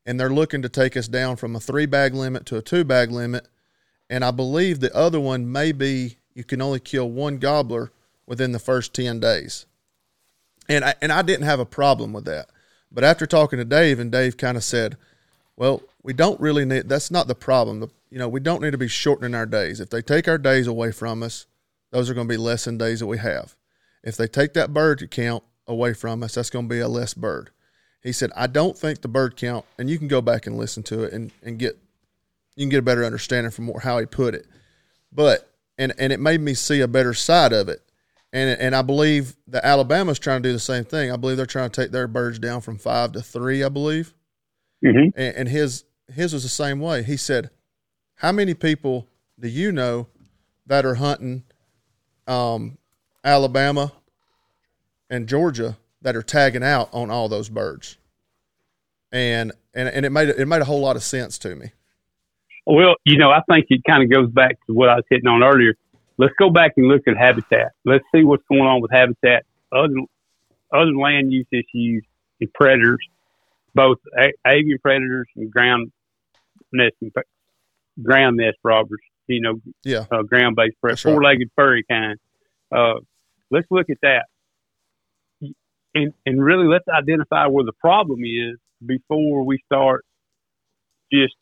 and 0.04 0.18
they're 0.18 0.28
looking 0.28 0.62
to 0.62 0.68
take 0.68 0.96
us 0.96 1.08
down 1.08 1.36
from 1.36 1.56
a 1.56 1.60
three 1.60 1.86
bag 1.86 2.14
limit 2.14 2.44
to 2.46 2.56
a 2.56 2.62
two 2.62 2.84
bag 2.84 3.10
limit, 3.10 3.48
and 4.10 4.24
I 4.24 4.32
believe 4.32 4.80
the 4.80 4.94
other 4.94 5.20
one 5.20 5.50
may 5.50 5.72
be 5.72 6.18
you 6.34 6.44
can 6.44 6.60
only 6.60 6.80
kill 6.80 7.08
one 7.10 7.38
gobbler 7.38 7.90
within 8.26 8.52
the 8.52 8.58
first 8.58 8.94
10 8.94 9.18
days 9.18 9.66
and 10.70 10.84
I, 10.84 10.94
and 11.02 11.12
I 11.12 11.22
didn't 11.22 11.46
have 11.46 11.60
a 11.60 11.66
problem 11.66 12.12
with 12.12 12.24
that. 12.26 12.48
But 12.92 13.04
after 13.04 13.26
talking 13.26 13.58
to 13.58 13.64
Dave, 13.64 13.98
and 13.98 14.10
Dave 14.10 14.36
kind 14.36 14.56
of 14.56 14.64
said, 14.64 14.96
"Well, 15.56 15.82
we 16.02 16.12
don't 16.12 16.40
really 16.40 16.64
need. 16.64 16.88
That's 16.88 17.10
not 17.10 17.26
the 17.26 17.34
problem. 17.34 17.80
The, 17.80 17.88
you 18.08 18.18
know, 18.18 18.28
we 18.28 18.40
don't 18.40 18.62
need 18.62 18.70
to 18.70 18.78
be 18.78 18.88
shortening 18.88 19.34
our 19.34 19.46
days. 19.46 19.80
If 19.80 19.90
they 19.90 20.00
take 20.00 20.28
our 20.28 20.38
days 20.38 20.66
away 20.66 20.92
from 20.92 21.22
us, 21.22 21.46
those 21.90 22.08
are 22.08 22.14
going 22.14 22.28
to 22.28 22.32
be 22.32 22.38
less 22.38 22.64
than 22.64 22.78
days 22.78 23.00
that 23.00 23.06
we 23.06 23.18
have. 23.18 23.56
If 24.02 24.16
they 24.16 24.26
take 24.26 24.54
that 24.54 24.72
bird 24.72 25.06
count 25.10 25.44
away 25.66 25.92
from 25.92 26.22
us, 26.22 26.34
that's 26.34 26.50
going 26.50 26.68
to 26.68 26.74
be 26.74 26.80
a 26.80 26.88
less 26.88 27.14
bird." 27.14 27.50
He 28.02 28.12
said, 28.12 28.30
"I 28.36 28.46
don't 28.46 28.78
think 28.78 29.02
the 29.02 29.08
bird 29.08 29.36
count, 29.36 29.66
and 29.76 29.90
you 29.90 29.98
can 29.98 30.08
go 30.08 30.20
back 30.20 30.46
and 30.46 30.56
listen 30.56 30.82
to 30.84 31.02
it 31.02 31.12
and, 31.12 31.32
and 31.42 31.58
get 31.58 31.78
you 32.54 32.64
can 32.64 32.70
get 32.70 32.78
a 32.78 32.82
better 32.82 33.04
understanding 33.04 33.50
from 33.50 33.72
how 33.82 33.98
he 33.98 34.06
put 34.06 34.34
it, 34.34 34.46
but 35.12 35.50
and 35.76 35.92
and 35.98 36.12
it 36.12 36.20
made 36.20 36.40
me 36.40 36.54
see 36.54 36.80
a 36.80 36.88
better 36.88 37.14
side 37.14 37.52
of 37.52 37.68
it 37.68 37.82
and 38.32 38.60
and 38.60 38.74
I 38.74 38.82
believe 38.82 39.36
that 39.48 39.64
Alabama's 39.64 40.18
trying 40.18 40.42
to 40.42 40.48
do 40.48 40.52
the 40.52 40.58
same 40.58 40.84
thing. 40.84 41.10
I 41.10 41.16
believe 41.16 41.36
they're 41.36 41.46
trying 41.46 41.70
to 41.70 41.80
take 41.82 41.90
their 41.90 42.06
birds 42.06 42.38
down 42.38 42.60
from 42.60 42.78
five 42.78 43.12
to 43.12 43.22
three. 43.22 43.64
I 43.64 43.68
believe, 43.68 44.14
mm-hmm. 44.84 45.18
and, 45.18 45.36
and 45.36 45.48
his 45.48 45.84
his 46.12 46.32
was 46.32 46.42
the 46.42 46.48
same 46.48 46.80
way. 46.80 47.02
He 47.02 47.16
said, 47.16 47.50
"How 48.16 48.32
many 48.32 48.54
people 48.54 49.08
do 49.38 49.48
you 49.48 49.72
know 49.72 50.06
that 50.66 50.84
are 50.84 50.94
hunting 50.94 51.42
um, 52.26 52.78
Alabama 53.24 53.92
and 55.08 55.26
Georgia 55.28 55.76
that 56.02 56.14
are 56.14 56.22
tagging 56.22 56.62
out 56.62 56.88
on 56.92 57.10
all 57.10 57.28
those 57.28 57.48
birds?" 57.48 57.96
And 59.10 59.50
and 59.74 59.88
and 59.88 60.06
it 60.06 60.10
made 60.10 60.28
it 60.28 60.46
made 60.46 60.62
a 60.62 60.66
whole 60.66 60.80
lot 60.80 60.94
of 60.94 61.02
sense 61.02 61.36
to 61.38 61.56
me. 61.56 61.72
Well, 62.64 62.94
you 63.04 63.18
know, 63.18 63.30
I 63.30 63.40
think 63.50 63.66
it 63.70 63.80
kind 63.84 64.04
of 64.04 64.10
goes 64.10 64.30
back 64.30 64.56
to 64.66 64.72
what 64.72 64.88
I 64.88 64.94
was 64.94 65.04
hitting 65.10 65.26
on 65.26 65.42
earlier 65.42 65.74
let's 66.20 66.34
go 66.38 66.50
back 66.50 66.72
and 66.76 66.86
look 66.86 67.08
at 67.08 67.16
habitat. 67.16 67.72
Let's 67.86 68.04
see 68.14 68.24
what's 68.24 68.44
going 68.48 68.60
on 68.60 68.82
with 68.82 68.90
habitat, 68.92 69.44
other 69.72 69.94
other 70.72 70.94
land 70.94 71.32
use 71.32 71.46
issues 71.50 72.04
and 72.40 72.52
predators, 72.52 73.00
both 73.74 73.98
a- 74.16 74.34
avian 74.46 74.78
predators 74.80 75.26
and 75.34 75.50
ground 75.50 75.90
nest 76.72 76.94
ground 78.02 78.36
nest 78.36 78.58
robbers. 78.62 79.00
You 79.26 79.40
know, 79.40 79.60
yeah, 79.82 80.04
uh, 80.12 80.22
ground 80.22 80.56
based 80.56 80.76
predators, 80.80 81.02
four 81.02 81.22
legged 81.22 81.50
furry 81.56 81.84
kind. 81.90 82.18
Uh, 82.70 83.00
let's 83.50 83.66
look 83.70 83.88
at 83.88 83.98
that, 84.02 84.26
and 85.94 86.12
and 86.26 86.44
really 86.44 86.66
let's 86.66 86.86
identify 86.88 87.46
where 87.46 87.64
the 87.64 87.72
problem 87.80 88.20
is 88.24 88.58
before 88.84 89.44
we 89.44 89.58
start 89.64 90.04
just 91.12 91.34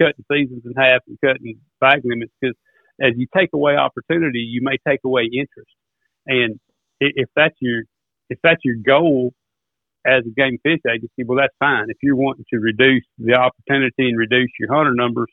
cutting 0.00 0.24
seasons 0.30 0.62
in 0.64 0.72
half 0.76 1.02
and 1.06 1.18
cutting 1.24 1.60
bag 1.80 2.00
limits 2.04 2.32
because 2.40 2.56
as 3.00 3.12
you 3.16 3.26
take 3.36 3.50
away 3.52 3.76
opportunity, 3.76 4.40
you 4.40 4.60
may 4.62 4.76
take 4.86 5.00
away 5.04 5.24
interest. 5.24 5.70
And 6.26 6.58
if 7.00 7.28
that's 7.36 7.54
your 7.60 7.82
if 8.30 8.38
that's 8.42 8.60
your 8.64 8.76
goal 8.84 9.32
as 10.06 10.22
a 10.26 10.30
game 10.30 10.58
fish 10.62 10.80
agency, 10.88 11.24
well, 11.24 11.38
that's 11.38 11.54
fine. 11.58 11.86
If 11.88 11.98
you're 12.02 12.16
wanting 12.16 12.44
to 12.52 12.58
reduce 12.58 13.04
the 13.18 13.34
opportunity 13.34 14.08
and 14.08 14.18
reduce 14.18 14.50
your 14.58 14.72
hunter 14.74 14.94
numbers, 14.94 15.28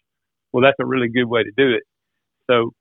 well, 0.52 0.64
that's 0.64 0.78
a 0.80 0.86
really 0.86 1.10
good 1.10 1.26
way 1.26 1.44
to 1.44 1.52
do 1.56 1.74
it. 1.74 1.84
So 2.50 2.72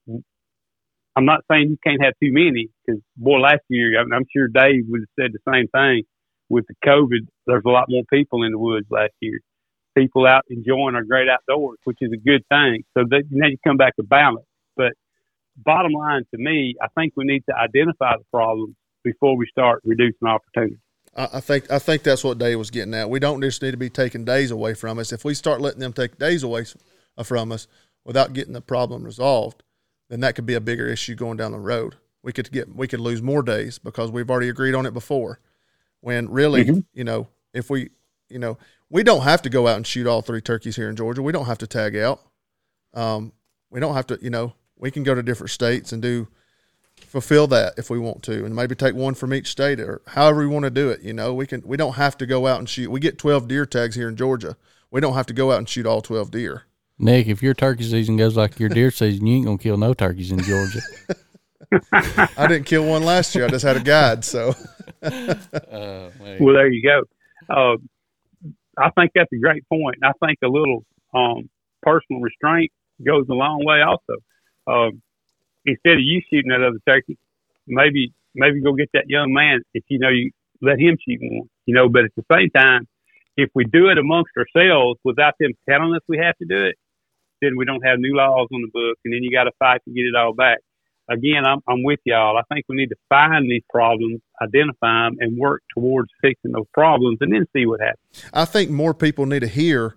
I'm 1.16 1.25
not 1.25 1.40
saying 1.51 1.68
you 1.71 1.79
can't 1.87 2.03
have 2.03 2.14
too 2.23 2.33
many 2.33 2.68
because, 2.87 3.01
boy, 3.16 3.38
last 3.38 3.62
year, 3.68 4.01
I'm 4.01 4.25
sure 4.35 4.49
Dave 4.49 4.85
would 4.88 5.03
have 5.03 5.25
said 5.25 5.33
the 5.33 5.53
same 5.53 5.68
thing 5.68 6.05
with 6.49 6.66
the 6.68 6.75
COVID. 6.85 7.27
There's 7.47 7.62
a 7.66 7.71
lot 7.71 7.87
more 7.88 8.03
people 8.12 8.42
in 8.42 8.53
the 8.53 8.59
woods 8.59 8.87
last 8.90 9.12
year. 9.21 9.40
People 9.97 10.27
out 10.27 10.45
enjoying 10.49 10.95
our 10.95 11.05
great 11.05 11.29
outdoors, 11.29 11.79
which 11.85 11.99
is 12.01 12.12
a 12.12 12.16
good 12.16 12.42
thing. 12.49 12.83
So 12.97 13.05
that, 13.11 13.25
now 13.31 13.49
you 13.49 13.59
come 13.66 13.77
back 13.77 13.95
to 13.97 14.03
balance. 14.03 14.47
Bottom 15.57 15.93
line 15.93 16.25
to 16.31 16.38
me, 16.38 16.75
I 16.81 16.88
think 16.97 17.12
we 17.17 17.25
need 17.25 17.45
to 17.49 17.57
identify 17.57 18.17
the 18.17 18.25
problems 18.31 18.75
before 19.05 19.37
we 19.37 19.47
start 19.47 19.83
reducing 19.85 20.27
opportunity. 20.27 20.79
I 21.15 21.41
think 21.41 21.71
I 21.71 21.79
think 21.79 22.05
that's 22.05 22.25
what 22.25 22.38
Dave 22.38 22.59
was 22.59 22.71
getting 22.71 22.95
at. 22.95 23.11
We 23.11 23.19
don't 23.19 23.43
just 23.43 23.61
need 23.61 23.73
to 23.73 23.77
be 23.77 23.91
taking 23.91 24.25
days 24.25 24.51
away 24.51 24.73
from 24.73 24.99
us. 24.99 25.12
If 25.12 25.27
we 25.27 25.35
start 25.35 25.61
letting 25.61 25.81
them 25.81 25.93
take 25.93 26.19
days 26.19 26.43
away 26.43 26.65
uh, 27.19 27.23
from 27.23 27.53
us 27.53 27.67
without 28.03 28.33
getting 28.33 28.55
the 28.55 28.62
problem 28.62 29.05
resolved, 29.05 29.62
then 30.09 30.21
that 30.21 30.35
could 30.35 30.47
be 30.47 30.55
a 30.55 30.61
bigger 30.61 30.87
issue 30.87 31.14
going 31.14 31.37
down 31.37 31.53
the 31.53 31.59
road. 31.59 31.97
We 32.22 32.33
could 32.33 32.51
get 32.51 32.74
we 32.74 32.89
could 32.89 33.01
lose 33.01 33.20
more 33.20 33.43
days 33.43 33.79
because 33.79 34.11
we've 34.11 34.31
already 34.31 34.49
agreed 34.49 34.74
on 34.74 34.87
it 34.87 34.95
before. 34.95 35.39
When 36.01 36.31
really, 36.31 36.64
mm-hmm. 36.64 36.81
you 36.95 37.05
know, 37.05 37.29
if 37.53 37.68
we, 37.68 37.91
you 38.31 38.39
know, 38.39 38.57
we 38.89 39.03
don't 39.03 39.22
have 39.22 39.43
to 39.43 39.51
go 39.51 39.68
out 39.68 39.76
and 39.76 39.87
shoot 39.87 40.07
all 40.07 40.22
three 40.22 40.41
turkeys 40.41 40.76
here 40.76 40.89
in 40.89 40.97
Georgia. 40.97 41.22
We 41.22 41.33
don't 41.33 41.47
have 41.47 41.59
to 41.59 41.66
tag 41.66 41.95
out. 41.97 42.20
Um, 42.95 43.33
we 43.70 43.81
don't 43.81 43.95
have 43.95 44.07
to, 44.09 44.18
you 44.22 44.31
know, 44.31 44.55
we 44.83 44.91
can 44.91 45.05
go 45.05 45.14
to 45.14 45.22
different 45.22 45.51
states 45.51 45.93
and 45.93 46.03
do 46.03 46.26
fulfill 46.97 47.47
that 47.47 47.74
if 47.78 47.89
we 47.89 47.99
want 47.99 48.22
to 48.24 48.45
and 48.45 48.55
maybe 48.55 48.74
take 48.74 48.95
one 48.95 49.14
from 49.14 49.33
each 49.33 49.49
state 49.49 49.78
or 49.78 50.03
however 50.09 50.41
we 50.41 50.47
want 50.47 50.64
to 50.64 50.70
do 50.70 50.91
it 50.91 51.01
you 51.01 51.12
know? 51.12 51.33
We 51.33 51.47
can 51.47 51.62
we 51.64 51.76
don't 51.76 51.95
have 51.95 52.18
to 52.18 52.26
go 52.26 52.47
out 52.49 52.59
and 52.59 52.68
shoot 52.68 52.91
we 52.91 53.01
get 53.01 53.16
12 53.16 53.49
deer 53.49 53.64
tags 53.64 53.95
here 53.95 54.09
in 54.09 54.16
georgia. 54.16 54.57
We 54.91 55.01
don't 55.01 55.14
have 55.14 55.26
to 55.26 55.33
go 55.33 55.53
out 55.53 55.59
and 55.59 55.68
shoot 55.68 55.87
all 55.87 56.03
12 56.03 56.33
deer. 56.33 56.64
Nick 56.99 57.28
if 57.28 57.43
your 57.43 57.55
turkey 57.55 57.85
season 57.85 58.16
goes 58.16 58.37
like 58.37 58.59
your 58.59 58.68
deer 58.68 58.91
season 58.91 59.26
you 59.26 59.37
ain't 59.37 59.47
gonna 59.47 59.59
kill 59.59 59.76
no 59.76 59.95
turkeys 59.95 60.33
in 60.33 60.41
georgia. 60.41 60.80
I 61.93 62.47
didn't 62.49 62.64
kill 62.64 62.85
one 62.85 63.03
last 63.03 63.35
year 63.35 63.47
i 63.47 63.49
just 63.49 63.64
had 63.64 63.76
a 63.76 63.80
guide 63.80 64.24
so. 64.24 64.53
Uh, 65.01 65.35
well 66.41 66.55
there 66.55 66.68
you 66.68 66.83
go. 66.83 67.03
Uh, 67.49 67.76
i 68.78 68.91
think 68.91 69.12
that's 69.14 69.33
a 69.33 69.39
great 69.39 69.66
point 69.68 69.97
i 70.03 70.12
think 70.26 70.39
a 70.43 70.49
little 70.49 70.85
um, 71.14 71.49
personal 71.83 72.20
restraint 72.20 72.72
goes 73.07 73.26
a 73.30 73.33
long 73.33 73.64
way 73.64 73.80
also 73.80 74.20
um, 74.67 75.03
instead 75.65 75.95
of 75.95 76.01
you 76.01 76.21
shooting 76.31 76.51
that 76.51 76.63
other 76.63 76.81
turkey, 76.87 77.19
maybe 77.67 78.13
maybe 78.35 78.61
go 78.61 78.73
get 78.73 78.91
that 78.95 79.09
young 79.09 79.33
man 79.33 79.63
if 79.75 79.85
you 79.89 79.99
know 79.99 80.09
you 80.09 80.31
let 80.61 80.79
him 80.79 80.97
shoot 81.07 81.21
one. 81.21 81.49
You 81.67 81.75
know, 81.75 81.89
but 81.89 82.05
at 82.05 82.13
the 82.17 82.25
same 82.33 82.51
time, 82.51 82.89
if 83.37 83.51
we 83.55 83.65
do 83.65 83.89
it 83.89 83.99
amongst 83.99 84.33
ourselves 84.37 84.99
without 85.05 85.35
them 85.39 85.53
telling 85.69 85.95
us 85.95 86.01
we 86.09 86.19
have 86.19 86.37
to 86.39 86.45
do 86.45 86.67
it, 86.67 86.77
then 87.41 87.57
we 87.57 87.65
don't 87.65 87.85
have 87.85 87.99
new 87.99 88.15
laws 88.15 88.49
on 88.53 88.63
the 88.63 88.71
book, 88.73 88.99
and 89.05 89.13
then 89.13 89.23
you 89.23 89.31
got 89.31 89.45
to 89.45 89.53
fight 89.59 89.83
to 89.85 89.91
get 89.91 90.03
it 90.03 90.15
all 90.15 90.33
back. 90.33 90.59
again, 91.09 91.45
I'm, 91.45 91.61
I'm 91.69 91.83
with 91.83 92.01
y'all. 92.05 92.37
I 92.37 92.43
think 92.53 92.65
we 92.69 92.77
need 92.77 92.89
to 92.89 92.97
find 93.09 93.51
these 93.51 93.63
problems, 93.69 94.21
identify 94.41 95.07
them, 95.07 95.17
and 95.21 95.37
work 95.37 95.63
towards 95.75 96.09
fixing 96.21 96.53
those 96.53 96.67
problems, 96.73 97.19
and 97.21 97.33
then 97.33 97.47
see 97.55 97.67
what 97.67 97.81
happens. 97.81 98.25
I 98.33 98.45
think 98.45 98.71
more 98.71 98.95
people 98.95 99.27
need 99.27 99.41
to 99.41 99.49
hear 99.49 99.97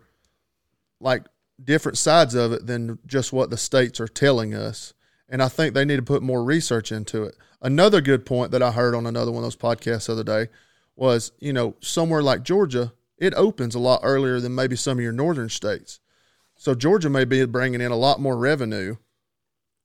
like 1.00 1.24
different 1.64 1.98
sides 1.98 2.36
of 2.36 2.52
it 2.52 2.68
than 2.68 3.00
just 3.06 3.34
what 3.34 3.50
the 3.50 3.58
states 3.58 4.00
are 4.00 4.08
telling 4.08 4.54
us. 4.54 4.94
And 5.30 5.42
I 5.42 5.48
think 5.48 5.74
they 5.74 5.86
need 5.86 5.96
to 5.98 6.04
put 6.04 6.22
more 6.22 6.44
research 6.44 6.92
into 6.92 7.24
it. 7.24 7.36
Another 7.62 8.02
good 8.02 8.26
point 8.26 8.52
that 8.52 8.62
I 8.62 8.72
heard 8.72 8.94
on 8.94 9.06
another 9.06 9.32
one 9.32 9.44
of 9.44 9.46
those 9.46 9.56
podcasts 9.56 10.08
the 10.08 10.14
other 10.14 10.24
day 10.24 10.52
was, 10.96 11.32
you 11.40 11.54
know, 11.54 11.76
somewhere 11.80 12.22
like 12.22 12.44
Georgia, 12.44 12.94
it 13.18 13.34
opens 13.34 13.76
a 13.76 13.80
lot 13.80 14.02
earlier 14.04 14.40
than 14.40 14.54
maybe 14.54 14.76
some 14.76 14.98
of 14.98 15.04
your 15.04 15.12
northern 15.12 15.50
states. 15.50 16.00
So 16.56 16.76
Georgia 16.76 17.10
may 17.10 17.26
be 17.26 17.46
bringing 17.46 17.82
in 17.82 17.92
a 17.92 17.98
lot 17.98 18.20
more 18.20 18.38
revenue 18.38 18.98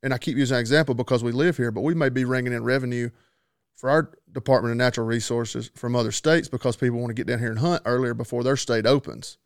and 0.03 0.15
I 0.15 0.19
keep 0.19 0.37
using 0.37 0.55
that 0.55 0.61
example 0.61 0.95
because 0.95 1.23
we 1.23 1.33
live 1.33 1.57
here, 1.57 1.71
but 1.71 1.83
we 1.83 1.95
may 1.95 2.09
be 2.09 2.25
bringing 2.25 2.53
in 2.53 2.65
revenue 2.65 3.11
for 3.75 3.91
our 3.91 4.11
Department 4.33 4.73
of 4.73 4.79
Natural 4.79 5.07
Resources 5.07 5.71
from 5.75 5.95
other 5.95 6.13
states 6.13 6.49
because 6.49 6.77
people 6.77 6.99
want 6.99 7.11
to 7.11 7.15
get 7.15 7.27
down 7.27 7.39
here 7.39 7.51
and 7.51 7.59
hunt 7.59 7.83
earlier 7.85 8.15
before 8.15 8.43
their 8.43 8.57
state 8.57 8.87
opens. 8.87 9.37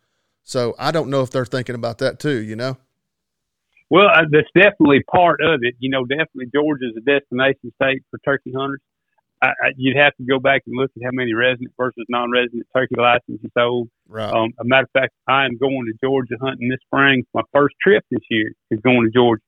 So 0.44 0.74
I 0.78 0.92
don't 0.92 1.08
know 1.08 1.22
if 1.22 1.30
they're 1.30 1.46
thinking 1.46 1.74
about 1.74 1.98
that 1.98 2.20
too, 2.20 2.40
you 2.42 2.54
know? 2.54 2.76
Well, 3.90 4.06
uh, 4.06 4.22
that's 4.30 4.48
definitely 4.54 5.02
part 5.10 5.40
of 5.42 5.60
it. 5.62 5.74
You 5.78 5.90
know, 5.90 6.04
definitely 6.04 6.46
Georgia's 6.54 6.94
a 6.96 7.00
destination 7.00 7.72
state 7.80 8.02
for 8.10 8.18
turkey 8.24 8.52
hunters. 8.56 8.80
I, 9.42 9.48
I, 9.48 9.68
you'd 9.76 9.96
have 9.96 10.14
to 10.16 10.24
go 10.24 10.38
back 10.38 10.62
and 10.66 10.76
look 10.76 10.90
at 10.96 11.02
how 11.04 11.10
many 11.12 11.34
resident 11.34 11.72
versus 11.76 12.04
non-resident 12.08 12.66
turkey 12.74 12.94
licenses 12.96 13.50
sold. 13.56 13.88
Right. 14.06 14.32
Um, 14.32 14.52
a 14.60 14.64
matter 14.64 14.84
of 14.84 14.90
fact, 15.00 15.12
I 15.28 15.44
am 15.44 15.56
going 15.58 15.86
to 15.86 15.92
Georgia 16.02 16.36
hunting 16.40 16.68
this 16.68 16.80
spring. 16.86 17.24
My 17.34 17.42
first 17.52 17.74
trip 17.82 18.04
this 18.10 18.22
year 18.30 18.52
is 18.70 18.80
going 18.80 19.04
to 19.04 19.10
Georgia. 19.10 19.42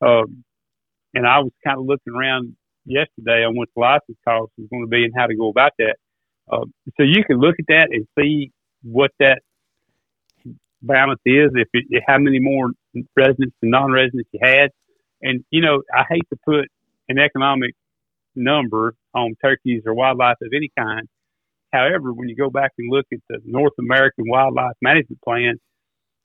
Um, 0.00 0.44
and 1.14 1.26
I 1.26 1.38
was 1.40 1.52
kind 1.64 1.78
of 1.78 1.86
looking 1.86 2.14
around 2.14 2.56
yesterday 2.84 3.44
on 3.44 3.56
what 3.56 3.68
the 3.74 3.80
license 3.80 4.18
cost 4.26 4.52
is 4.58 4.68
going 4.70 4.84
to 4.84 4.88
be 4.88 5.04
and 5.04 5.12
how 5.16 5.26
to 5.26 5.36
go 5.36 5.48
about 5.48 5.72
that. 5.78 5.96
Uh, 6.50 6.66
so 6.96 7.02
you 7.02 7.24
can 7.24 7.38
look 7.38 7.56
at 7.58 7.66
that 7.68 7.88
and 7.90 8.06
see 8.18 8.52
what 8.82 9.10
that 9.18 9.42
balance 10.82 11.20
is, 11.24 11.50
if 11.54 11.68
it, 11.72 12.02
how 12.06 12.18
many 12.18 12.38
more 12.40 12.70
residents 13.16 13.56
and 13.62 13.70
non-residents 13.70 14.28
you 14.32 14.40
had. 14.42 14.70
And, 15.22 15.44
you 15.50 15.62
know, 15.62 15.82
I 15.94 16.04
hate 16.08 16.28
to 16.30 16.38
put 16.44 16.66
an 17.08 17.18
economic 17.18 17.74
number 18.34 18.94
on 19.14 19.34
turkeys 19.42 19.82
or 19.86 19.94
wildlife 19.94 20.36
of 20.42 20.48
any 20.54 20.70
kind. 20.78 21.08
However, 21.72 22.12
when 22.12 22.28
you 22.28 22.36
go 22.36 22.50
back 22.50 22.72
and 22.78 22.90
look 22.92 23.06
at 23.12 23.20
the 23.28 23.38
North 23.44 23.72
American 23.78 24.24
Wildlife 24.28 24.76
Management 24.82 25.20
Plan, 25.22 25.54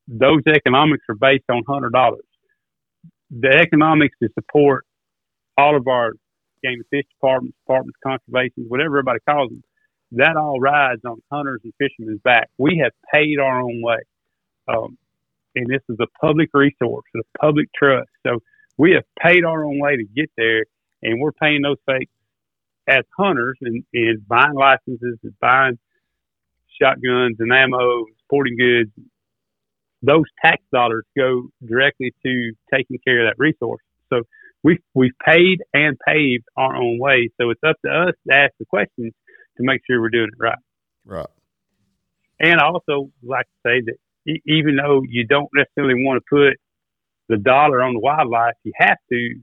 those 0.07 0.41
economics 0.47 1.03
are 1.09 1.15
based 1.15 1.45
on 1.49 1.63
hundred 1.67 1.93
dollars 1.93 2.23
the 3.31 3.49
economics 3.49 4.15
to 4.21 4.29
support 4.33 4.85
all 5.57 5.75
of 5.77 5.87
our 5.87 6.11
game 6.63 6.79
and 6.79 6.85
fish 6.89 7.05
departments, 7.15 7.57
departments, 7.65 7.97
conservation, 8.05 8.65
whatever 8.67 8.97
everybody 8.97 9.19
calls 9.27 9.49
them, 9.49 9.63
that 10.11 10.35
all 10.35 10.59
rides 10.59 11.01
on 11.05 11.21
hunters 11.31 11.61
and 11.63 11.73
fishermen's 11.79 12.19
back. 12.23 12.49
We 12.57 12.81
have 12.83 12.91
paid 13.13 13.39
our 13.39 13.61
own 13.61 13.81
way. 13.81 13.99
Um, 14.72 14.97
and 15.55 15.67
this 15.67 15.82
is 15.89 15.97
a 15.99 16.07
public 16.26 16.49
resource, 16.53 17.05
a 17.15 17.38
public 17.39 17.67
trust. 17.78 18.09
So 18.26 18.39
we 18.78 18.91
have 18.93 19.03
paid 19.22 19.43
our 19.43 19.65
own 19.65 19.80
way 19.80 19.97
to 19.97 20.03
get 20.15 20.32
there, 20.38 20.65
and 21.03 21.19
we're 21.19 21.34
paying 21.34 21.61
those 21.61 21.78
folks 21.86 22.05
as 22.88 23.03
hunters 23.17 23.57
and, 23.61 23.84
and 23.93 24.28
buying 24.28 24.53
licenses 24.55 25.17
and 25.24 25.34
buying 25.39 25.78
shotguns 26.82 27.38
and 27.39 27.51
ammo, 27.51 28.05
sporting 28.24 28.57
goods, 28.57 28.91
those 30.01 30.26
tax 30.43 30.63
dollars 30.74 31.05
go 31.15 31.47
directly 31.65 32.13
to 32.26 32.53
taking 32.74 32.97
care 33.05 33.26
of 33.26 33.32
that 33.32 33.38
resource. 33.38 33.84
So 34.11 34.24
we've, 34.63 34.82
we've 34.95 35.17
paid 35.26 35.61
and 35.74 35.97
paved 36.07 36.45
our 36.57 36.76
own 36.76 36.97
way. 36.99 37.30
So 37.39 37.51
it's 37.51 37.61
up 37.65 37.76
to 37.86 37.91
us 37.91 38.13
to 38.28 38.36
ask 38.36 38.53
the 38.59 38.65
questions 38.65 39.13
to 39.57 39.63
make 39.63 39.82
sure 39.86 40.01
we're 40.01 40.09
doing 40.09 40.30
it 40.32 40.41
right. 40.41 40.57
Right. 41.05 41.28
And 42.39 42.59
I 42.59 42.65
also 42.65 43.11
like 43.24 43.45
to 43.45 43.69
say 43.69 43.82
that 43.86 43.95
even 44.26 44.76
though 44.76 45.01
you 45.07 45.26
don't 45.26 45.49
necessarily 45.53 46.03
want 46.03 46.22
to 46.22 46.26
put 46.30 46.57
the 47.30 47.38
dollar 47.38 47.82
on 47.82 47.93
the 47.93 47.99
wildlife, 47.99 48.55
you 48.63 48.72
have 48.76 48.97
to 49.11 49.36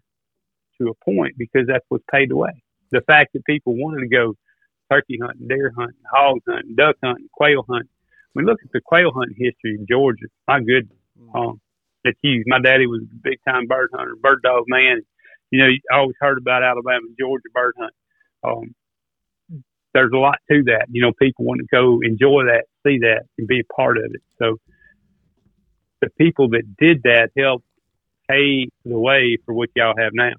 to 0.81 0.89
a 0.91 1.05
point 1.05 1.35
because 1.37 1.67
that's 1.67 1.85
what's 1.89 2.05
paid 2.11 2.31
away. 2.31 2.63
The 2.93 3.01
fact 3.03 3.33
that 3.35 3.45
people 3.45 3.75
wanted 3.77 4.01
to 4.01 4.09
go 4.09 4.35
turkey 4.91 5.19
hunting, 5.21 5.49
deer 5.49 5.73
hunting, 5.77 6.01
hog 6.11 6.39
hunting, 6.49 6.75
duck 6.77 6.97
hunting, 7.03 7.29
quail 7.33 7.65
hunting, 7.69 7.89
we 8.35 8.45
look 8.45 8.59
at 8.65 8.71
the 8.73 8.81
quail 8.81 9.11
hunting 9.13 9.37
history 9.37 9.77
in 9.79 9.87
Georgia. 9.89 10.27
My 10.47 10.61
goodness, 10.61 10.99
mm-hmm. 11.21 11.37
um, 11.37 11.61
that's 12.05 12.17
huge. 12.23 12.45
My 12.47 12.61
daddy 12.61 12.87
was 12.87 13.03
a 13.03 13.21
big 13.23 13.39
time 13.47 13.67
bird 13.67 13.91
hunter, 13.93 14.15
bird 14.21 14.43
dog 14.43 14.65
man. 14.69 15.01
You 15.51 15.59
know, 15.61 15.71
I 15.93 15.99
always 15.99 16.17
heard 16.21 16.39
about 16.39 16.63
Alabama 16.63 17.07
and 17.07 17.17
Georgia 17.19 17.49
bird 17.53 17.75
hunting. 17.79 17.95
Um, 18.45 18.75
there's 19.95 20.13
a 20.13 20.19
lot 20.19 20.39
to 20.51 20.63
that. 20.65 20.87
You 20.91 21.03
know, 21.03 21.13
people 21.21 21.45
want 21.45 21.61
to 21.61 21.67
go 21.73 22.01
enjoy 22.03 22.45
that, 22.45 22.67
see 22.89 22.99
that, 23.01 23.25
and 23.37 23.47
be 23.47 23.61
a 23.61 23.73
part 23.75 23.99
of 23.99 24.05
it. 24.05 24.23
So 24.39 24.59
the 26.01 26.11
people 26.19 26.51
that 26.51 26.77
did 26.79 27.03
that 27.03 27.31
helped 27.37 27.65
pay 28.29 28.69
the 28.85 28.99
way 28.99 29.37
for 29.45 29.55
what 29.55 29.71
y'all 29.75 29.95
have 29.99 30.13
now. 30.15 30.33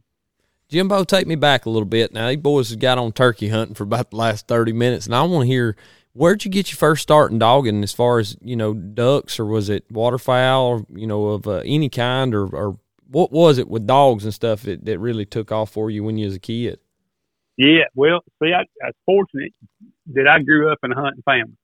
Jimbo, 0.70 1.04
take 1.04 1.26
me 1.26 1.36
back 1.36 1.66
a 1.66 1.70
little 1.70 1.88
bit. 1.88 2.14
Now, 2.14 2.28
these 2.28 2.38
boys 2.38 2.70
have 2.70 2.80
got 2.80 3.00
on 3.00 3.12
turkey 3.12 3.50
hunting 3.50 3.74
for 3.74 3.84
about 3.84 4.12
the 4.12 4.18
last 4.18 4.48
30 4.48 4.72
minutes, 4.72 5.08
and 5.08 5.16
I 5.16 5.24
want 5.24 5.44
to 5.44 5.48
hear– 5.48 5.76
where'd 6.14 6.44
you 6.44 6.52
get 6.52 6.72
your 6.72 6.78
first 6.78 7.02
start 7.02 7.32
in 7.32 7.40
dogging 7.40 7.84
as 7.84 7.94
far 7.94 8.20
as 8.20 8.36
you 8.42 8.56
know 8.56 8.74
ducks 8.74 9.40
or 9.40 9.46
was 9.46 9.70
it 9.70 9.86
waterfowl 9.92 10.66
or 10.66 10.86
you 10.94 11.08
know 11.08 11.28
of 11.28 11.48
uh, 11.48 11.62
any 11.66 11.90
kind 11.90 12.34
or, 12.34 12.48
or 12.56 12.78
what 13.08 13.32
was 13.32 13.58
it 13.58 13.68
with 13.68 13.88
dogs 13.88 14.24
and 14.24 14.34
stuff 14.34 14.64
that, 14.64 14.86
that 14.86 15.00
really 15.00 15.26
took 15.26 15.52
off 15.52 15.72
for 15.72 15.90
you 15.90 16.04
when 16.04 16.18
you 16.18 16.26
was 16.26 16.36
a 16.36 16.40
kid 16.40 16.80
yeah 17.58 17.86
well 17.96 18.20
see 18.42 18.54
i, 18.54 18.62
I 18.62 18.88
was 18.88 18.94
fortunate 19.06 19.54
that 20.14 20.28
i 20.28 20.42
grew 20.42 20.72
up 20.72 20.80
in 20.84 20.92
a 20.92 20.96
hunting 20.96 21.24
family 21.24 21.58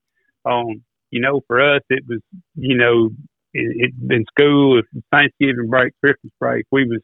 um 0.46 0.84
you 1.12 1.22
know 1.22 1.42
for 1.48 1.62
us 1.62 1.82
it 1.90 2.04
was 2.08 2.20
you 2.56 2.78
know 2.78 3.10
it, 3.54 3.92
it 3.92 4.14
in 4.14 4.26
school 4.28 4.82
thanksgiving 5.12 5.70
break 5.70 5.94
christmas 6.04 6.32
break 6.40 6.66
we 6.72 6.86
was 6.86 7.02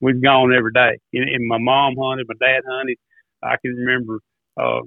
we 0.00 0.12
was 0.12 0.22
gone 0.22 0.54
every 0.54 0.72
day 0.72 0.98
and, 1.12 1.28
and 1.28 1.46
my 1.46 1.58
mom 1.58 1.94
hunted 1.98 2.26
my 2.28 2.34
dad 2.46 2.62
hunted 2.68 2.98
i 3.42 3.56
can 3.62 3.74
remember 3.74 4.20
uh 4.60 4.80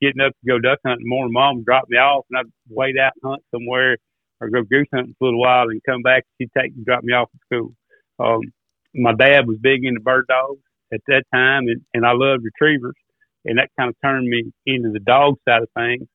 getting 0.00 0.20
up 0.20 0.32
to 0.32 0.46
go 0.48 0.58
duck 0.58 0.78
hunting 0.86 1.08
more. 1.08 1.28
Mom 1.28 1.64
dropped 1.64 1.90
me 1.90 1.98
off, 1.98 2.24
and 2.30 2.38
I'd 2.38 2.52
wait 2.68 2.98
out 2.98 3.12
and 3.22 3.30
hunt 3.32 3.42
somewhere, 3.54 3.98
or 4.40 4.48
go 4.48 4.62
goose 4.62 4.88
hunting 4.94 5.14
for 5.18 5.26
a 5.26 5.28
little 5.28 5.40
while, 5.40 5.68
and 5.68 5.80
come 5.88 6.02
back. 6.02 6.24
She'd 6.38 6.50
take 6.56 6.72
and 6.74 6.84
drop 6.84 7.04
me 7.04 7.12
off 7.12 7.28
at 7.34 7.40
school. 7.46 7.74
Um, 8.18 8.40
my 8.94 9.14
dad 9.14 9.46
was 9.46 9.58
big 9.60 9.84
into 9.84 10.00
bird 10.00 10.26
dogs 10.28 10.60
at 10.92 11.00
that 11.08 11.24
time, 11.32 11.64
and, 11.68 11.82
and 11.94 12.06
I 12.06 12.12
loved 12.12 12.44
retrievers, 12.44 12.94
and 13.44 13.58
that 13.58 13.70
kind 13.78 13.90
of 13.90 13.96
turned 14.04 14.28
me 14.28 14.52
into 14.66 14.90
the 14.90 15.00
dog 15.00 15.36
side 15.48 15.62
of 15.62 15.68
things, 15.76 16.08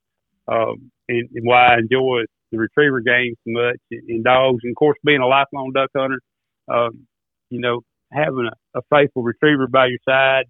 um, 0.47 0.91
and, 1.07 1.29
and 1.33 1.45
why 1.45 1.73
I 1.73 1.77
enjoy 1.79 2.21
the 2.51 2.57
retriever 2.57 3.01
game 3.01 3.33
so 3.45 3.51
much 3.51 3.77
in 3.91 4.23
dogs. 4.23 4.59
And 4.63 4.71
of 4.71 4.75
course, 4.75 4.97
being 5.03 5.21
a 5.21 5.27
lifelong 5.27 5.71
duck 5.73 5.89
hunter, 5.95 6.19
um, 6.67 7.07
you 7.49 7.59
know, 7.59 7.81
having 8.11 8.47
a, 8.47 8.79
a 8.79 8.81
faithful 8.89 9.23
retriever 9.23 9.67
by 9.67 9.87
your 9.87 9.99
side 10.07 10.45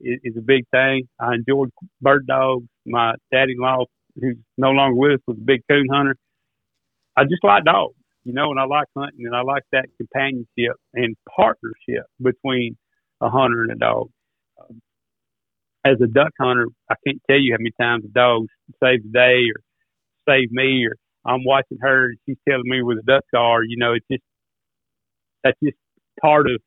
is, 0.00 0.18
is 0.24 0.36
a 0.36 0.42
big 0.42 0.64
thing. 0.70 1.08
I 1.20 1.34
enjoyed 1.34 1.70
bird 2.00 2.26
dogs. 2.26 2.66
My 2.86 3.14
daddy-in-law, 3.32 3.84
who's 4.20 4.36
no 4.56 4.70
longer 4.70 4.96
with 4.96 5.12
us, 5.12 5.20
was 5.26 5.36
a 5.38 5.44
big 5.44 5.60
coon 5.68 5.86
hunter. 5.92 6.16
I 7.16 7.24
just 7.24 7.44
like 7.44 7.64
dogs, 7.64 7.94
you 8.24 8.32
know, 8.32 8.50
and 8.50 8.58
I 8.58 8.64
like 8.64 8.86
hunting, 8.96 9.26
and 9.26 9.36
I 9.36 9.42
like 9.42 9.64
that 9.72 9.86
companionship 9.96 10.76
and 10.94 11.16
partnership 11.36 12.06
between 12.22 12.76
a 13.20 13.28
hunter 13.28 13.62
and 13.62 13.72
a 13.72 13.76
dog. 13.76 14.08
As 15.84 16.00
a 16.02 16.06
duck 16.06 16.32
hunter, 16.40 16.68
I 16.90 16.94
can't 17.06 17.20
tell 17.28 17.38
you 17.38 17.54
how 17.54 17.58
many 17.58 17.72
times 17.80 18.02
the 18.02 18.08
dogs 18.10 18.48
saved 18.82 19.04
the 19.04 19.12
day 19.12 19.44
or 19.54 19.62
saved 20.28 20.52
me, 20.52 20.86
or 20.86 20.96
I'm 21.24 21.44
watching 21.44 21.78
her 21.80 22.06
and 22.06 22.18
she's 22.26 22.36
telling 22.48 22.64
me 22.64 22.82
where 22.82 22.96
the 22.96 23.02
ducks 23.02 23.28
are. 23.34 23.62
You 23.62 23.76
know, 23.76 23.94
it's 23.94 24.06
just 24.10 24.22
that's 25.42 25.58
just 25.62 25.76
part 26.20 26.46
of 26.46 26.60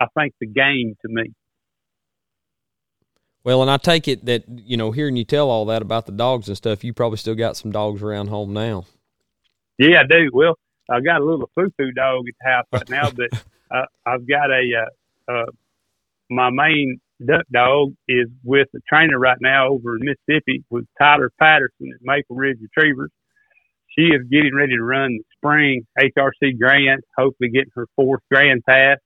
I 0.00 0.06
think 0.18 0.34
the 0.40 0.46
game 0.46 0.96
to 1.02 1.08
me. 1.08 1.32
Well, 3.44 3.62
and 3.62 3.70
I 3.70 3.76
take 3.76 4.08
it 4.08 4.24
that 4.26 4.44
you 4.48 4.76
know, 4.76 4.90
hearing 4.90 5.16
you 5.16 5.24
tell 5.24 5.50
all 5.50 5.64
that 5.66 5.82
about 5.82 6.06
the 6.06 6.12
dogs 6.12 6.48
and 6.48 6.56
stuff, 6.56 6.82
you 6.82 6.92
probably 6.92 7.18
still 7.18 7.36
got 7.36 7.56
some 7.56 7.70
dogs 7.70 8.02
around 8.02 8.28
home 8.28 8.52
now. 8.52 8.86
Yeah, 9.78 10.00
I 10.00 10.04
do. 10.04 10.30
Well, 10.32 10.58
I 10.90 11.00
got 11.00 11.20
a 11.20 11.24
little 11.24 11.50
foo-foo 11.54 11.92
dog 11.92 12.24
at 12.28 12.34
the 12.40 12.50
house 12.50 12.66
right 12.72 12.90
now, 12.90 13.10
but 13.10 13.44
uh, 13.70 13.86
I've 14.04 14.26
got 14.26 14.50
a 14.50 14.88
uh, 15.28 15.32
uh, 15.32 15.46
my 16.28 16.50
main 16.50 17.00
duck 17.24 17.46
dog 17.52 17.94
is 18.08 18.28
with 18.44 18.68
a 18.74 18.78
trainer 18.88 19.18
right 19.18 19.38
now 19.40 19.68
over 19.68 19.96
in 19.96 20.02
Mississippi 20.04 20.64
with 20.70 20.84
Tyler 21.00 21.30
Patterson 21.38 21.92
at 21.94 22.00
Maple 22.02 22.36
Ridge 22.36 22.58
Retrievers. 22.60 23.10
She 23.96 24.06
is 24.06 24.22
getting 24.30 24.54
ready 24.54 24.76
to 24.76 24.82
run 24.82 25.18
the 25.18 25.24
spring 25.36 25.86
HRC 25.98 26.58
Grand, 26.58 27.00
hopefully 27.16 27.50
getting 27.50 27.70
her 27.74 27.86
fourth 27.96 28.20
Grand 28.30 28.62
Pass. 28.68 28.98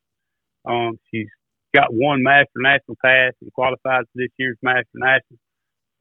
Um, 0.67 0.99
she's 1.11 1.29
got 1.75 1.93
one 1.93 2.23
Master 2.23 2.49
National 2.57 2.97
pass 3.05 3.33
and 3.41 3.53
qualified 3.53 4.05
for 4.05 4.17
this 4.17 4.31
year's 4.39 4.59
Master 4.63 4.87
National. 4.95 5.39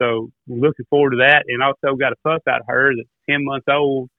So 0.00 0.30
looking 0.48 0.86
forward 0.90 1.10
to 1.10 1.16
that. 1.18 1.44
And 1.46 1.62
also 1.62 1.96
got 1.96 2.12
a 2.12 2.16
pup 2.24 2.42
out 2.48 2.60
of 2.60 2.66
her 2.66 2.92
that's 2.96 3.08
10 3.28 3.44
months 3.44 3.66
old. 3.70 4.10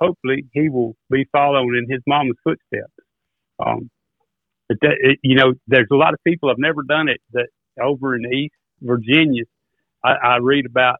Hopefully 0.00 0.44
he 0.52 0.68
will 0.68 0.94
be 1.10 1.26
following 1.32 1.76
in 1.76 1.92
his 1.92 2.02
mama's 2.06 2.36
footsteps. 2.42 2.92
Um, 3.64 3.90
but 4.68 4.78
that, 4.82 4.96
it, 5.00 5.18
you 5.22 5.36
know, 5.36 5.54
there's 5.66 5.88
a 5.92 5.96
lot 5.96 6.14
of 6.14 6.20
people 6.24 6.48
have 6.48 6.58
never 6.58 6.82
done 6.82 7.08
it. 7.08 7.20
That 7.32 7.48
over 7.80 8.14
in 8.14 8.24
East 8.32 8.54
Virginia, 8.80 9.44
I, 10.04 10.12
I 10.12 10.36
read 10.38 10.66
about 10.66 10.96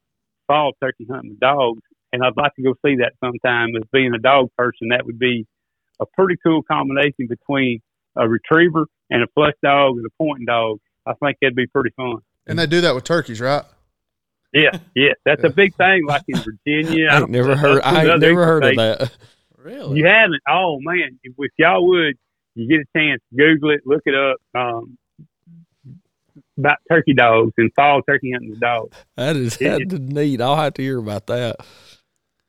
fall 0.47 0.73
turkey 0.81 1.07
hunting 1.11 1.31
with 1.31 1.41
dogs, 1.41 1.83
and 2.13 2.23
I'd 2.25 2.37
like 2.37 2.55
to 2.55 2.63
go 2.63 2.75
see 2.85 2.97
that 2.97 3.13
sometime. 3.23 3.75
As 3.77 3.83
being 3.93 4.15
a 4.15 4.19
dog 4.19 4.51
person, 4.57 4.89
that 4.91 5.07
would 5.07 5.19
be 5.19 5.47
a 6.01 6.07
pretty 6.07 6.37
cool 6.45 6.63
combination 6.63 7.27
between 7.29 7.81
a 8.17 8.29
retriever 8.29 8.87
and 9.11 9.23
a 9.23 9.27
flush 9.35 9.55
dog 9.63 9.97
and 9.97 10.07
a 10.07 10.11
pointing 10.19 10.47
dog. 10.47 10.79
I 11.07 11.13
think 11.23 11.39
that'd 11.41 11.55
be 11.55 11.67
pretty 11.67 11.91
fun. 11.97 12.19
And 12.47 12.59
they 12.59 12.67
do 12.67 12.81
that 12.83 12.95
with 12.95 13.05
turkeys, 13.05 13.41
right? 13.41 13.65
Yeah, 14.53 14.79
yeah, 14.95 15.13
that's 15.25 15.45
a 15.45 15.51
big 15.51 15.75
thing. 15.75 16.07
Like 16.07 16.23
in 16.29 16.39
Virginia, 16.39 17.09
I 17.11 17.21
ain't 17.21 17.31
never 17.31 17.57
heard. 17.57 17.83
I 17.83 18.05
ain't 18.05 18.21
never 18.21 18.45
heard 18.47 18.65
of 18.65 18.77
that. 18.77 19.13
Really? 19.59 19.99
You 19.99 20.07
haven't? 20.07 20.41
Oh 20.49 20.79
man, 20.81 21.19
if, 21.25 21.35
if 21.37 21.51
y'all 21.59 21.87
would, 21.89 22.17
you 22.57 22.69
get 22.69 22.81
a 22.81 22.99
chance, 22.99 23.21
Google 23.37 23.71
it, 23.71 23.81
look 23.87 24.03
it 24.07 24.15
up. 24.15 24.37
Um, 24.55 24.99
about 26.59 26.79
turkey 26.91 27.15
dogs 27.15 27.53
and 27.59 27.71
fall 27.75 28.03
turkey 28.03 28.33
hunting 28.33 28.51
with 28.51 28.61
dogs. 28.61 28.97
That 29.17 29.37
is 29.37 29.57
It- 29.61 29.89
that's 29.89 30.01
neat. 30.01 30.41
I'll 30.41 30.57
have 30.57 30.75
to 30.75 30.83
hear 30.83 30.99
about 30.99 31.27
that. 31.27 31.57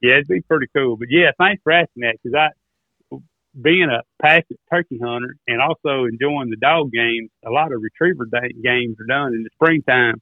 Yeah, 0.02 0.14
it'd 0.14 0.28
be 0.28 0.42
pretty 0.42 0.68
cool. 0.76 0.96
But 0.98 1.08
yeah, 1.10 1.32
thanks 1.38 1.62
for 1.64 1.72
asking 1.72 2.02
that 2.02 2.16
because 2.24 2.36
I, 2.36 3.18
being 3.60 3.90
a 3.90 4.04
passionate 4.22 4.60
turkey 4.72 5.00
hunter 5.02 5.36
and 5.48 5.62
also 5.62 6.06
enjoying 6.06 6.50
the 6.50 6.58
dog 6.58 6.92
games, 6.92 7.30
a 7.46 7.50
lot 7.50 7.72
of 7.72 7.82
retriever 7.82 8.26
da- 8.26 8.54
games 8.64 8.98
are 9.00 9.08
done 9.08 9.34
in 9.34 9.44
the 9.44 9.50
springtime. 9.54 10.22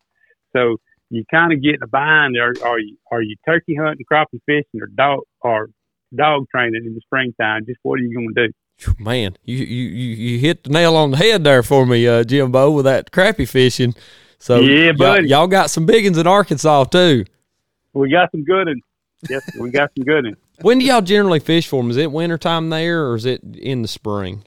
So 0.56 0.78
you 1.10 1.26
kind 1.30 1.52
of 1.52 1.62
get 1.62 1.76
in 1.76 1.84
a 1.84 1.88
bind. 1.88 2.38
Are, 2.38 2.54
are 2.64 2.80
you 2.80 2.98
are 3.12 3.22
you 3.22 3.36
turkey 3.46 3.76
hunting, 3.76 4.06
crappie 4.12 4.40
fishing, 4.46 4.82
or 4.82 4.88
dog 4.88 5.20
or 5.42 5.70
dog 6.16 6.46
training 6.50 6.86
in 6.86 6.94
the 6.96 7.02
springtime? 7.02 7.66
Just 7.66 7.80
what 7.84 8.00
are 8.00 8.04
you 8.04 8.16
going 8.16 8.34
to 8.34 8.48
do? 8.48 8.54
Man, 9.00 9.38
you, 9.44 9.58
you 9.58 9.90
you 10.16 10.40
hit 10.40 10.66
the 10.66 10.70
nail 10.70 10.96
on 10.96 11.12
the 11.12 11.18
head 11.18 11.44
there 11.44 11.64
for 11.64 11.86
me, 11.86 12.08
uh, 12.08 12.24
Jimbo, 12.24 12.72
with 12.72 12.86
that 12.86 13.12
crappie 13.12 13.48
fishing. 13.48 13.96
So 14.38 14.60
Yeah, 14.60 14.92
y'all, 14.98 15.26
y'all 15.26 15.48
got 15.48 15.70
some 15.70 15.86
big 15.86 16.04
ones 16.06 16.18
in 16.18 16.28
Arkansas 16.28 16.84
too. 16.86 17.26
We 17.94 18.12
got 18.12 18.32
some 18.32 18.44
good 18.44 18.68
ones. 18.68 18.82
Yes, 19.30 19.50
we 19.58 19.72
got 19.72 19.92
some 19.98 20.04
good 20.04 20.26
ones. 20.26 20.38
When 20.62 20.80
do 20.80 20.86
y'all 20.86 21.02
generally 21.02 21.40
fish 21.40 21.68
for 21.68 21.82
them? 21.82 21.90
Is 21.90 21.98
it 21.98 22.12
wintertime 22.12 22.70
there 22.70 23.08
or 23.08 23.16
is 23.16 23.26
it 23.26 23.42
in 23.44 23.82
the 23.82 23.88
spring? 23.88 24.44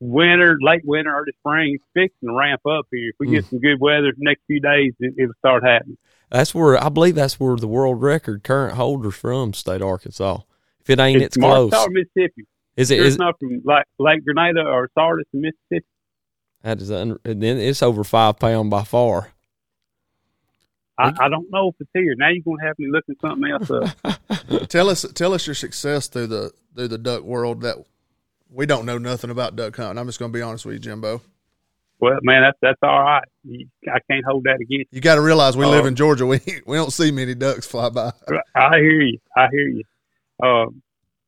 winter, 0.00 0.58
late 0.60 0.82
winter, 0.84 1.14
early 1.14 1.32
spring, 1.40 1.74
it's 1.74 1.84
fixing 1.94 2.28
to 2.28 2.34
ramp 2.34 2.64
up 2.66 2.86
here. 2.90 3.10
If 3.10 3.16
we 3.18 3.28
get 3.28 3.46
some 3.46 3.60
good 3.60 3.80
weather 3.80 4.12
the 4.16 4.24
next 4.24 4.42
few 4.46 4.60
days, 4.60 4.92
it, 5.00 5.14
it'll 5.18 5.34
start 5.38 5.64
happening. 5.64 5.98
That's 6.30 6.54
where 6.54 6.82
I 6.82 6.88
believe 6.88 7.14
that's 7.14 7.38
where 7.38 7.56
the 7.56 7.68
world 7.68 8.02
record 8.02 8.42
current 8.42 8.74
holders 8.74 9.14
from 9.14 9.54
state 9.54 9.82
Arkansas. 9.82 10.40
If 10.80 10.90
it 10.90 10.98
ain't, 10.98 11.22
it's, 11.22 11.36
from 11.36 11.42
close. 11.42 11.72
Arkansas, 11.72 11.90
Mississippi. 11.90 12.46
Is 12.76 12.90
it? 12.90 12.98
It's 12.98 13.08
Is 13.08 13.18
not 13.18 13.38
from 13.38 13.62
like 13.64 13.84
Lake 13.98 14.24
Grenada 14.24 14.60
or 14.62 14.90
Sardis 14.94 15.26
in 15.32 15.40
Mississippi. 15.42 15.86
that 16.62 16.80
is 16.80 16.90
un, 16.90 17.18
then 17.24 17.58
it's 17.58 17.82
over 17.82 18.04
five 18.04 18.38
pound 18.38 18.70
by 18.70 18.84
far. 18.84 19.32
I, 20.98 21.12
I 21.20 21.28
don't 21.28 21.50
know 21.50 21.68
if 21.68 21.74
it's 21.78 21.90
here. 21.92 22.14
Now 22.16 22.28
you're 22.30 22.42
gonna 22.42 22.66
have 22.66 22.78
me 22.78 22.86
looking 22.90 23.16
something 23.20 23.50
else 23.50 23.70
up. 23.70 24.68
Tell 24.68 24.88
us 24.88 25.04
tell 25.14 25.34
us 25.34 25.46
your 25.46 25.54
success 25.54 26.08
through 26.08 26.28
the 26.28 26.52
through 26.74 26.88
the 26.88 26.96
duck 26.98 27.22
world 27.22 27.60
that 27.62 27.76
we 28.50 28.64
don't 28.64 28.86
know 28.86 28.96
nothing 28.98 29.30
about 29.30 29.56
duck 29.56 29.76
hunting. 29.76 29.98
I'm 29.98 30.06
just 30.06 30.18
going 30.18 30.32
to 30.32 30.36
be 30.36 30.40
honest 30.42 30.64
with 30.64 30.74
you, 30.74 30.78
Jimbo. 30.78 31.20
well, 31.98 32.18
man, 32.22 32.42
that's 32.42 32.56
that's 32.62 32.78
all 32.82 33.02
right. 33.02 33.24
I 33.92 33.98
can't 34.10 34.24
hold 34.24 34.44
that 34.44 34.54
against 34.54 34.70
You 34.70 34.84
You 34.92 35.00
got 35.00 35.16
to 35.16 35.20
realize 35.20 35.56
we 35.56 35.66
live 35.66 35.84
Oh. 35.84 35.88
in 35.88 35.96
Georgia. 35.96 36.24
We 36.26 36.40
we 36.66 36.76
don't 36.76 36.92
see 36.92 37.10
many 37.10 37.34
ducks 37.34 37.66
fly 37.66 37.90
by. 37.90 38.12
I 38.54 38.78
hear 38.78 39.00
you. 39.02 39.18
I 39.36 39.48
hear 39.50 39.68
you. 39.68 39.82
Um, 40.42 40.82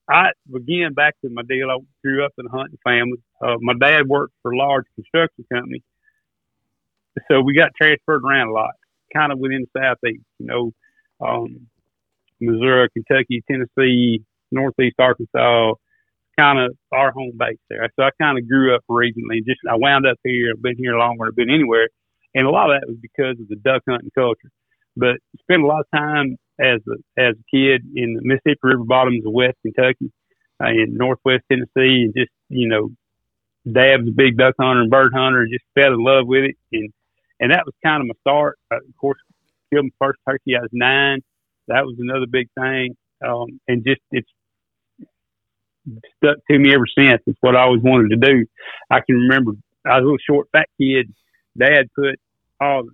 I 0.08 0.30
again 0.54 0.94
back 0.94 1.14
to 1.22 1.30
my 1.30 1.42
deal. 1.42 1.70
I 1.70 1.78
grew 2.02 2.24
up 2.24 2.32
in 2.38 2.46
a 2.46 2.50
hunting 2.50 2.78
family. 2.84 3.18
Uh, 3.42 3.56
my 3.60 3.74
dad 3.78 4.06
worked 4.06 4.34
for 4.42 4.52
a 4.52 4.56
large 4.56 4.86
construction 4.94 5.44
company, 5.52 5.82
so 7.30 7.40
we 7.40 7.54
got 7.54 7.72
transferred 7.80 8.22
around 8.24 8.48
a 8.48 8.52
lot, 8.52 8.74
kind 9.14 9.32
of 9.32 9.38
within 9.38 9.66
the 9.72 9.80
southeast. 9.80 10.24
You 10.38 10.46
know, 10.46 10.72
um, 11.20 11.66
Missouri, 12.40 12.88
Kentucky, 12.90 13.42
Tennessee, 13.50 14.24
Northeast 14.50 14.96
Arkansas, 14.98 15.74
kind 16.38 16.58
of 16.58 16.76
our 16.92 17.12
home 17.12 17.32
base 17.36 17.58
there. 17.68 17.88
So 17.96 18.04
I 18.04 18.10
kind 18.20 18.38
of 18.38 18.48
grew 18.48 18.74
up 18.74 18.82
regionally. 18.88 19.44
Just 19.46 19.60
I 19.68 19.76
wound 19.76 20.06
up 20.06 20.18
here. 20.24 20.52
I've 20.56 20.62
been 20.62 20.76
here 20.78 20.96
longer 20.96 21.24
than 21.24 21.28
I've 21.28 21.36
been 21.36 21.50
anywhere, 21.50 21.88
and 22.34 22.46
a 22.46 22.50
lot 22.50 22.70
of 22.70 22.80
that 22.80 22.88
was 22.88 22.98
because 23.02 23.38
of 23.40 23.48
the 23.48 23.56
duck 23.56 23.82
hunting 23.88 24.10
culture. 24.14 24.50
But 24.96 25.16
spent 25.42 25.62
a 25.62 25.66
lot 25.66 25.80
of 25.80 25.86
time 25.94 26.38
as 26.60 26.80
a 26.88 27.20
as 27.20 27.34
a 27.34 27.56
kid 27.56 27.82
in 27.94 28.14
the 28.14 28.22
Mississippi 28.22 28.60
River 28.62 28.84
bottoms 28.84 29.24
of 29.26 29.32
West 29.32 29.56
Kentucky, 29.62 30.10
uh, 30.62 30.68
in 30.68 30.96
Northwest 30.96 31.44
Tennessee, 31.50 32.04
and 32.04 32.14
just 32.16 32.30
you 32.48 32.68
know, 32.68 32.90
Dad 33.70 34.00
was 34.00 34.08
a 34.08 34.16
big 34.16 34.36
duck 34.36 34.54
hunter 34.60 34.82
and 34.82 34.90
bird 34.90 35.12
hunter, 35.14 35.42
and 35.42 35.52
just 35.52 35.64
fell 35.74 35.94
in 35.94 36.02
love 36.02 36.26
with 36.26 36.44
it, 36.44 36.56
and 36.72 36.92
and 37.40 37.52
that 37.52 37.64
was 37.64 37.74
kind 37.84 38.00
of 38.00 38.08
my 38.08 38.14
start. 38.20 38.58
Uh, 38.70 38.76
of 38.76 38.96
course, 39.00 39.18
killed 39.72 39.86
my 39.86 40.06
first 40.06 40.20
turkey. 40.28 40.56
I 40.56 40.60
was 40.60 40.70
nine. 40.72 41.20
That 41.68 41.84
was 41.84 41.96
another 41.98 42.26
big 42.26 42.48
thing, 42.58 42.96
um, 43.26 43.60
and 43.68 43.84
just 43.84 44.00
it's 44.10 44.28
stuck 46.16 46.38
to 46.50 46.58
me 46.58 46.74
ever 46.74 46.86
since. 46.86 47.22
It's 47.26 47.38
what 47.40 47.56
I 47.56 47.62
always 47.62 47.82
wanted 47.82 48.10
to 48.10 48.16
do. 48.16 48.46
I 48.90 49.00
can 49.00 49.16
remember 49.16 49.52
I 49.84 49.96
was 49.96 50.02
a 50.02 50.04
little 50.04 50.18
short, 50.26 50.48
fat 50.52 50.68
kid. 50.80 51.12
Dad 51.56 51.88
put 51.94 52.18
all 52.60 52.84
the 52.84 52.92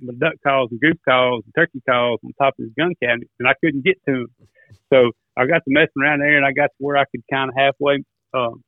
my 0.00 0.14
duck 0.18 0.34
calls 0.46 0.70
and 0.70 0.80
goose 0.80 1.00
calls 1.08 1.42
and 1.44 1.54
turkey 1.54 1.82
calls 1.88 2.20
on 2.24 2.32
top 2.38 2.54
of 2.58 2.64
his 2.64 2.72
gun 2.78 2.94
cabinet, 3.02 3.28
and 3.38 3.48
I 3.48 3.54
couldn't 3.62 3.84
get 3.84 3.96
to 4.08 4.26
them. 4.26 4.48
So 4.92 5.12
I 5.36 5.46
got 5.46 5.64
to 5.64 5.68
messing 5.70 6.02
around 6.02 6.20
there, 6.20 6.36
and 6.36 6.46
I 6.46 6.52
got 6.52 6.66
to 6.66 6.78
where 6.78 6.96
I 6.96 7.04
could 7.10 7.22
kind 7.30 7.50
of 7.50 7.56
halfway 7.56 8.04
um, 8.34 8.62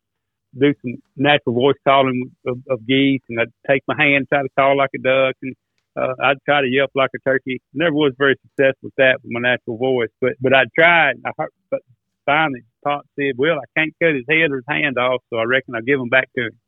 do 0.58 0.74
some 0.82 0.94
natural 1.16 1.54
voice 1.54 1.76
calling 1.86 2.30
of, 2.46 2.58
of 2.68 2.86
geese, 2.86 3.22
and 3.28 3.40
I'd 3.40 3.52
take 3.68 3.82
my 3.86 3.94
hand, 3.98 4.26
try 4.28 4.42
to 4.42 4.48
call 4.58 4.76
like 4.76 4.90
a 4.94 5.02
duck, 5.02 5.36
and 5.42 5.54
uh, 5.96 6.14
I'd 6.22 6.42
try 6.44 6.60
to 6.60 6.68
yelp 6.68 6.90
like 6.94 7.10
a 7.14 7.18
turkey. 7.28 7.60
Never 7.74 7.94
was 7.94 8.12
very 8.18 8.36
successful 8.42 8.88
with 8.88 8.94
that 8.96 9.18
with 9.22 9.32
my 9.32 9.40
natural 9.40 9.76
voice, 9.76 10.10
but 10.20 10.32
but 10.40 10.54
I 10.54 10.64
tried. 10.78 11.14
I 11.24 11.30
heard, 11.36 11.50
but 11.70 11.80
finally, 12.26 12.62
Pop 12.84 13.02
said, 13.18 13.34
"Well, 13.36 13.58
I 13.58 13.66
can't 13.78 13.94
cut 14.02 14.14
his 14.14 14.24
head 14.28 14.50
or 14.50 14.56
his 14.56 14.64
hand 14.68 14.98
off, 14.98 15.22
so 15.30 15.38
I 15.38 15.44
reckon 15.44 15.74
I'll 15.74 15.82
give 15.82 16.00
him 16.00 16.08
back 16.08 16.28
to 16.36 16.46
him." 16.46 16.58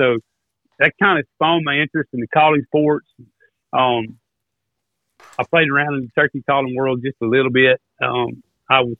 So 0.00 0.18
that 0.78 0.92
kind 1.02 1.18
of 1.18 1.26
spawned 1.34 1.64
my 1.64 1.74
interest 1.76 2.10
in 2.12 2.20
the 2.20 2.28
calling 2.28 2.62
sports. 2.66 3.06
Um, 3.72 4.18
I 5.38 5.44
played 5.44 5.70
around 5.70 5.94
in 5.94 6.00
the 6.02 6.20
turkey 6.20 6.42
calling 6.48 6.74
world 6.76 7.02
just 7.02 7.16
a 7.22 7.26
little 7.26 7.50
bit. 7.50 7.80
Um, 8.00 8.42
I 8.68 8.80
was 8.80 8.96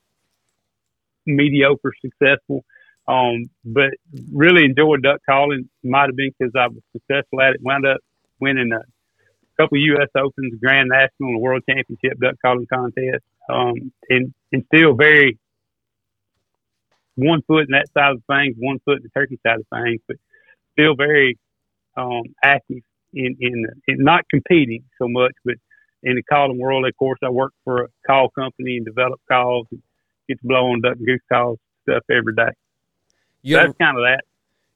mediocre 1.26 1.92
successful, 2.00 2.64
um, 3.06 3.50
but 3.64 3.90
really 4.32 4.64
enjoyed 4.64 5.02
duck 5.02 5.20
calling. 5.28 5.68
Might 5.82 6.08
have 6.08 6.16
been 6.16 6.32
because 6.38 6.54
I 6.54 6.68
was 6.68 6.82
successful 6.92 7.40
at 7.40 7.54
it. 7.54 7.62
Wound 7.62 7.86
up 7.86 7.98
winning 8.40 8.72
a 8.72 8.82
couple 9.56 9.78
U.S. 9.78 10.08
Opens, 10.16 10.54
Grand 10.60 10.88
National, 10.88 11.30
and 11.30 11.40
World 11.40 11.62
Championship 11.68 12.18
duck 12.20 12.36
calling 12.44 12.66
contest, 12.66 13.24
um, 13.48 13.92
and 14.08 14.32
and 14.52 14.64
still 14.72 14.94
very 14.94 15.38
one 17.16 17.42
foot 17.42 17.66
in 17.66 17.72
that 17.72 17.92
side 17.92 18.12
of 18.12 18.22
things, 18.24 18.56
one 18.58 18.78
foot 18.84 18.98
in 18.98 19.02
the 19.02 19.10
turkey 19.10 19.38
side 19.46 19.60
of 19.60 19.66
things, 19.72 20.00
but 20.06 20.16
still 20.72 20.94
very 20.94 21.38
um, 21.96 22.22
active 22.42 22.82
in, 23.12 23.36
in 23.40 23.66
in 23.88 23.96
not 23.98 24.24
competing 24.30 24.84
so 24.98 25.08
much, 25.08 25.32
but 25.44 25.54
in 26.02 26.14
the 26.14 26.22
calling 26.22 26.58
world. 26.58 26.86
Of 26.86 26.96
course, 26.96 27.18
I 27.24 27.30
work 27.30 27.52
for 27.64 27.84
a 27.84 27.88
call 28.06 28.30
company 28.30 28.76
and 28.76 28.86
develop 28.86 29.20
calls, 29.30 29.66
and 29.70 29.82
get 30.28 30.40
to 30.40 30.46
blow 30.46 30.72
on 30.72 30.80
duck 30.80 30.96
and 30.96 31.06
goose 31.06 31.20
calls 31.30 31.58
stuff 31.82 32.04
every 32.10 32.34
day. 32.34 32.52
You 33.42 33.56
That's 33.56 33.66
ever, 33.66 33.74
kind 33.74 33.96
of 33.96 34.04
that. 34.04 34.22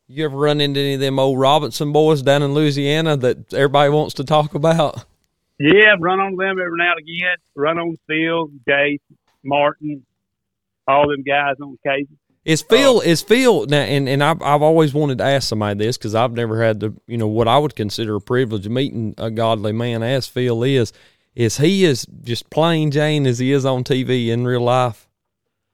you 0.09 0.25
ever 0.25 0.37
run 0.37 0.61
into 0.61 0.81
any 0.81 0.95
of 0.95 1.01
them 1.01 1.19
old 1.19 1.39
Robertson 1.39 1.93
boys 1.93 2.23
down 2.23 2.43
in 2.43 2.55
Louisiana 2.55 3.17
that 3.19 3.53
everybody 3.53 3.91
wants 3.91 4.15
to 4.15 4.25
talk 4.25 4.55
about? 4.55 5.05
Yeah, 5.59 5.95
run 6.01 6.19
on 6.21 6.37
them 6.37 6.59
every 6.59 6.79
now 6.79 6.93
and 6.97 7.01
again. 7.01 7.37
Run 7.55 7.79
on 7.79 7.97
Phil, 8.09 8.49
Jase, 8.69 8.99
Martin, 9.45 10.05
all 10.89 11.09
them 11.09 11.23
guys 11.23 11.55
on 11.63 11.77
occasion. 11.85 12.19
Is 12.45 12.61
Phil 12.61 13.01
is 13.01 13.23
Phil 13.23 13.67
now? 13.67 13.81
And 13.81 14.09
and 14.09 14.23
I've 14.23 14.43
I've 14.43 14.63
always 14.63 14.93
wanted 14.93 15.19
to 15.19 15.25
ask 15.25 15.49
somebody 15.49 15.83
this 15.85 15.97
because 15.97 16.15
I've 16.15 16.33
never 16.33 16.63
had 16.63 16.81
the 16.81 16.95
you 17.07 17.17
know 17.17 17.29
what 17.29 17.49
I 17.49 17.57
would 17.57 17.75
consider 17.75 18.17
a 18.17 18.21
privilege 18.21 18.67
of 18.67 18.73
meeting 18.73 19.15
a 19.17 19.31
godly 19.31 19.73
man 19.73 20.03
as 20.03 20.27
Phil 20.27 20.63
is. 20.63 20.93
Is 21.35 21.57
he 21.57 21.85
as 21.87 22.07
just 22.23 22.49
plain 22.51 22.91
Jane 22.91 23.27
as 23.27 23.39
he 23.39 23.53
is 23.53 23.65
on 23.65 23.83
TV 23.83 24.29
in 24.29 24.45
real 24.45 24.61
life? 24.61 25.09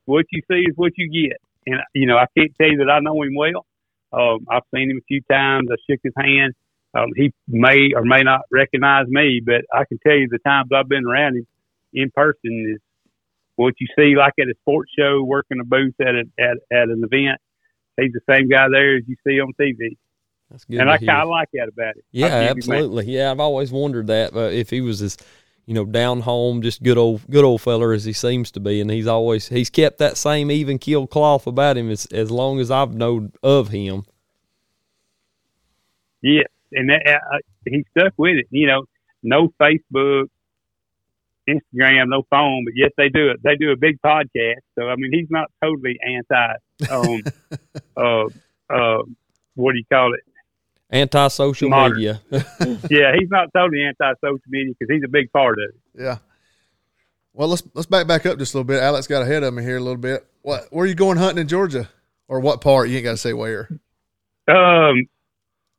What 0.06 0.26
you 0.30 0.40
see 0.50 0.60
is 0.60 0.72
what 0.76 0.92
you 0.96 1.10
get. 1.10 1.38
And, 1.66 1.80
you 1.94 2.06
know, 2.06 2.16
I 2.16 2.26
can't 2.36 2.52
tell 2.58 2.70
you 2.70 2.78
that 2.78 2.90
I 2.90 3.00
know 3.00 3.22
him 3.22 3.34
well. 3.34 3.66
Um, 4.12 4.46
I've 4.50 4.62
seen 4.74 4.90
him 4.90 4.98
a 4.98 5.06
few 5.06 5.20
times. 5.30 5.68
I 5.70 5.76
shook 5.88 6.00
his 6.02 6.14
hand. 6.16 6.54
Um, 6.94 7.10
he 7.14 7.32
may 7.46 7.92
or 7.94 8.02
may 8.02 8.22
not 8.22 8.40
recognize 8.50 9.06
me, 9.06 9.40
but 9.44 9.62
I 9.72 9.84
can 9.84 9.98
tell 9.98 10.16
you 10.16 10.28
the 10.28 10.38
times 10.38 10.70
I've 10.74 10.88
been 10.88 11.06
around 11.06 11.36
him 11.36 11.46
in 11.92 12.10
person 12.10 12.74
is 12.74 12.80
what 13.60 13.74
you 13.78 13.86
see 13.98 14.16
like 14.16 14.32
at 14.40 14.46
a 14.46 14.54
sports 14.62 14.90
show, 14.98 15.22
working 15.22 15.58
a 15.60 15.64
booth 15.64 15.94
at 16.00 16.14
a, 16.14 16.24
at, 16.38 16.56
at 16.72 16.88
an 16.88 17.02
event. 17.10 17.38
He's 18.00 18.12
the 18.12 18.20
same 18.28 18.48
guy 18.48 18.68
there 18.70 18.96
as 18.96 19.02
you 19.06 19.16
see 19.26 19.38
on 19.40 19.52
TV. 19.60 19.96
That's 20.50 20.64
good. 20.64 20.80
and 20.80 20.90
I 20.90 20.96
kind 20.96 21.22
of 21.22 21.28
like 21.28 21.48
that 21.52 21.68
about 21.68 21.96
it. 21.96 22.04
Yeah, 22.10 22.26
I'll 22.26 22.30
give 22.30 22.40
you 22.40 22.46
that. 22.46 22.56
absolutely. 22.56 23.04
Yeah, 23.06 23.30
I've 23.30 23.40
always 23.40 23.70
wondered 23.70 24.06
that, 24.06 24.32
but 24.32 24.54
if 24.54 24.70
he 24.70 24.80
was 24.80 25.02
as 25.02 25.16
you 25.66 25.74
know 25.74 25.84
down 25.84 26.22
home, 26.22 26.62
just 26.62 26.82
good 26.82 26.96
old 26.96 27.20
good 27.30 27.44
old 27.44 27.60
feller 27.60 27.92
as 27.92 28.04
he 28.04 28.12
seems 28.14 28.50
to 28.52 28.60
be, 28.60 28.80
and 28.80 28.90
he's 28.90 29.06
always 29.06 29.48
he's 29.48 29.70
kept 29.70 29.98
that 29.98 30.16
same 30.16 30.50
even 30.50 30.78
keel 30.78 31.06
cloth 31.06 31.46
about 31.46 31.76
him 31.76 31.90
as 31.90 32.06
as 32.06 32.30
long 32.30 32.58
as 32.58 32.70
I've 32.70 32.94
known 32.94 33.32
of 33.42 33.68
him. 33.68 34.04
Yeah, 36.22 36.42
and 36.72 36.88
that, 36.88 37.02
uh, 37.06 37.38
he 37.66 37.84
stuck 37.96 38.14
with 38.16 38.36
it. 38.38 38.46
You 38.50 38.66
know, 38.66 38.84
no 39.22 39.52
Facebook, 39.60 40.28
Instagram, 41.48 42.08
no 42.08 42.22
phone, 42.30 42.64
but 42.64 42.74
yes, 42.76 42.90
they 42.96 43.08
do 43.08 43.30
it. 43.30 43.42
They 43.42 43.56
do 43.56 43.70
a 43.72 43.76
big 43.76 44.00
podcast. 44.04 44.60
So 44.78 44.88
I 44.88 44.96
mean, 44.96 45.10
he's 45.12 45.28
not 45.30 45.50
totally 45.62 45.98
anti. 46.04 46.54
Um, 46.90 47.22
uh, 47.96 48.24
uh, 48.72 49.02
what 49.54 49.72
do 49.72 49.78
you 49.78 49.84
call 49.90 50.14
it? 50.14 50.20
Anti-social 50.90 51.70
media. 51.70 52.20
Yeah, 52.90 53.12
he's 53.18 53.30
not 53.30 53.48
totally 53.54 53.84
anti 53.84 54.12
social 54.20 54.40
media 54.48 54.74
because 54.78 54.92
he's 54.92 55.04
a 55.04 55.08
big 55.08 55.32
part 55.32 55.58
of 55.58 55.64
it. 55.68 56.02
Yeah. 56.02 56.18
Well, 57.32 57.48
let's 57.48 57.62
let's 57.74 57.86
back 57.86 58.06
back 58.06 58.26
up 58.26 58.38
just 58.38 58.54
a 58.54 58.58
little 58.58 58.66
bit. 58.66 58.82
Alex 58.82 59.06
got 59.06 59.22
ahead 59.22 59.42
of 59.44 59.54
me 59.54 59.62
here 59.62 59.76
a 59.76 59.80
little 59.80 59.96
bit. 59.96 60.26
What? 60.42 60.66
Where 60.70 60.84
are 60.84 60.88
you 60.88 60.94
going 60.94 61.16
hunting 61.16 61.38
in 61.38 61.48
Georgia, 61.48 61.88
or 62.28 62.40
what 62.40 62.60
part? 62.60 62.88
You 62.88 62.96
ain't 62.96 63.04
got 63.04 63.12
to 63.12 63.16
say 63.16 63.32
where. 63.32 63.68
Um, 64.48 65.06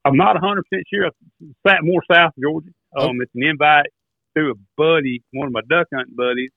I'm 0.06 0.16
not 0.16 0.36
100 0.36 0.64
percent 0.64 0.86
sure. 0.92 1.08
It's 1.08 1.84
more 1.84 2.02
South 2.12 2.32
Georgia. 2.42 2.70
Um, 2.98 3.22
it's 3.22 3.32
an 3.36 3.44
invite 3.44 3.88
through 4.34 4.52
a 4.52 4.56
buddy, 4.78 5.24
one 5.34 5.48
of 5.48 5.54
my 5.54 5.62
duck 5.70 5.88
hunting 5.94 6.16
buddies. 6.16 6.52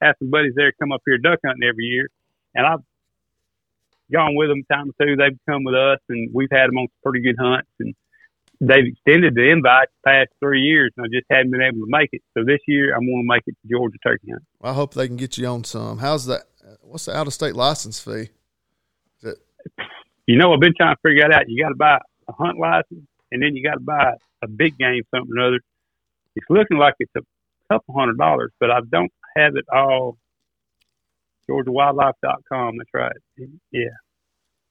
Have 0.00 0.16
some 0.18 0.30
buddies 0.30 0.52
there 0.56 0.72
come 0.80 0.92
up 0.92 1.02
here 1.06 1.18
duck 1.18 1.38
hunting 1.44 1.68
every 1.68 1.84
year, 1.84 2.08
and 2.54 2.66
I've 2.66 2.80
gone 4.12 4.34
with 4.34 4.48
them 4.48 4.64
a 4.68 4.74
time 4.74 4.90
or 4.90 5.06
two. 5.06 5.16
They've 5.16 5.38
come 5.48 5.64
with 5.64 5.74
us, 5.74 5.98
and 6.08 6.30
we've 6.34 6.50
had 6.50 6.68
them 6.68 6.78
on 6.78 6.88
some 6.88 7.02
pretty 7.10 7.24
good 7.24 7.36
hunts. 7.40 7.70
And 7.78 7.94
they've 8.60 8.86
extended 8.86 9.34
the 9.34 9.50
invite 9.50 9.88
the 10.04 10.10
past 10.10 10.30
three 10.40 10.62
years, 10.62 10.92
and 10.96 11.06
I 11.06 11.08
just 11.08 11.26
haven't 11.30 11.50
been 11.50 11.62
able 11.62 11.86
to 11.86 11.88
make 11.88 12.10
it. 12.12 12.22
So 12.36 12.44
this 12.44 12.60
year, 12.66 12.94
I'm 12.94 13.06
going 13.06 13.22
to 13.22 13.28
make 13.28 13.42
it 13.46 13.56
to 13.62 13.68
Georgia 13.68 13.98
turkey 14.02 14.30
hunt. 14.30 14.42
I 14.62 14.72
hope 14.72 14.94
they 14.94 15.06
can 15.06 15.16
get 15.16 15.38
you 15.38 15.46
on 15.46 15.64
some. 15.64 15.98
How's 15.98 16.26
that? 16.26 16.42
What's 16.80 17.06
the 17.06 17.16
out 17.16 17.26
of 17.26 17.32
state 17.32 17.56
license 17.56 18.00
fee? 18.00 18.30
You 20.26 20.36
know, 20.36 20.52
I've 20.52 20.60
been 20.60 20.74
trying 20.76 20.94
to 20.94 21.00
figure 21.02 21.22
that 21.28 21.34
out. 21.34 21.48
You 21.48 21.62
got 21.62 21.70
to 21.70 21.74
buy 21.74 21.98
a 22.28 22.32
hunt 22.32 22.58
license, 22.58 23.06
and 23.32 23.42
then 23.42 23.56
you 23.56 23.62
got 23.62 23.74
to 23.74 23.80
buy 23.80 24.14
a 24.42 24.48
big 24.48 24.78
game 24.78 25.02
something 25.14 25.32
or 25.36 25.46
other. 25.46 25.60
It's 26.36 26.46
looking 26.50 26.78
like 26.78 26.94
it's 26.98 27.12
a 27.16 27.20
couple 27.72 27.94
hundred 27.98 28.18
dollars, 28.18 28.52
but 28.60 28.70
I 28.70 28.80
don't 28.90 29.12
have 29.36 29.56
it 29.56 29.64
all. 29.72 30.16
GeorgiaWildlife.com. 31.48 32.76
That's 32.78 32.90
right. 32.94 33.12
Yeah. 33.70 33.84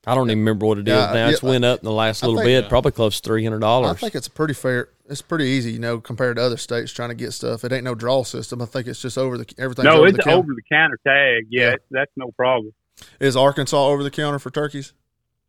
I 0.07 0.15
don't 0.15 0.27
even 0.31 0.39
remember 0.39 0.65
what 0.65 0.79
it 0.79 0.87
is 0.87 0.93
Yeah, 0.93 1.07
now. 1.07 1.13
yeah, 1.13 1.29
it's 1.29 1.43
went 1.43 1.63
up 1.63 1.79
in 1.81 1.85
the 1.85 1.91
last 1.91 2.23
I 2.23 2.27
little 2.27 2.41
think- 2.41 2.63
bit, 2.63 2.69
probably 2.69 2.91
close 2.91 3.19
to 3.21 3.27
three 3.27 3.43
hundred 3.43 3.59
dollars. 3.59 3.91
I 3.91 3.93
think 3.93 4.15
it's 4.15 4.27
pretty 4.27 4.55
fair. 4.55 4.89
It's 5.07 5.21
pretty 5.21 5.45
easy, 5.45 5.73
you 5.73 5.79
know, 5.79 5.99
compared 5.99 6.37
to 6.37 6.41
other 6.41 6.57
states 6.57 6.91
trying 6.91 7.09
to 7.09 7.15
get 7.15 7.33
stuff. 7.33 7.63
It 7.63 7.71
ain't 7.71 7.83
no 7.83 7.93
draw 7.93 8.23
system. 8.23 8.61
I 8.61 8.65
think 8.65 8.87
it's 8.87 9.01
just 9.01 9.17
over 9.17 9.37
the 9.37 9.45
everything. 9.59 9.85
no, 9.85 9.97
over 9.97 10.07
it's 10.07 10.17
the 10.17 10.23
counter. 10.23 10.37
over 10.39 10.53
the 10.55 10.61
counter 10.71 10.97
tag. 11.05 11.45
Yeah, 11.49 11.61
Yeah. 11.61 11.67
it's- 11.73 11.87
that's 11.91 12.11
no 12.15 12.31
problem. 12.31 12.73
Is 13.19 13.35
Arkansas 13.35 13.77
over 13.87 14.01
the 14.01 14.09
counter 14.11 14.39
for 14.39 14.49
turkeys? 14.49 14.93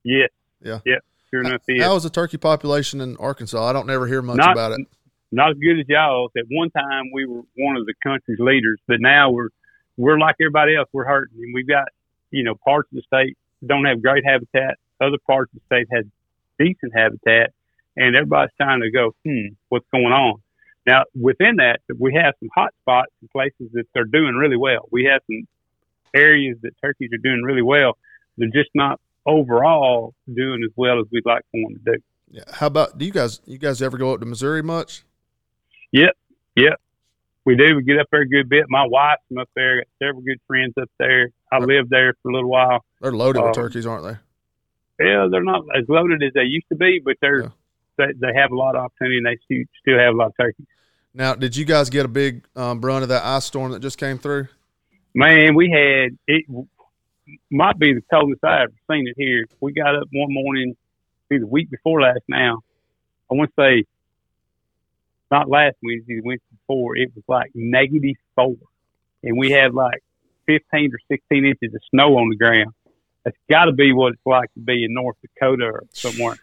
Yeah. 0.04 0.26
Yeah. 0.60 0.80
Yeah. 0.84 0.98
Sure 1.30 1.40
enough, 1.40 1.62
it 1.68 1.78
is. 1.78 1.82
How 1.84 1.96
is 1.96 2.02
the 2.02 2.10
turkey 2.10 2.36
population 2.36 3.00
in 3.00 3.16
Arkansas? 3.16 3.64
I 3.64 3.72
don't 3.72 3.86
never 3.86 4.06
hear 4.06 4.20
much 4.20 4.36
Not- 4.36 4.52
about 4.52 4.72
it. 4.72 4.86
Not 5.32 5.50
as 5.50 5.56
good 5.56 5.80
as 5.80 5.86
y'all. 5.88 6.30
At 6.36 6.44
one 6.50 6.70
time, 6.70 7.10
we 7.12 7.26
were 7.26 7.42
one 7.56 7.76
of 7.76 7.86
the 7.86 7.94
country's 8.02 8.38
leaders, 8.38 8.78
but 8.86 9.00
now 9.00 9.30
we're 9.30 9.48
we're 9.96 10.18
like 10.18 10.36
everybody 10.40 10.76
else. 10.76 10.88
We're 10.92 11.06
hurting, 11.06 11.38
and 11.38 11.54
we've 11.54 11.68
got 11.68 11.88
you 12.30 12.44
know 12.44 12.54
parts 12.54 12.88
of 12.92 12.96
the 12.96 13.02
state 13.02 13.36
don't 13.64 13.84
have 13.84 14.02
great 14.02 14.24
habitat. 14.24 14.78
Other 15.00 15.18
parts 15.26 15.52
of 15.54 15.60
the 15.60 15.74
state 15.74 15.88
have 15.92 16.04
decent 16.58 16.92
habitat, 16.94 17.52
and 17.96 18.14
everybody's 18.14 18.52
trying 18.60 18.80
to 18.80 18.90
go, 18.90 19.14
hmm, 19.24 19.54
what's 19.68 19.86
going 19.92 20.12
on? 20.12 20.42
Now, 20.86 21.04
within 21.18 21.56
that, 21.56 21.80
we 21.98 22.14
have 22.14 22.34
some 22.40 22.48
hot 22.54 22.74
spots 22.82 23.12
and 23.20 23.30
places 23.30 23.70
that 23.72 23.84
they're 23.94 24.04
doing 24.04 24.34
really 24.34 24.56
well. 24.56 24.88
We 24.90 25.04
have 25.04 25.22
some 25.26 25.46
areas 26.14 26.58
that 26.62 26.72
turkeys 26.82 27.10
are 27.12 27.22
doing 27.22 27.42
really 27.42 27.62
well. 27.62 27.96
They're 28.36 28.48
just 28.48 28.70
not 28.74 29.00
overall 29.24 30.14
doing 30.32 30.62
as 30.64 30.72
well 30.76 30.98
as 30.98 31.06
we'd 31.12 31.24
like 31.24 31.44
for 31.52 31.60
them 31.60 31.80
to 31.84 31.92
do. 31.92 32.02
Yeah. 32.30 32.44
How 32.50 32.66
about 32.66 32.98
do 32.98 33.04
you 33.04 33.12
guys? 33.12 33.40
You 33.46 33.58
guys 33.58 33.80
ever 33.82 33.98
go 33.98 34.14
up 34.14 34.20
to 34.20 34.26
Missouri 34.26 34.62
much? 34.62 35.04
Yep, 35.92 36.16
yep. 36.56 36.80
We 37.44 37.56
do. 37.56 37.76
We 37.76 37.82
get 37.82 37.98
up 37.98 38.06
there 38.12 38.20
a 38.22 38.28
good 38.28 38.48
bit. 38.48 38.66
My 38.68 38.86
wife's 38.86 39.22
from 39.28 39.38
up 39.38 39.50
there. 39.56 39.78
Got 39.78 39.86
several 40.02 40.22
good 40.22 40.40
friends 40.46 40.74
up 40.80 40.90
there. 40.98 41.30
I 41.50 41.58
lived 41.58 41.90
there 41.90 42.14
for 42.22 42.30
a 42.30 42.34
little 42.34 42.48
while. 42.50 42.84
They're 43.00 43.12
loaded 43.12 43.40
with 43.40 43.48
Um, 43.48 43.54
turkeys, 43.54 43.84
aren't 43.86 44.04
they? 44.04 45.04
Yeah, 45.04 45.26
they're 45.30 45.42
not 45.42 45.64
as 45.76 45.84
loaded 45.88 46.22
as 46.22 46.32
they 46.34 46.44
used 46.44 46.66
to 46.70 46.76
be, 46.76 47.00
but 47.04 47.16
they're 47.20 47.42
Yeah. 47.42 47.48
they, 47.98 48.12
they 48.16 48.32
have 48.34 48.52
a 48.52 48.56
lot 48.56 48.76
of 48.76 48.84
opportunity 48.84 49.18
and 49.18 49.26
they 49.26 49.36
stu- 49.44 49.66
still 49.80 49.98
have 49.98 50.14
a 50.14 50.16
lot 50.16 50.26
of 50.28 50.34
turkeys. 50.40 50.66
Now, 51.14 51.34
did 51.34 51.56
you 51.56 51.64
guys 51.64 51.90
get 51.90 52.06
a 52.06 52.08
big 52.08 52.44
um, 52.56 52.80
brunt 52.80 53.02
of 53.02 53.08
that 53.10 53.24
ice 53.24 53.44
storm 53.44 53.72
that 53.72 53.80
just 53.80 53.98
came 53.98 54.18
through? 54.18 54.46
Man, 55.14 55.54
we 55.54 55.68
had 55.70 56.16
it 56.26 56.44
might 57.50 57.78
be 57.78 57.92
the 57.92 58.02
coldest 58.10 58.42
I 58.44 58.62
ever 58.62 58.72
seen 58.90 59.06
it 59.08 59.14
here. 59.18 59.46
We 59.60 59.72
got 59.72 59.94
up 59.96 60.08
one 60.12 60.32
morning, 60.32 60.76
the 61.28 61.44
week 61.46 61.70
before 61.70 62.00
last. 62.02 62.20
Now, 62.28 62.60
I 63.30 63.34
want 63.34 63.50
to 63.56 63.62
say 63.62 63.84
not 65.32 65.48
last 65.48 65.76
Wednesday, 65.82 66.20
the 66.20 66.22
Wednesday 66.22 66.44
before. 66.50 66.96
It 66.96 67.10
was 67.16 67.24
like 67.26 67.50
negative 67.54 68.16
four, 68.36 68.54
and 69.24 69.36
we 69.36 69.50
had 69.50 69.74
like 69.74 70.04
fifteen 70.46 70.92
or 70.94 70.98
sixteen 71.10 71.44
inches 71.46 71.74
of 71.74 71.80
snow 71.90 72.18
on 72.18 72.28
the 72.28 72.36
ground. 72.36 72.72
That's 73.24 73.36
got 73.50 73.64
to 73.64 73.72
be 73.72 73.92
what 73.92 74.12
it's 74.12 74.26
like 74.26 74.52
to 74.54 74.60
be 74.60 74.84
in 74.84 74.94
North 74.94 75.16
Dakota 75.22 75.64
or 75.64 75.84
somewhere. 75.92 76.36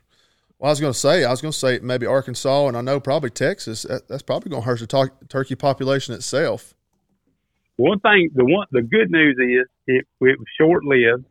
Well, 0.57 0.69
I 0.69 0.71
was 0.71 0.81
going 0.81 0.91
to 0.91 0.99
say, 0.99 1.23
I 1.23 1.29
was 1.29 1.41
going 1.41 1.51
to 1.51 1.57
say 1.57 1.79
maybe 1.81 2.05
Arkansas, 2.05 2.67
and 2.67 2.75
I 2.75 2.81
know 2.81 2.99
probably 2.99 3.29
Texas. 3.29 3.83
That, 3.83 4.07
that's 4.09 4.23
probably 4.23 4.49
going 4.49 4.63
to 4.63 4.65
hurt 4.65 4.79
the 4.79 4.87
tur- 4.87 5.13
turkey 5.29 5.55
population 5.55 6.13
itself. 6.13 6.73
One 7.77 7.99
thing, 7.99 8.29
the 8.33 8.43
one, 8.43 8.67
the 8.71 8.81
good 8.81 9.09
news 9.09 9.37
is 9.39 9.67
it, 9.87 10.05
it 10.19 10.39
was 10.39 10.47
short 10.59 10.83
lived, 10.83 11.23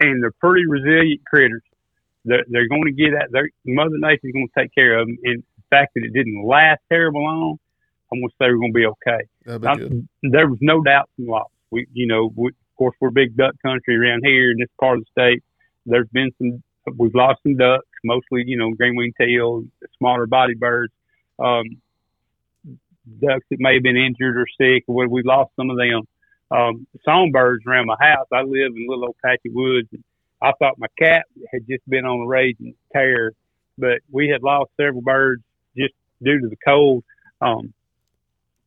and 0.00 0.22
they're 0.22 0.32
pretty 0.32 0.66
resilient 0.66 1.24
critters. 1.24 1.62
They're, 2.24 2.44
they're 2.48 2.68
going 2.68 2.86
to 2.86 2.92
get 2.92 3.14
at 3.14 3.30
their 3.30 3.48
Mother 3.64 3.98
Nature's 3.98 4.32
going 4.32 4.48
to 4.48 4.60
take 4.60 4.74
care 4.74 4.98
of 4.98 5.06
them. 5.06 5.16
And 5.22 5.44
fact 5.70 5.92
that 5.94 6.04
it 6.04 6.12
didn't 6.12 6.44
last 6.44 6.80
terrible 6.90 7.22
long, 7.22 7.58
I'm 8.12 8.20
going 8.20 8.28
to 8.28 8.34
say 8.40 8.46
we're 8.50 8.58
going 8.58 8.72
to 8.72 8.78
be 8.78 8.86
okay. 8.86 9.24
I- 9.66 9.76
there 10.22 10.48
was 10.48 10.58
no 10.60 10.82
doubt 10.82 11.08
some 11.16 11.26
loss. 11.26 11.50
We, 11.70 11.86
you 11.92 12.06
know, 12.06 12.32
we, 12.34 12.48
of 12.48 12.54
course, 12.76 12.96
we're 13.00 13.10
big 13.10 13.36
duck 13.36 13.54
country 13.64 13.96
around 13.96 14.22
here 14.24 14.50
in 14.50 14.58
this 14.58 14.68
part 14.80 14.98
of 14.98 15.04
the 15.04 15.10
state. 15.10 15.42
There's 15.84 16.08
been 16.12 16.30
some, 16.38 16.62
we've 16.96 17.14
lost 17.14 17.42
some 17.42 17.56
ducks, 17.56 17.86
mostly, 18.04 18.44
you 18.46 18.56
know, 18.56 18.70
green 18.72 18.96
winged 18.96 19.14
teal, 19.20 19.64
smaller 19.98 20.26
body 20.26 20.54
birds, 20.54 20.92
um, 21.38 21.64
ducks 23.20 23.44
that 23.50 23.58
may 23.60 23.74
have 23.74 23.82
been 23.82 23.96
injured 23.96 24.36
or 24.36 24.46
sick, 24.60 24.84
or 24.86 25.08
we 25.08 25.22
lost 25.22 25.50
some 25.56 25.70
of 25.70 25.76
them. 25.76 26.02
Um, 26.50 26.86
songbirds 27.04 27.64
around 27.66 27.86
my 27.86 27.96
house. 28.00 28.26
I 28.32 28.40
live 28.40 28.72
in 28.74 28.86
little 28.88 29.04
old 29.06 29.16
patchy 29.22 29.50
woods. 29.50 29.88
And 29.92 30.02
I 30.40 30.52
thought 30.58 30.78
my 30.78 30.86
cat 30.98 31.26
had 31.52 31.66
just 31.68 31.86
been 31.88 32.06
on 32.06 32.20
a 32.20 32.26
raging 32.26 32.74
tear, 32.92 33.32
but 33.76 33.98
we 34.10 34.28
had 34.28 34.42
lost 34.42 34.70
several 34.80 35.02
birds 35.02 35.42
just 35.78 35.94
due 36.22 36.40
to 36.40 36.48
the 36.48 36.56
cold. 36.66 37.04
Um, 37.40 37.72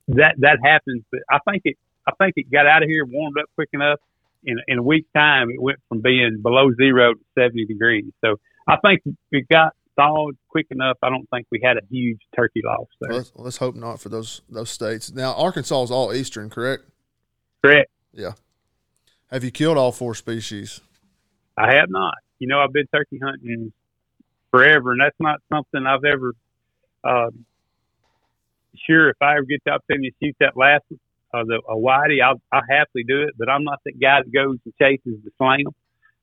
that 0.08 0.36
that 0.40 0.60
happens, 0.64 1.04
but 1.12 1.22
I 1.30 1.40
think 1.50 1.64
it 1.66 1.78
I 2.08 2.12
think 2.20 2.34
it 2.38 2.52
got 2.52 2.68
out 2.68 2.84
of 2.84 2.90
here, 2.90 3.06
warmed 3.06 3.38
up 3.40 3.50
quick 3.56 3.70
enough. 3.74 4.00
In 4.44 4.58
in 4.68 4.80
a 4.80 4.84
week's 4.84 5.12
time, 5.16 5.50
it 5.52 5.62
went 5.62 5.80
from 5.88 6.02
being 6.02 6.42
below 6.42 6.72
zero 6.74 7.14
to 7.14 7.20
seventy 7.38 7.66
degrees. 7.66 8.12
So 8.24 8.40
I 8.68 8.78
think 8.78 9.02
it 9.32 9.48
got 9.50 9.74
thawed 9.96 10.36
quick 10.50 10.68
enough. 10.72 10.98
I 11.04 11.10
don't 11.10 11.30
think 11.30 11.48
we 11.52 11.60
had 11.64 11.78
a 11.78 11.82
huge 11.90 12.20
turkey 12.36 12.62
loss 12.64 12.88
there. 13.00 13.14
Let's, 13.14 13.32
let's 13.36 13.58
hope 13.58 13.76
not 13.76 14.00
for 14.00 14.10
those 14.10 14.42
those 14.50 14.70
states. 14.70 15.12
Now, 15.12 15.34
Arkansas 15.34 15.84
is 15.84 15.92
all 15.92 16.14
eastern, 16.14 16.50
correct? 16.50 16.84
Correct. 17.64 17.92
Yeah. 18.14 18.34
Have 19.30 19.44
you 19.44 19.52
killed 19.52 19.78
all 19.78 19.92
four 19.92 20.16
species? 20.16 20.82
I 21.58 21.76
have 21.76 21.90
not. 21.90 22.16
You 22.40 22.48
know, 22.48 22.60
I've 22.60 22.74
been 22.74 22.88
turkey 22.94 23.20
hunting 23.24 23.72
forever, 24.50 24.92
and 24.92 25.02
that's 25.02 25.20
not 25.20 25.40
something 25.54 25.86
I've 25.86 26.04
ever. 26.04 26.34
Um, 27.04 27.46
sure, 28.86 29.10
if 29.10 29.18
I 29.22 29.34
ever 29.34 29.44
get 29.44 29.64
the 29.66 29.72
opportunity 29.72 30.12
to 30.12 30.16
shoot 30.26 30.36
that 30.40 30.58
last 30.58 30.84
uh, 31.34 31.44
the 31.46 31.62
a 31.68 31.76
whitey, 31.76 32.22
I'll, 32.24 32.42
I'll 32.52 32.62
happily 32.70 33.04
do 33.04 33.24
it. 33.24 33.36
But 33.38 33.50
I'm 33.50 33.64
not 33.64 33.80
that 33.86 34.00
guy 34.00 34.22
that 34.22 34.32
goes 34.32 34.58
and 34.66 34.74
chases 34.80 35.20
the 35.24 35.32
slam. 35.38 35.68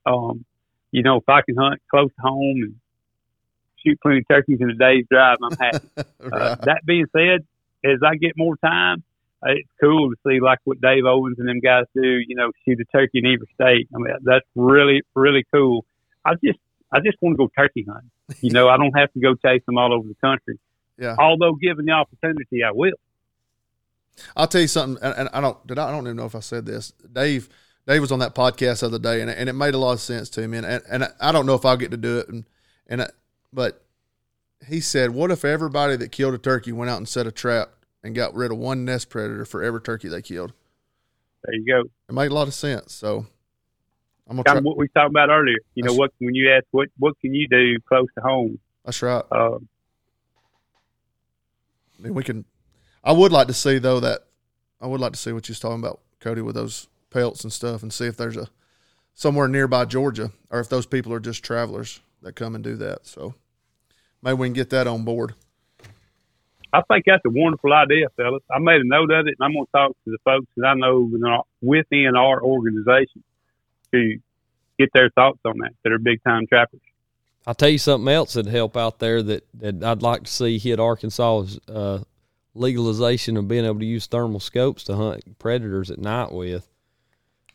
Um, 0.07 0.45
you 0.91 1.03
know, 1.03 1.16
if 1.16 1.29
I 1.29 1.43
can 1.43 1.57
hunt 1.57 1.81
close 1.91 2.11
to 2.11 2.22
home 2.22 2.62
and 2.62 2.74
shoot 3.85 3.99
plenty 4.01 4.18
of 4.18 4.29
turkeys 4.29 4.59
in 4.61 4.70
a 4.70 4.74
day's 4.74 5.05
drive, 5.11 5.39
I'm 5.43 5.57
happy. 5.59 5.89
Uh, 6.20 6.57
that 6.57 6.85
being 6.85 7.07
said, 7.16 7.47
as 7.83 8.01
I 8.05 8.16
get 8.16 8.33
more 8.37 8.57
time, 8.57 9.03
uh, 9.43 9.53
it's 9.53 9.68
cool 9.81 10.11
to 10.11 10.16
see 10.26 10.41
like 10.41 10.59
what 10.64 10.81
Dave 10.81 11.05
Owens 11.07 11.39
and 11.39 11.49
them 11.49 11.61
guys 11.61 11.85
do. 11.95 12.03
You 12.03 12.35
know, 12.35 12.51
shoot 12.64 12.79
a 12.81 12.85
turkey 12.85 13.20
in 13.20 13.26
every 13.26 13.49
state. 13.55 13.89
I 13.95 13.99
mean, 13.99 14.14
that's 14.22 14.45
really 14.55 15.03
really 15.14 15.45
cool. 15.55 15.87
I 16.24 16.35
just 16.45 16.59
I 16.93 17.01
just 17.01 17.16
want 17.22 17.35
to 17.35 17.39
go 17.39 17.51
turkey 17.57 17.87
hunting. 17.89 18.11
You 18.43 18.51
know, 18.51 18.68
I 18.68 18.76
don't 18.76 18.93
have 18.99 19.12
to 19.12 19.20
go 19.20 19.35
chase 19.37 19.62
them 19.64 19.79
all 19.79 19.95
over 19.95 20.07
the 20.07 20.16
country. 20.16 20.59
Yeah. 20.99 21.16
Although 21.18 21.55
given 21.55 21.84
the 21.86 21.92
opportunity, 21.92 22.62
I 22.64 22.72
will. 22.72 22.92
I'll 24.36 24.49
tell 24.49 24.61
you 24.61 24.68
something, 24.68 25.03
and, 25.03 25.14
and 25.16 25.28
I 25.32 25.40
don't 25.40 25.64
did 25.66 25.78
I, 25.78 25.88
I 25.88 25.90
don't 25.92 26.05
even 26.05 26.16
know 26.16 26.26
if 26.26 26.34
I 26.34 26.40
said 26.40 26.66
this. 26.66 26.92
Dave 27.12 27.49
Dave 27.86 28.01
was 28.01 28.12
on 28.12 28.18
that 28.18 28.34
podcast 28.34 28.80
the 28.80 28.86
other 28.86 28.99
day, 28.99 29.20
and, 29.20 29.30
and 29.30 29.49
it 29.49 29.53
made 29.53 29.74
a 29.74 29.78
lot 29.78 29.92
of 29.92 30.01
sense 30.01 30.28
to 30.30 30.46
me. 30.46 30.59
And, 30.59 30.66
and 30.66 31.09
I 31.20 31.32
don't 31.32 31.46
know 31.46 31.55
if 31.55 31.64
I'll 31.64 31.76
get 31.76 31.92
to 31.92 31.96
do 31.96 32.18
it, 32.18 32.28
and 32.28 32.44
and 32.88 33.03
I, 33.03 33.11
but 33.53 33.82
he 34.66 34.80
said, 34.80 35.11
what 35.11 35.30
if 35.30 35.44
everybody 35.44 35.96
that 35.96 36.12
killed 36.12 36.34
a 36.34 36.38
turkey 36.38 36.72
went 36.72 36.90
out 36.90 36.99
and 36.99 37.09
set 37.09 37.26
a 37.26 37.32
trap 37.32 37.70
and 38.03 38.14
got 38.14 38.34
rid 38.34 38.51
of 38.51 38.59
one 38.59 38.84
nest 38.84 39.09
predator 39.09 39.44
for 39.44 39.62
every 39.62 39.80
turkey 39.80 40.09
they 40.09 40.22
killed? 40.22 40.53
There 41.44 41.55
you 41.55 41.64
go. 41.64 41.88
It 42.09 42.12
made 42.12 42.30
a 42.30 42.34
lot 42.34 42.49
of 42.49 42.55
sense. 42.55 42.92
So 42.92 43.26
I'm 44.28 44.36
gonna 44.36 44.44
Kind 44.44 44.59
of 44.59 44.64
what 44.64 44.76
we 44.76 44.88
talked 44.88 45.11
about 45.11 45.30
earlier. 45.30 45.59
You 45.74 45.84
know, 45.84 45.94
what 45.94 46.11
when 46.18 46.34
you 46.34 46.53
ask 46.53 46.64
what 46.72 46.88
what 46.99 47.18
can 47.20 47.34
you 47.34 47.46
do 47.49 47.78
close 47.88 48.09
to 48.16 48.20
home? 48.22 48.59
That's 48.84 49.01
right. 49.01 49.24
Uh, 49.30 49.59
I 51.99 52.03
mean, 52.03 52.14
we 52.14 52.22
can. 52.24 52.44
I 53.03 53.12
would 53.12 53.32
like 53.32 53.49
to 53.49 53.55
see 53.55 53.78
though 53.78 54.01
that 54.01 54.22
I 54.80 54.86
would 54.86 55.01
like 55.01 55.12
to 55.12 55.18
see 55.18 55.32
what 55.32 55.49
you're 55.49 55.57
talking 55.57 55.80
about, 55.80 56.01
Cody, 56.20 56.42
with 56.42 56.55
those 56.55 56.88
pelts 57.11 57.42
and 57.42 57.53
stuff, 57.53 57.82
and 57.82 57.92
see 57.92 58.07
if 58.07 58.16
there's 58.16 58.36
a 58.36 58.49
somewhere 59.14 59.49
nearby 59.49 59.84
Georgia, 59.84 60.30
or 60.51 60.61
if 60.61 60.68
those 60.68 60.86
people 60.86 61.12
are 61.12 61.20
just 61.20 61.44
travelers 61.44 62.01
that 62.22 62.34
come 62.34 62.55
and 62.55 62.62
do 62.62 62.76
that. 62.76 63.07
So 63.07 63.34
maybe 64.22 64.34
we 64.34 64.46
can 64.46 64.55
get 64.55 64.70
that 64.70 64.86
on 64.86 65.05
board. 65.05 65.34
I 66.72 66.82
think 66.82 67.05
that's 67.07 67.24
a 67.24 67.30
wonderful 67.30 67.72
idea, 67.72 68.09
fellas. 68.16 68.42
I 68.51 68.59
made 68.59 68.82
a 68.82 68.84
note 68.84 69.11
of 69.11 69.26
it, 69.26 69.36
and 69.38 69.44
I'm 69.44 69.55
going 69.55 69.64
to 69.64 69.72
talk 69.72 69.90
to 70.05 70.11
the 70.11 70.18
folks 70.22 70.46
that 70.57 70.66
I 70.66 70.74
know 70.74 71.11
within 71.62 72.14
our 72.14 72.42
organization 72.42 73.24
to 73.92 74.18
get 74.78 74.90
their 74.92 75.09
thoughts 75.11 75.38
on 75.46 75.59
that. 75.61 75.72
That 75.82 75.92
are 75.92 75.99
big 75.99 76.22
time 76.22 76.46
trappers. 76.46 76.80
I'll 77.49 77.55
tell 77.55 77.70
you 77.70 77.78
something 77.78 78.12
else 78.12 78.34
that'd 78.34 78.53
help 78.53 78.76
out 78.76 78.99
there 78.99 79.22
that, 79.22 79.49
that 79.55 79.82
I'd 79.82 80.03
like 80.03 80.24
to 80.24 80.30
see 80.30 80.59
hit 80.59 80.78
Arkansas 80.78 81.40
is 81.40 81.59
uh, 81.66 82.01
legalization 82.53 83.38
of 83.38 83.49
being 83.49 83.64
able 83.64 83.78
to 83.78 83.86
use 83.86 84.07
thermal 84.07 84.38
scopes 84.38 84.84
to 84.84 84.94
hunt 84.94 85.38
predators 85.38 85.90
at 85.90 85.99
night 85.99 86.30
with. 86.30 86.68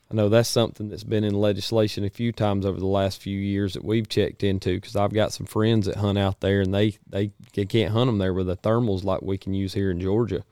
I 0.09 0.15
know 0.15 0.29
that's 0.29 0.49
something 0.49 0.89
that's 0.89 1.03
been 1.03 1.23
in 1.23 1.35
legislation 1.35 2.05
a 2.05 2.09
few 2.09 2.31
times 2.31 2.65
over 2.65 2.79
the 2.79 2.87
last 2.87 3.21
few 3.21 3.37
years 3.37 3.75
that 3.75 3.85
we've 3.85 4.09
checked 4.09 4.41
into 4.41 4.73
because 4.77 4.95
I've 4.95 5.13
got 5.13 5.31
some 5.31 5.45
friends 5.45 5.85
that 5.85 5.97
hunt 5.97 6.17
out 6.17 6.39
there 6.39 6.61
and 6.61 6.73
they, 6.73 6.97
they, 7.07 7.29
they 7.53 7.65
can't 7.65 7.93
hunt 7.93 8.07
them 8.07 8.17
there 8.17 8.33
with 8.33 8.47
the 8.47 8.57
thermals 8.57 9.03
like 9.03 9.21
we 9.21 9.37
can 9.37 9.53
use 9.53 9.75
here 9.75 9.91
in 9.91 9.99
Georgia. 9.99 10.43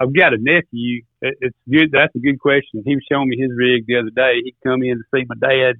I've 0.00 0.12
got 0.12 0.34
a 0.34 0.38
nephew. 0.40 1.02
It's 1.22 1.56
good. 1.70 1.90
That's 1.92 2.16
a 2.16 2.18
good 2.18 2.40
question. 2.40 2.82
He 2.84 2.96
was 2.96 3.04
showing 3.10 3.28
me 3.28 3.36
his 3.38 3.52
rig 3.56 3.86
the 3.86 3.98
other 3.98 4.10
day. 4.10 4.40
He'd 4.42 4.56
come 4.64 4.82
in 4.82 4.98
to 4.98 5.04
see 5.14 5.24
my 5.28 5.36
dad. 5.40 5.76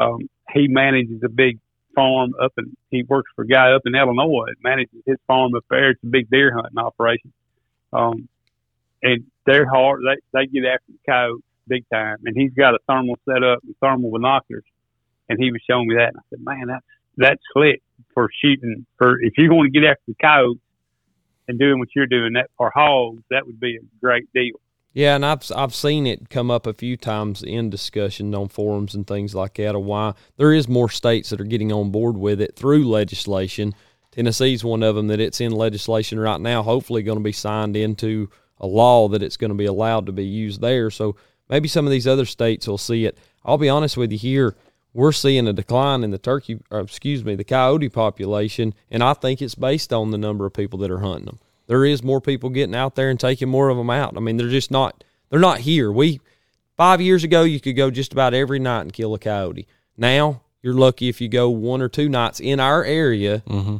Um, 0.00 0.28
he 0.52 0.68
manages 0.68 1.22
a 1.24 1.28
big 1.28 1.58
farm 1.94 2.34
up 2.40 2.52
in. 2.58 2.76
He 2.90 3.02
works 3.02 3.30
for 3.34 3.42
a 3.42 3.46
guy 3.46 3.72
up 3.72 3.82
in 3.86 3.94
Illinois. 3.94 4.52
Manages 4.62 5.02
his 5.06 5.16
farm 5.26 5.54
up 5.54 5.64
there. 5.70 5.90
It's 5.90 6.02
a 6.02 6.06
big 6.06 6.30
deer 6.30 6.52
hunting 6.54 6.78
operation. 6.78 7.32
Um, 7.92 8.28
and 9.02 9.24
they're 9.46 9.68
hard. 9.68 10.00
They 10.02 10.16
they 10.32 10.46
get 10.46 10.64
after 10.64 10.92
the 10.92 10.98
coyotes 11.06 11.42
big 11.66 11.84
time. 11.92 12.18
And 12.24 12.36
he's 12.36 12.52
got 12.52 12.74
a 12.74 12.78
thermal 12.88 13.16
set 13.28 13.42
up 13.44 13.62
and 13.64 13.74
thermal 13.80 14.10
binoculars. 14.10 14.64
And 15.28 15.38
he 15.38 15.52
was 15.52 15.60
showing 15.68 15.88
me 15.88 15.96
that. 15.96 16.14
And 16.14 16.18
I 16.18 16.22
said, 16.30 16.40
man, 16.40 16.66
that's 16.68 16.86
that's 17.16 17.42
slick 17.52 17.82
for 18.14 18.28
shooting. 18.42 18.86
For 18.96 19.20
if 19.20 19.34
you're 19.36 19.48
going 19.48 19.70
to 19.72 19.80
get 19.80 19.88
after 19.88 20.02
the 20.06 20.14
coyotes 20.20 20.62
and 21.46 21.58
doing 21.58 21.78
what 21.78 21.88
you're 21.94 22.06
doing 22.06 22.34
that 22.34 22.50
for 22.56 22.72
hogs, 22.74 23.22
that 23.30 23.46
would 23.46 23.60
be 23.60 23.76
a 23.76 23.80
great 24.00 24.32
deal. 24.32 24.60
Yeah, 24.98 25.14
and 25.14 25.24
I've 25.24 25.48
I've 25.54 25.76
seen 25.76 26.08
it 26.08 26.28
come 26.28 26.50
up 26.50 26.66
a 26.66 26.74
few 26.74 26.96
times 26.96 27.44
in 27.44 27.70
discussion 27.70 28.34
on 28.34 28.48
forums 28.48 28.96
and 28.96 29.06
things 29.06 29.32
like 29.32 29.54
that 29.54 29.76
of 29.76 29.84
why 29.84 30.14
there 30.38 30.52
is 30.52 30.66
more 30.66 30.88
states 30.88 31.30
that 31.30 31.40
are 31.40 31.44
getting 31.44 31.70
on 31.70 31.92
board 31.92 32.16
with 32.16 32.40
it 32.40 32.56
through 32.56 32.82
legislation. 32.88 33.76
Tennessee's 34.10 34.64
one 34.64 34.82
of 34.82 34.96
them 34.96 35.06
that 35.06 35.20
it's 35.20 35.40
in 35.40 35.52
legislation 35.52 36.18
right 36.18 36.40
now. 36.40 36.64
Hopefully, 36.64 37.04
going 37.04 37.16
to 37.16 37.22
be 37.22 37.30
signed 37.30 37.76
into 37.76 38.28
a 38.58 38.66
law 38.66 39.06
that 39.06 39.22
it's 39.22 39.36
going 39.36 39.52
to 39.52 39.56
be 39.56 39.66
allowed 39.66 40.06
to 40.06 40.12
be 40.12 40.24
used 40.24 40.60
there. 40.60 40.90
So 40.90 41.14
maybe 41.48 41.68
some 41.68 41.86
of 41.86 41.92
these 41.92 42.08
other 42.08 42.26
states 42.26 42.66
will 42.66 42.76
see 42.76 43.04
it. 43.04 43.18
I'll 43.44 43.56
be 43.56 43.68
honest 43.68 43.96
with 43.96 44.10
you 44.10 44.18
here. 44.18 44.56
We're 44.92 45.12
seeing 45.12 45.46
a 45.46 45.52
decline 45.52 46.02
in 46.02 46.10
the 46.10 46.18
turkey, 46.18 46.58
excuse 46.72 47.24
me, 47.24 47.36
the 47.36 47.44
coyote 47.44 47.88
population, 47.88 48.74
and 48.90 49.04
I 49.04 49.14
think 49.14 49.42
it's 49.42 49.54
based 49.54 49.92
on 49.92 50.10
the 50.10 50.18
number 50.18 50.44
of 50.44 50.54
people 50.54 50.80
that 50.80 50.90
are 50.90 50.98
hunting 50.98 51.26
them 51.26 51.38
there 51.68 51.84
is 51.84 52.02
more 52.02 52.20
people 52.20 52.50
getting 52.50 52.74
out 52.74 52.96
there 52.96 53.10
and 53.10 53.20
taking 53.20 53.48
more 53.48 53.68
of 53.68 53.76
them 53.76 53.90
out. 53.90 54.16
I 54.16 54.20
mean, 54.20 54.36
they're 54.36 54.48
just 54.48 54.72
not 54.72 55.04
they're 55.30 55.38
not 55.38 55.60
here. 55.60 55.92
We 55.92 56.20
five 56.76 57.00
years 57.00 57.22
ago 57.22 57.44
you 57.44 57.60
could 57.60 57.76
go 57.76 57.90
just 57.90 58.12
about 58.12 58.34
every 58.34 58.58
night 58.58 58.80
and 58.80 58.92
kill 58.92 59.14
a 59.14 59.18
coyote. 59.18 59.68
Now 59.96 60.40
you're 60.62 60.74
lucky 60.74 61.08
if 61.08 61.20
you 61.20 61.28
go 61.28 61.50
one 61.50 61.82
or 61.82 61.88
two 61.88 62.08
nights 62.08 62.40
in 62.40 62.58
our 62.58 62.82
area 62.82 63.42
mm-hmm. 63.46 63.76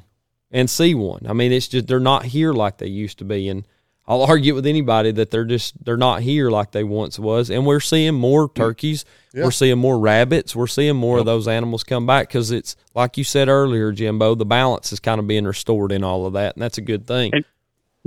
and 0.52 0.70
see 0.70 0.94
one. 0.94 1.26
I 1.26 1.32
mean, 1.32 1.50
it's 1.50 1.66
just 1.66 1.88
they're 1.88 1.98
not 1.98 2.26
here 2.26 2.52
like 2.52 2.78
they 2.78 2.86
used 2.86 3.18
to 3.18 3.24
be, 3.24 3.48
and 3.48 3.66
I'll 4.06 4.22
argue 4.22 4.54
with 4.54 4.66
anybody 4.66 5.10
that 5.12 5.30
they're 5.30 5.46
just 5.46 5.82
they're 5.82 5.96
not 5.96 6.20
here 6.20 6.50
like 6.50 6.72
they 6.72 6.84
once 6.84 7.18
was. 7.18 7.48
And 7.48 7.66
we're 7.66 7.80
seeing 7.80 8.14
more 8.14 8.50
mm. 8.50 8.54
turkeys, 8.54 9.06
we're 9.32 9.50
seeing 9.50 9.78
more 9.78 9.98
rabbits, 9.98 10.54
we're 10.54 10.66
seeing 10.66 10.96
more 10.96 11.18
of 11.18 11.24
those 11.24 11.48
animals 11.48 11.84
come 11.84 12.04
back 12.04 12.28
because 12.28 12.50
it's 12.50 12.76
like 12.94 13.16
you 13.16 13.24
said 13.24 13.48
earlier, 13.48 13.92
Jimbo. 13.92 14.34
The 14.34 14.44
balance 14.44 14.92
is 14.92 15.00
kind 15.00 15.18
of 15.18 15.26
being 15.26 15.46
restored 15.46 15.90
in 15.90 16.04
all 16.04 16.26
of 16.26 16.34
that, 16.34 16.54
and 16.54 16.62
that's 16.62 16.76
a 16.76 16.82
good 16.82 17.06
thing. 17.06 17.30
And- 17.32 17.44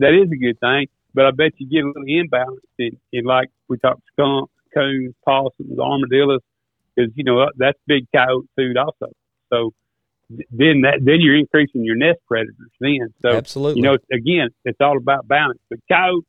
That 0.02 0.14
is 0.18 0.32
a 0.32 0.36
good 0.36 0.60
thing. 0.60 0.88
But 1.14 1.26
I 1.26 1.32
bet 1.32 1.54
you 1.58 1.70
get 1.70 1.84
a 1.84 1.88
little 1.88 2.04
imbalance 2.08 2.62
in, 2.80 2.98
in 3.12 3.26
like 3.26 3.50
we 3.68 3.78
talked 3.78 4.02
skunk, 4.14 4.50
coons, 4.74 5.14
possums, 5.24 5.80
armadillos, 5.80 6.42
because 6.96 7.12
you 7.16 7.24
know 7.24 7.40
uh, 7.40 7.50
that's 7.58 7.78
big 7.86 8.08
coyote 8.14 8.48
food 8.56 8.78
also. 8.78 9.12
So 9.52 9.74
then 10.30 10.82
that 10.82 11.00
then 11.04 11.20
you're 11.20 11.38
increasing 11.38 11.84
your 11.84 11.96
nest 11.96 12.20
predators. 12.28 12.72
Then 12.80 13.14
so 13.22 13.30
Absolutely. 13.30 13.82
you 13.82 13.88
know 13.88 13.98
again 14.12 14.50
it's 14.66 14.80
all 14.82 14.98
about 14.98 15.28
balance. 15.28 15.60
But 15.70 15.80
coyotes 15.92 16.28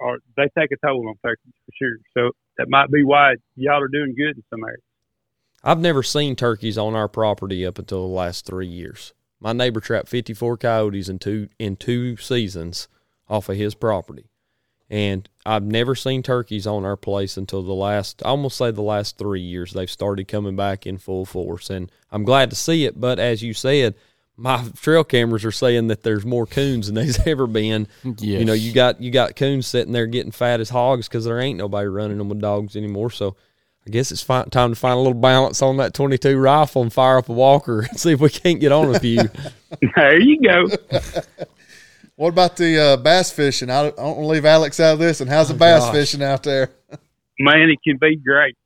are 0.00 0.18
they 0.36 0.48
take 0.56 0.70
a 0.72 0.86
toll 0.86 1.08
on 1.08 1.14
turkeys 1.24 1.54
for 1.66 1.72
sure. 1.76 1.96
So 2.14 2.30
that 2.58 2.68
might 2.68 2.90
be 2.90 3.02
why 3.02 3.34
y'all 3.56 3.82
are 3.82 3.88
doing 3.88 4.14
good 4.14 4.36
in 4.36 4.44
some 4.50 4.62
areas. 4.62 4.82
I've 5.64 5.80
never 5.80 6.04
seen 6.04 6.36
turkeys 6.36 6.78
on 6.78 6.94
our 6.94 7.08
property 7.08 7.66
up 7.66 7.78
until 7.78 8.06
the 8.06 8.14
last 8.14 8.46
three 8.46 8.68
years. 8.68 9.12
My 9.40 9.52
neighbor 9.52 9.80
trapped 9.80 10.08
54 10.08 10.58
coyotes 10.58 11.08
in 11.08 11.18
two 11.18 11.48
in 11.58 11.76
two 11.76 12.16
seasons 12.16 12.88
off 13.28 13.48
of 13.48 13.56
his 13.56 13.74
property, 13.74 14.30
and 14.90 15.28
I've 15.44 15.64
never 15.64 15.94
seen 15.94 16.22
turkeys 16.22 16.66
on 16.66 16.84
our 16.84 16.96
place 16.96 17.36
until 17.36 17.62
the 17.62 17.74
last, 17.74 18.22
I 18.24 18.28
almost 18.28 18.56
say 18.56 18.70
the 18.70 18.82
last 18.82 19.18
three 19.18 19.40
years. 19.40 19.72
They've 19.72 19.90
started 19.90 20.28
coming 20.28 20.56
back 20.56 20.86
in 20.86 20.98
full 20.98 21.26
force, 21.26 21.70
and 21.70 21.90
I'm 22.10 22.24
glad 22.24 22.50
to 22.50 22.56
see 22.56 22.84
it. 22.84 23.00
But 23.00 23.18
as 23.18 23.42
you 23.42 23.54
said, 23.54 23.94
my 24.38 24.64
trail 24.80 25.04
cameras 25.04 25.44
are 25.44 25.52
saying 25.52 25.88
that 25.88 26.04
there's 26.04 26.24
more 26.24 26.46
coons 26.46 26.86
than 26.86 26.94
there's 26.94 27.18
ever 27.26 27.46
been. 27.46 27.88
You 28.38 28.44
know, 28.44 28.52
you 28.52 28.72
got 28.72 29.00
you 29.00 29.10
got 29.10 29.36
coons 29.36 29.66
sitting 29.66 29.92
there 29.92 30.06
getting 30.06 30.32
fat 30.32 30.60
as 30.60 30.70
hogs 30.70 31.08
because 31.08 31.24
there 31.24 31.40
ain't 31.40 31.58
nobody 31.58 31.88
running 31.88 32.18
them 32.18 32.28
with 32.28 32.40
dogs 32.40 32.76
anymore. 32.76 33.10
So 33.10 33.36
I 33.86 33.90
guess 33.90 34.12
it's 34.12 34.22
fi- 34.22 34.44
time 34.44 34.70
to 34.70 34.76
find 34.76 34.94
a 34.94 34.98
little 34.98 35.14
balance 35.14 35.60
on 35.60 35.78
that 35.78 35.94
22 35.94 36.38
rifle 36.38 36.82
and 36.82 36.92
fire 36.92 37.18
up 37.18 37.28
a 37.28 37.32
walker 37.32 37.80
and 37.90 37.98
see 37.98 38.12
if 38.12 38.20
we 38.20 38.30
can't 38.30 38.60
get 38.60 38.70
on 38.70 38.94
a 38.94 39.00
few. 39.00 39.22
there 39.96 40.20
you 40.20 40.40
go. 40.40 40.66
What 42.18 42.30
about 42.30 42.56
the 42.56 42.76
uh, 42.76 42.96
bass 42.96 43.30
fishing? 43.30 43.70
I 43.70 43.84
don't, 43.84 43.96
I 43.96 44.02
don't 44.02 44.16
want 44.16 44.24
to 44.24 44.32
leave 44.32 44.44
Alex 44.44 44.80
out 44.80 44.94
of 44.94 44.98
this. 44.98 45.20
And 45.20 45.30
how's 45.30 45.50
the 45.50 45.54
bass 45.54 45.84
gosh. 45.84 45.94
fishing 45.94 46.20
out 46.20 46.42
there? 46.42 46.72
man, 47.38 47.70
it 47.70 47.78
can 47.86 47.96
be 47.96 48.16
great. 48.16 48.56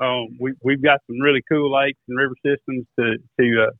Um, 0.00 0.38
we 0.40 0.54
we've 0.62 0.82
got 0.82 1.02
some 1.06 1.20
really 1.20 1.42
cool 1.46 1.70
lakes 1.70 1.98
and 2.08 2.16
river 2.16 2.34
systems 2.42 2.86
to 2.98 3.16
to 3.38 3.66
uh, 3.66 3.70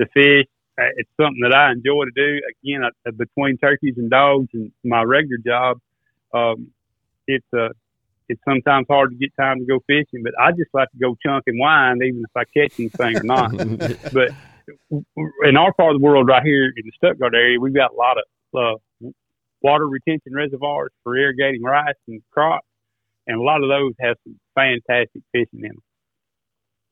to 0.00 0.08
fish. 0.12 0.46
Uh, 0.76 0.90
It's 0.96 1.08
something 1.20 1.38
that 1.42 1.54
I 1.54 1.70
enjoy 1.70 2.06
to 2.06 2.10
do. 2.10 2.40
Again, 2.64 2.82
I, 2.82 3.10
between 3.12 3.58
turkeys 3.58 3.94
and 3.96 4.10
dogs 4.10 4.48
and 4.52 4.72
my 4.82 5.04
regular 5.04 5.38
job, 5.46 5.78
um, 6.34 6.72
it's 7.28 7.46
uh, 7.56 7.68
it's 8.28 8.42
sometimes 8.44 8.88
hard 8.90 9.10
to 9.10 9.16
get 9.16 9.30
time 9.40 9.60
to 9.60 9.66
go 9.66 9.78
fishing. 9.86 10.24
But 10.24 10.34
I 10.36 10.50
just 10.50 10.74
like 10.74 10.90
to 10.90 10.98
go 10.98 11.16
chunk 11.24 11.44
and 11.46 11.60
wind, 11.60 12.02
even 12.02 12.24
if 12.24 12.36
I 12.36 12.42
catch 12.42 12.80
anything 12.80 13.18
or 13.18 13.22
not. 13.22 13.56
but 14.12 14.32
in 15.44 15.56
our 15.56 15.72
part 15.74 15.94
of 15.94 16.00
the 16.00 16.04
world, 16.04 16.26
right 16.26 16.42
here 16.42 16.64
in 16.64 16.84
the 16.84 16.92
Stuttgart 16.96 17.34
area, 17.34 17.60
we've 17.60 17.72
got 17.72 17.92
a 17.92 17.96
lot 17.96 18.18
of 18.18 18.24
uh, 18.54 18.74
water 19.62 19.86
retention 19.86 20.32
reservoirs 20.32 20.90
for 21.02 21.16
irrigating 21.16 21.62
rice 21.62 21.94
and 22.06 22.22
crops 22.30 22.66
and 23.28 23.38
a 23.38 23.42
lot 23.42 23.62
of 23.62 23.68
those 23.68 23.92
have 24.00 24.16
some 24.24 24.40
fantastic 24.54 25.22
fishing 25.30 25.60
in 25.60 25.68
them. 25.68 25.82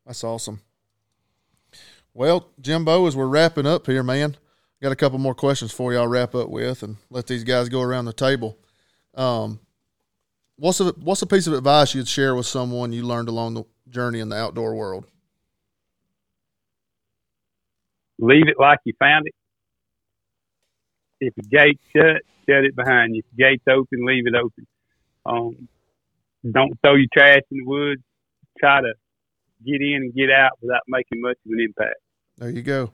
That's 0.05 0.23
awesome. 0.23 0.61
Well, 2.15 2.49
Jimbo, 2.61 3.07
as 3.07 3.17
we're 3.17 3.27
wrapping 3.27 3.67
up 3.67 3.87
here, 3.87 4.03
man, 4.03 4.37
got 4.81 4.93
a 4.93 4.97
couple 4.97 5.19
more 5.19 5.35
questions 5.35 5.73
for 5.73 5.93
you. 5.93 5.99
I'll 5.99 6.07
wrap 6.07 6.35
up 6.35 6.49
with 6.49 6.83
and 6.83 6.97
let 7.11 7.27
these 7.27 7.43
guys 7.43 7.69
go 7.69 7.81
around 7.81 8.05
the 8.05 8.13
table. 8.13 8.57
Um, 9.15 9.61
what's 10.57 10.79
a 10.81 10.93
what's 10.93 11.23
a 11.23 11.27
piece 11.27 11.47
of 11.47 11.55
advice 11.55 11.95
you'd 11.95 12.09
share 12.09 12.35
with 12.35 12.47
someone 12.47 12.93
you 12.93 13.03
learned 13.03 13.29
along 13.29 13.55
the 13.55 13.65
journey 13.89 14.21
in 14.21 14.29
the 14.29 14.37
outdoor 14.37 14.75
world? 14.75 15.07
Leave 18.19 18.49
it 18.49 18.57
like 18.59 18.79
you 18.85 18.93
found 18.99 19.27
it. 19.27 19.35
If 21.21 21.35
the 21.35 21.43
gate's 21.43 21.83
shut, 21.95 22.23
shut 22.49 22.65
it 22.65 22.77
behind 22.77 23.15
you. 23.17 23.23
If 23.25 23.37
the 23.37 23.43
gate's 23.43 23.65
open, 23.69 24.05
leave 24.07 24.27
it 24.27 24.35
open. 24.35 24.67
Um, 25.25 25.69
don't 26.51 26.79
throw 26.83 26.95
your 26.95 27.09
trash 27.13 27.41
in 27.51 27.59
the 27.59 27.65
woods. 27.65 28.03
Try 28.61 28.81
to 28.83 28.93
get 29.65 29.81
in 29.81 29.95
and 30.03 30.15
get 30.15 30.31
out 30.31 30.53
without 30.63 30.83
making 30.89 31.21
much 31.21 31.37
of 31.47 31.53
an 31.53 31.61
impact. 31.61 31.97
There 32.39 32.51
you 32.51 32.63
go. 32.63 32.93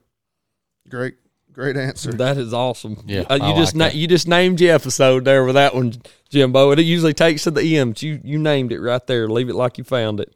Great, 0.88 1.14
great 1.52 1.76
answer. 1.76 2.12
That 2.12 2.38
is 2.38 2.52
awesome. 2.54 3.02
Yeah, 3.06 3.24
Uh, 3.28 3.34
you 3.36 3.42
I 3.44 3.56
just 3.56 3.74
like 3.74 3.78
na- 3.78 3.84
that. 3.86 3.94
you 3.96 4.06
just 4.08 4.26
named 4.28 4.60
your 4.60 4.74
episode 4.74 5.24
there 5.24 5.44
with 5.44 5.54
that 5.56 5.74
one, 5.74 5.94
Jimbo. 6.30 6.70
It 6.72 6.78
usually 6.80 7.12
takes 7.14 7.44
to 7.44 7.50
the 7.50 7.76
end. 7.76 7.94
but 7.94 8.02
You 8.02 8.20
you 8.24 8.38
named 8.38 8.72
it 8.72 8.80
right 8.80 9.04
there. 9.06 9.28
Leave 9.28 9.48
it 9.48 9.54
like 9.54 9.78
you 9.78 9.84
found 9.84 10.20
it. 10.20 10.34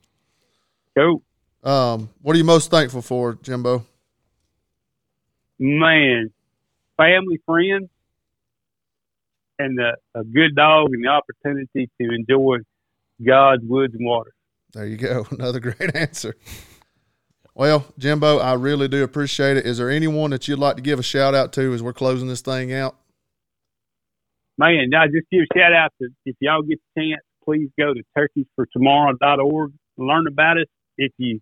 Cool. 0.97 1.23
Um, 1.63 2.11
what 2.23 2.35
are 2.35 2.39
you 2.39 2.45
most 2.45 2.71
thankful 2.71 3.03
for, 3.03 3.35
Jimbo? 3.43 3.85
Man, 5.59 6.31
family, 6.97 7.41
friends, 7.47 7.89
and 9.59 9.79
the, 9.79 9.97
a 10.15 10.25
good 10.25 10.55
dog 10.55 10.89
and 10.93 11.05
the 11.05 11.09
opportunity 11.09 11.91
to 12.01 12.15
enjoy 12.15 12.59
God's 13.25 13.63
woods 13.65 13.95
and 13.95 14.07
water. 14.07 14.33
There 14.73 14.87
you 14.87 14.97
go. 14.97 15.27
Another 15.31 15.61
great 15.61 15.95
answer. 15.95 16.35
Well, 17.55 17.87
Jimbo, 17.97 18.39
I 18.39 18.53
really 18.53 18.87
do 18.87 19.03
appreciate 19.03 19.57
it. 19.57 19.65
Is 19.65 19.79
there 19.79 19.91
anyone 19.91 20.31
that 20.31 20.47
you'd 20.47 20.59
like 20.59 20.77
to 20.77 20.83
give 20.83 20.99
a 20.99 21.03
shout 21.03 21.35
out 21.35 21.55
to 21.55 21.73
as 21.73 21.83
we're 21.83 21.95
closing 21.95 22.29
this 22.29 22.43
thing 22.43 22.73
out? 22.75 22.97
Man, 24.59 24.91
I 24.95 25.07
just 25.07 25.27
give 25.31 25.43
a 25.43 25.59
shout 25.59 25.73
out 25.73 25.93
to 26.01 26.09
if 26.27 26.37
y'all 26.41 26.63
get 26.63 26.79
the 26.95 27.01
chance, 27.01 27.23
please 27.45 27.71
go 27.79 27.95
to 27.95 28.03
turkeysfortomorrow.org, 28.17 29.73
learn 29.97 30.27
about 30.27 30.59
us. 30.59 30.67
If 30.99 31.13
you 31.19 31.41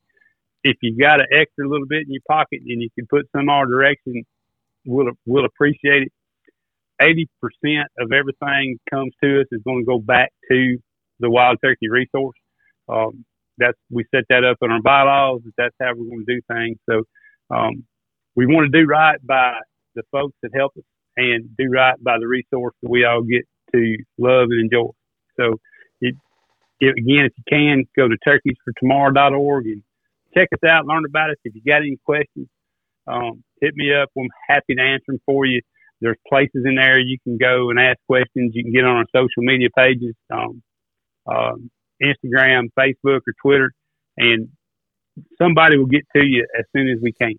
if 0.63 0.77
you 0.83 0.97
got 0.97 1.21
an 1.21 1.27
extra 1.33 1.69
little 1.69 1.87
bit 1.87 2.03
in 2.07 2.13
your 2.13 2.23
pocket 2.29 2.61
and 2.67 2.83
you 2.83 2.89
can 2.97 3.07
put 3.07 3.29
some 3.35 3.49
our 3.49 3.67
direction, 3.67 4.25
we'll 4.87 5.11
we'll 5.26 5.45
appreciate 5.45 6.05
it. 6.05 6.12
Eighty 7.01 7.28
percent 7.41 7.89
of 7.99 8.12
everything 8.12 8.78
comes 8.91 9.12
to 9.22 9.41
us 9.41 9.47
is 9.51 9.62
going 9.64 9.80
to 9.80 9.87
go 9.87 9.99
back 9.99 10.30
to 10.51 10.78
the 11.20 11.30
wild 11.30 11.59
turkey 11.62 11.89
resource. 11.89 12.37
Um, 12.89 13.24
that's 13.59 13.78
we 13.91 14.05
set 14.14 14.24
that 14.30 14.45
up 14.45 14.59
in 14.62 14.70
our 14.70 14.82
bylaws. 14.82 15.41
That's 15.57 15.74
how 15.80 15.91
we're 15.97 16.09
going 16.09 16.24
to 16.26 16.35
do 16.35 16.41
things. 16.49 16.78
So 16.89 17.03
um, 17.55 17.85
we 18.35 18.47
want 18.47 18.70
to 18.70 18.80
do 18.80 18.87
right 18.87 19.18
by 19.24 19.59
the 19.95 20.03
folks 20.11 20.35
that 20.43 20.51
help 20.55 20.72
us 20.76 20.85
and 21.16 21.57
do 21.57 21.68
right 21.70 22.03
by 22.03 22.18
the 22.18 22.26
resource 22.26 22.74
that 22.82 22.91
we 22.91 23.05
all 23.05 23.22
get 23.22 23.43
to 23.74 23.97
love 24.18 24.49
and 24.51 24.61
enjoy. 24.61 24.91
So 25.39 25.59
it, 26.01 26.14
it, 26.80 26.95
again, 26.99 27.26
if 27.26 27.32
you 27.37 27.45
can, 27.49 27.85
go 27.97 28.09
to 28.09 28.16
turkeysfortomorrow.org 28.26 29.66
and 29.66 29.82
check 30.37 30.49
us 30.53 30.68
out, 30.68 30.87
learn 30.87 31.05
about 31.07 31.30
us. 31.30 31.37
If 31.45 31.55
you 31.55 31.62
got 31.66 31.82
any 31.82 31.99
questions, 32.05 32.49
um, 33.07 33.45
hit 33.61 33.75
me 33.75 33.95
up. 33.95 34.09
I'm 34.17 34.29
happy 34.49 34.75
to 34.75 34.83
answer 34.83 35.05
them 35.09 35.21
for 35.27 35.45
you. 35.47 35.61
There's 36.01 36.17
places 36.29 36.65
in 36.65 36.75
there 36.77 36.99
you 36.99 37.19
can 37.25 37.39
go 37.39 37.71
and 37.71 37.79
ask 37.79 37.99
questions. 38.07 38.53
You 38.55 38.65
can 38.65 38.73
get 38.73 38.85
on 38.85 38.97
our 38.97 39.07
social 39.15 39.43
media 39.43 39.69
pages. 39.77 40.15
Um, 40.33 40.63
um, 41.27 41.71
Instagram, 42.03 42.69
Facebook, 42.79 43.21
or 43.27 43.33
Twitter, 43.41 43.73
and 44.19 44.49
somebody 45.41 45.79
will 45.79 45.87
get 45.87 46.03
to 46.15 46.23
you 46.23 46.47
as 46.59 46.65
soon 46.77 46.89
as 46.89 46.99
we 47.01 47.13
can. 47.13 47.35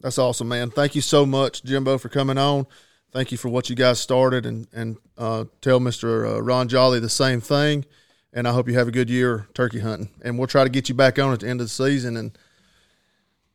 That's 0.00 0.18
awesome, 0.18 0.48
man. 0.48 0.70
Thank 0.70 0.94
you 0.94 1.00
so 1.00 1.26
much, 1.26 1.62
Jimbo, 1.64 1.98
for 1.98 2.08
coming 2.08 2.38
on. 2.38 2.66
Thank 3.12 3.32
you 3.32 3.38
for 3.38 3.48
what 3.48 3.68
you 3.68 3.76
guys 3.76 4.00
started, 4.00 4.46
and 4.46 4.66
and 4.72 4.96
uh, 5.18 5.44
tell 5.60 5.80
Mister 5.80 6.26
uh, 6.26 6.38
Ron 6.38 6.68
Jolly 6.68 7.00
the 7.00 7.08
same 7.08 7.40
thing. 7.40 7.84
And 8.32 8.48
I 8.48 8.52
hope 8.52 8.68
you 8.68 8.74
have 8.74 8.88
a 8.88 8.92
good 8.92 9.08
year 9.08 9.46
turkey 9.54 9.78
hunting. 9.78 10.10
And 10.22 10.36
we'll 10.36 10.48
try 10.48 10.64
to 10.64 10.70
get 10.70 10.88
you 10.88 10.94
back 10.94 11.20
on 11.20 11.32
at 11.32 11.40
the 11.40 11.48
end 11.48 11.60
of 11.60 11.66
the 11.66 11.70
season 11.70 12.16
and 12.16 12.36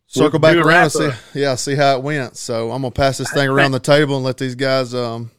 circle 0.10 0.40
we'll 0.40 0.54
back 0.54 0.66
around 0.66 0.84
and 0.84 0.92
see, 0.92 1.40
yeah, 1.40 1.56
see 1.56 1.76
how 1.76 1.96
it 1.96 2.04
went. 2.04 2.36
So 2.36 2.72
I'm 2.72 2.82
gonna 2.82 2.92
pass 2.92 3.18
this 3.18 3.32
thing 3.32 3.48
around 3.48 3.72
the 3.72 3.80
table 3.80 4.16
and 4.16 4.26
let 4.26 4.38
these 4.38 4.56
guys 4.56 4.94
um, 4.94 5.32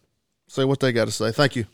say 0.49 0.65
what 0.65 0.81
they 0.81 0.93
got 0.93 1.07
to 1.07 1.11
say. 1.13 1.33
Thank 1.33 1.57
you. 1.57 1.67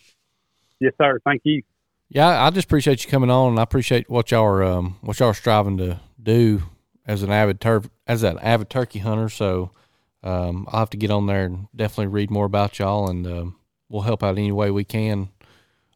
Yes, 0.80 0.92
sir. 1.00 1.20
Thank 1.24 1.42
you. 1.44 1.62
Yeah, 2.08 2.42
I 2.42 2.50
just 2.50 2.66
appreciate 2.66 3.04
you 3.04 3.10
coming 3.10 3.30
on, 3.30 3.50
and 3.50 3.60
I 3.60 3.62
appreciate 3.62 4.08
what 4.08 4.30
y'all 4.30 4.44
are 4.44 4.62
um, 4.62 4.96
what 5.02 5.18
y'all 5.20 5.30
are 5.30 5.34
striving 5.34 5.76
to 5.78 6.00
do 6.22 6.62
as 7.04 7.22
an 7.22 7.30
avid 7.30 7.60
tur- 7.60 7.90
as 8.06 8.22
an 8.22 8.38
avid 8.38 8.70
turkey 8.70 9.00
hunter. 9.00 9.28
So 9.28 9.72
um, 10.22 10.66
I'll 10.70 10.80
have 10.80 10.90
to 10.90 10.96
get 10.96 11.10
on 11.10 11.26
there 11.26 11.44
and 11.44 11.68
definitely 11.74 12.08
read 12.08 12.30
more 12.30 12.46
about 12.46 12.78
y'all, 12.78 13.10
and 13.10 13.26
um, 13.26 13.56
we'll 13.88 14.02
help 14.02 14.22
out 14.22 14.38
any 14.38 14.52
way 14.52 14.70
we 14.70 14.84
can 14.84 15.28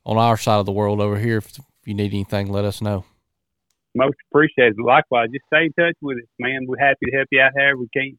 on 0.04 0.18
our 0.18 0.36
side 0.36 0.58
of 0.58 0.66
the 0.66 0.72
world 0.72 1.00
over 1.00 1.18
here. 1.18 1.38
If, 1.38 1.58
if 1.58 1.64
you 1.86 1.94
need 1.94 2.12
anything, 2.12 2.50
let 2.50 2.64
us 2.64 2.82
know. 2.82 3.04
Most 3.94 4.16
appreciated. 4.30 4.76
Likewise, 4.78 5.28
just 5.32 5.44
stay 5.46 5.66
in 5.66 5.72
touch 5.72 5.96
with 6.00 6.18
us, 6.18 6.28
man. 6.38 6.66
We're 6.66 6.78
happy 6.78 7.06
to 7.06 7.16
help 7.16 7.28
you 7.32 7.40
out 7.40 7.52
however 7.56 7.78
we 7.78 7.88
can. 7.92 8.18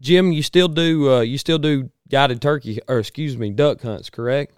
Jim, 0.00 0.32
you 0.32 0.42
still 0.42 0.68
do 0.68 1.12
uh, 1.12 1.20
you 1.20 1.36
still 1.36 1.58
do 1.58 1.90
guided 2.08 2.40
turkey 2.40 2.80
or 2.88 2.98
excuse 2.98 3.36
me 3.36 3.50
duck 3.50 3.82
hunts, 3.82 4.08
correct? 4.08 4.54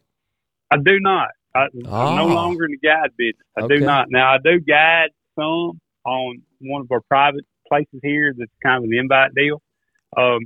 I 0.70 0.76
do 0.76 1.00
not. 1.00 1.28
I, 1.54 1.64
am 1.64 1.70
no 1.82 1.90
ah. 1.90 2.34
longer 2.34 2.64
in 2.64 2.70
the 2.70 2.88
guide 2.88 3.10
business. 3.18 3.46
I 3.58 3.62
okay. 3.62 3.78
do 3.78 3.84
not. 3.84 4.06
Now 4.10 4.34
I 4.34 4.38
do 4.38 4.60
guide 4.60 5.10
some 5.38 5.80
on 6.04 6.42
one 6.60 6.82
of 6.82 6.90
our 6.90 7.00
private 7.00 7.44
places 7.68 8.00
here. 8.02 8.32
That's 8.36 8.50
kind 8.62 8.78
of 8.78 8.84
an 8.84 8.94
invite 8.94 9.34
deal. 9.34 9.60
Um, 10.16 10.40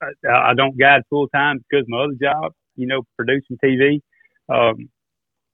I, 0.00 0.50
I 0.50 0.54
don't 0.54 0.78
guide 0.78 1.02
full 1.10 1.28
time 1.28 1.58
because 1.68 1.84
my 1.88 2.04
other 2.04 2.14
job, 2.20 2.52
you 2.76 2.86
know, 2.86 3.02
producing 3.16 3.58
TV. 3.62 4.00
Um, 4.48 4.88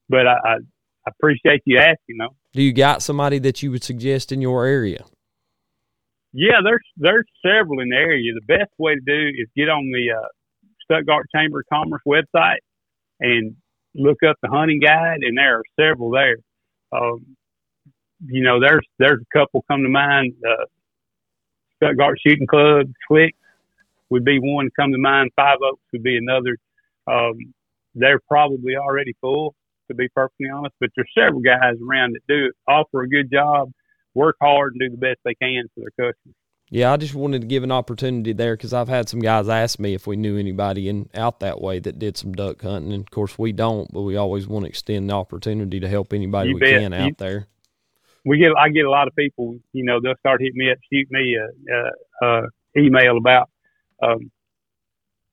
but 0.09 0.27
I, 0.27 0.35
I, 0.45 0.55
I 1.07 1.11
appreciate 1.19 1.63
you 1.65 1.79
asking. 1.79 2.19
Though. 2.19 2.37
Do 2.57 2.63
you 2.63 2.73
got 2.73 3.03
somebody 3.03 3.39
that 3.41 3.63
you 3.63 3.71
would 3.71 3.85
suggest 3.85 4.33
in 4.33 4.41
your 4.41 4.65
area? 4.65 5.05
Yeah, 6.33 6.61
there's 6.65 6.81
there's 6.97 7.27
several 7.45 7.81
in 7.81 7.91
the 7.91 7.97
area. 7.97 8.33
The 8.33 8.47
best 8.47 8.71
way 8.79 8.95
to 8.95 9.01
do 9.01 9.29
is 9.29 9.47
get 9.55 9.69
on 9.69 9.85
the 9.93 10.17
uh, 10.17 10.29
Stuttgart 10.83 11.27
Chamber 11.35 11.61
of 11.61 11.67
Commerce 11.71 12.01
website 12.09 12.61
and 13.21 13.57
look 13.95 14.23
up 14.27 14.37
the 14.41 14.49
hunting 14.49 14.81
guide, 14.81 15.19
and 15.21 15.37
there 15.37 15.59
are 15.59 15.63
several 15.79 16.11
there. 16.11 16.37
Um, 16.93 17.37
you 18.25 18.43
know, 18.43 18.59
there's 18.59 18.87
there's 18.99 19.21
a 19.21 19.39
couple 19.39 19.63
come 19.71 19.83
to 19.83 19.91
mind. 19.91 20.33
Uh, 20.43 20.65
Stuttgart 21.77 22.19
Shooting 22.27 22.47
Club, 22.47 22.87
Slick 23.07 23.35
would 24.09 24.25
be 24.25 24.39
one 24.39 24.71
come 24.81 24.93
to 24.93 24.99
mind. 24.99 25.31
Five 25.37 25.59
Oaks 25.63 25.83
would 25.93 26.03
be 26.03 26.17
another. 26.17 26.57
Um, 27.07 27.53
they're 27.95 28.21
probably 28.27 28.77
already 28.77 29.15
full, 29.21 29.55
to 29.89 29.95
be 29.95 30.09
perfectly 30.09 30.49
honest, 30.49 30.74
but 30.80 30.91
there's 30.97 31.11
several 31.16 31.41
guys 31.41 31.74
around 31.87 32.14
that 32.14 32.26
do 32.28 32.53
offer 32.68 33.03
a 33.03 33.09
good 33.09 33.30
job, 33.30 33.70
work 34.14 34.37
hard, 34.41 34.74
and 34.74 34.80
do 34.80 34.97
the 34.97 35.01
best 35.01 35.20
they 35.24 35.34
can 35.34 35.64
for 35.74 35.80
their 35.80 36.12
customers. 36.12 36.34
Yeah, 36.68 36.93
I 36.93 36.97
just 36.97 37.14
wanted 37.14 37.43
to 37.43 37.47
give 37.47 37.62
an 37.62 37.70
opportunity 37.70 38.32
there 38.32 38.57
because 38.57 38.72
I've 38.72 38.89
had 38.89 39.09
some 39.09 39.20
guys 39.20 39.49
ask 39.49 39.78
me 39.78 39.95
if 39.95 40.09
we 40.09 40.16
knew 40.16 40.37
anybody 40.37 40.89
in 40.89 41.09
out 41.14 41.39
that 41.41 41.61
way 41.61 41.78
that 41.78 42.01
did 42.01 42.16
some 42.16 42.32
duck 42.32 42.61
hunting, 42.61 42.93
and 42.93 43.03
of 43.03 43.11
course 43.11 43.39
we 43.39 43.53
don't, 43.53 43.89
but 43.93 44.03
we 44.03 44.16
always 44.16 44.49
want 44.49 44.64
to 44.64 44.68
extend 44.68 45.09
the 45.09 45.14
opportunity 45.14 45.78
to 45.78 45.89
help 45.89 46.12
anybody 46.12 46.49
you 46.49 46.55
we 46.57 46.61
bet. 46.61 46.80
can 46.80 46.93
out 46.93 47.07
you, 47.07 47.14
there. 47.18 47.47
We 48.24 48.39
get 48.39 48.51
I 48.59 48.70
get 48.70 48.84
a 48.84 48.91
lot 48.91 49.07
of 49.07 49.14
people, 49.14 49.61
you 49.72 49.84
know, 49.84 50.01
they'll 50.03 50.16
start 50.18 50.41
hitting 50.41 50.59
me 50.59 50.72
up, 50.72 50.78
shoot 50.93 51.07
me 51.09 51.37
a, 51.37 51.74
a, 52.24 52.26
a 52.26 52.43
email 52.76 53.16
about, 53.16 53.49
um, 54.03 54.32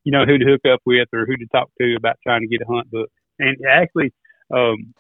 you 0.04 0.12
know, 0.12 0.26
who 0.26 0.38
to 0.38 0.46
hook 0.46 0.62
up 0.72 0.82
with 0.86 1.08
or 1.14 1.26
who 1.26 1.36
to 1.38 1.48
talk 1.52 1.72
to 1.82 1.96
about 1.96 2.18
trying 2.22 2.42
to 2.42 2.48
get 2.48 2.62
a 2.62 2.72
hunt 2.72 2.92
book. 2.92 3.10
And 3.40 3.58
actually, 3.68 4.14
um, 4.52 4.94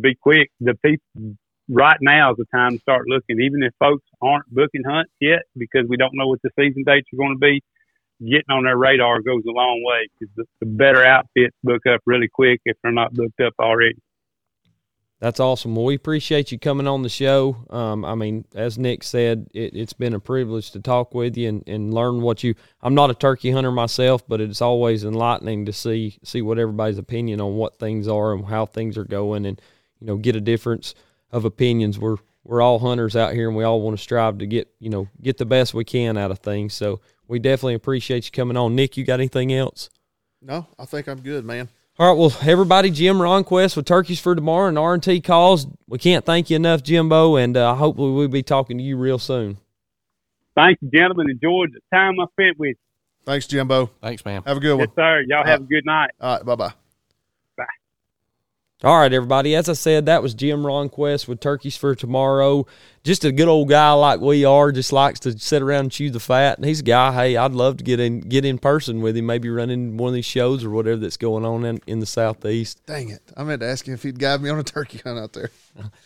be 0.00 0.14
quick. 0.14 0.50
The 0.60 0.74
people 0.84 1.36
right 1.68 1.98
now 2.00 2.32
is 2.32 2.36
the 2.38 2.46
time 2.54 2.72
to 2.72 2.80
start 2.80 3.04
looking. 3.08 3.40
Even 3.40 3.62
if 3.62 3.72
folks 3.78 4.04
aren't 4.20 4.48
booking 4.50 4.82
hunts 4.86 5.12
yet 5.20 5.42
because 5.56 5.86
we 5.88 5.96
don't 5.96 6.14
know 6.14 6.28
what 6.28 6.40
the 6.42 6.50
season 6.58 6.84
dates 6.86 7.08
are 7.12 7.16
going 7.16 7.34
to 7.34 7.38
be, 7.38 7.62
getting 8.20 8.50
on 8.50 8.64
their 8.64 8.76
radar 8.76 9.20
goes 9.20 9.42
a 9.48 9.52
long 9.52 9.82
way 9.84 10.08
because 10.18 10.32
the, 10.36 10.44
the 10.60 10.66
better 10.66 11.04
outfits 11.04 11.56
book 11.64 11.82
up 11.86 12.00
really 12.06 12.28
quick 12.32 12.60
if 12.64 12.76
they're 12.82 12.92
not 12.92 13.12
booked 13.14 13.40
up 13.40 13.54
already. 13.60 13.96
That's 15.22 15.38
awesome. 15.38 15.76
Well, 15.76 15.84
we 15.84 15.94
appreciate 15.94 16.50
you 16.50 16.58
coming 16.58 16.88
on 16.88 17.02
the 17.02 17.08
show. 17.08 17.64
Um, 17.70 18.04
I 18.04 18.16
mean, 18.16 18.44
as 18.56 18.76
Nick 18.76 19.04
said, 19.04 19.46
it, 19.54 19.76
has 19.76 19.92
been 19.92 20.14
a 20.14 20.18
privilege 20.18 20.72
to 20.72 20.80
talk 20.80 21.14
with 21.14 21.36
you 21.36 21.48
and, 21.48 21.62
and 21.68 21.94
learn 21.94 22.22
what 22.22 22.42
you. 22.42 22.56
I'm 22.82 22.96
not 22.96 23.08
a 23.08 23.14
turkey 23.14 23.52
hunter 23.52 23.70
myself, 23.70 24.26
but 24.26 24.40
it's 24.40 24.60
always 24.60 25.04
enlightening 25.04 25.66
to 25.66 25.72
see 25.72 26.18
see 26.24 26.42
what 26.42 26.58
everybody's 26.58 26.98
opinion 26.98 27.40
on 27.40 27.54
what 27.54 27.78
things 27.78 28.08
are 28.08 28.32
and 28.32 28.44
how 28.46 28.66
things 28.66 28.98
are 28.98 29.04
going, 29.04 29.46
and 29.46 29.62
you 30.00 30.08
know, 30.08 30.16
get 30.16 30.34
a 30.34 30.40
difference 30.40 30.92
of 31.30 31.44
opinions. 31.44 32.00
We're 32.00 32.16
we're 32.42 32.60
all 32.60 32.80
hunters 32.80 33.14
out 33.14 33.32
here, 33.32 33.46
and 33.46 33.56
we 33.56 33.62
all 33.62 33.80
want 33.80 33.96
to 33.96 34.02
strive 34.02 34.38
to 34.38 34.46
get 34.48 34.74
you 34.80 34.90
know 34.90 35.06
get 35.22 35.38
the 35.38 35.46
best 35.46 35.72
we 35.72 35.84
can 35.84 36.18
out 36.18 36.32
of 36.32 36.40
things. 36.40 36.74
So 36.74 37.00
we 37.28 37.38
definitely 37.38 37.74
appreciate 37.74 38.24
you 38.24 38.32
coming 38.32 38.56
on. 38.56 38.74
Nick, 38.74 38.96
you 38.96 39.04
got 39.04 39.20
anything 39.20 39.52
else? 39.52 39.88
No, 40.40 40.66
I 40.80 40.84
think 40.84 41.06
I'm 41.06 41.20
good, 41.20 41.44
man. 41.44 41.68
All 41.98 42.08
right, 42.08 42.18
well, 42.18 42.34
everybody, 42.48 42.90
Jim 42.90 43.18
Ronquest 43.18 43.76
with 43.76 43.84
Turkeys 43.84 44.18
for 44.18 44.34
Tomorrow 44.34 44.68
and 44.68 44.78
R&T 44.78 45.20
calls. 45.20 45.66
We 45.86 45.98
can't 45.98 46.24
thank 46.24 46.48
you 46.48 46.56
enough, 46.56 46.82
Jimbo, 46.82 47.36
and 47.36 47.54
uh, 47.54 47.74
hopefully 47.74 48.12
we'll 48.12 48.28
be 48.28 48.42
talking 48.42 48.78
to 48.78 48.82
you 48.82 48.96
real 48.96 49.18
soon. 49.18 49.58
Thank 50.54 50.78
you, 50.80 50.90
gentlemen. 50.90 51.28
Enjoyed 51.28 51.70
the 51.72 51.80
time 51.94 52.18
I 52.18 52.24
spent 52.32 52.58
with 52.58 52.68
you. 52.68 52.74
Thanks, 53.26 53.46
Jimbo. 53.46 53.90
Thanks, 54.00 54.24
man. 54.24 54.42
Have 54.46 54.56
a 54.56 54.60
good 54.60 54.74
one. 54.74 54.86
Yes, 54.88 54.94
sir. 54.96 55.22
Y'all 55.28 55.44
have 55.44 55.60
a 55.60 55.64
good 55.64 55.84
night. 55.84 56.10
All 56.18 56.36
right, 56.36 56.44
bye-bye. 56.46 56.72
All 58.84 58.98
right, 58.98 59.12
everybody. 59.12 59.54
As 59.54 59.68
I 59.68 59.74
said, 59.74 60.06
that 60.06 60.24
was 60.24 60.34
Jim 60.34 60.64
Ronquest 60.64 61.28
with 61.28 61.38
Turkeys 61.38 61.76
for 61.76 61.94
Tomorrow. 61.94 62.66
Just 63.04 63.24
a 63.24 63.30
good 63.30 63.46
old 63.46 63.68
guy 63.68 63.92
like 63.92 64.20
we 64.20 64.44
are. 64.44 64.72
Just 64.72 64.92
likes 64.92 65.20
to 65.20 65.38
sit 65.38 65.62
around 65.62 65.80
and 65.80 65.92
chew 65.92 66.10
the 66.10 66.18
fat. 66.18 66.58
And 66.58 66.66
he's 66.66 66.80
a 66.80 66.82
guy. 66.82 67.12
Hey, 67.12 67.36
I'd 67.36 67.52
love 67.52 67.76
to 67.76 67.84
get 67.84 68.00
in 68.00 68.22
get 68.22 68.44
in 68.44 68.58
person 68.58 69.00
with 69.00 69.16
him. 69.16 69.26
Maybe 69.26 69.48
running 69.50 69.98
one 69.98 70.08
of 70.08 70.14
these 70.14 70.24
shows 70.24 70.64
or 70.64 70.70
whatever 70.70 70.96
that's 70.96 71.16
going 71.16 71.44
on 71.44 71.64
in, 71.64 71.80
in 71.86 72.00
the 72.00 72.06
southeast. 72.06 72.84
Dang 72.84 73.10
it! 73.10 73.22
I 73.36 73.44
meant 73.44 73.60
to 73.60 73.68
ask 73.68 73.86
him 73.86 73.94
if 73.94 74.02
he'd 74.02 74.18
guide 74.18 74.42
me 74.42 74.50
on 74.50 74.58
a 74.58 74.64
turkey 74.64 74.98
hunt 74.98 75.16
out 75.16 75.32
there. 75.32 75.52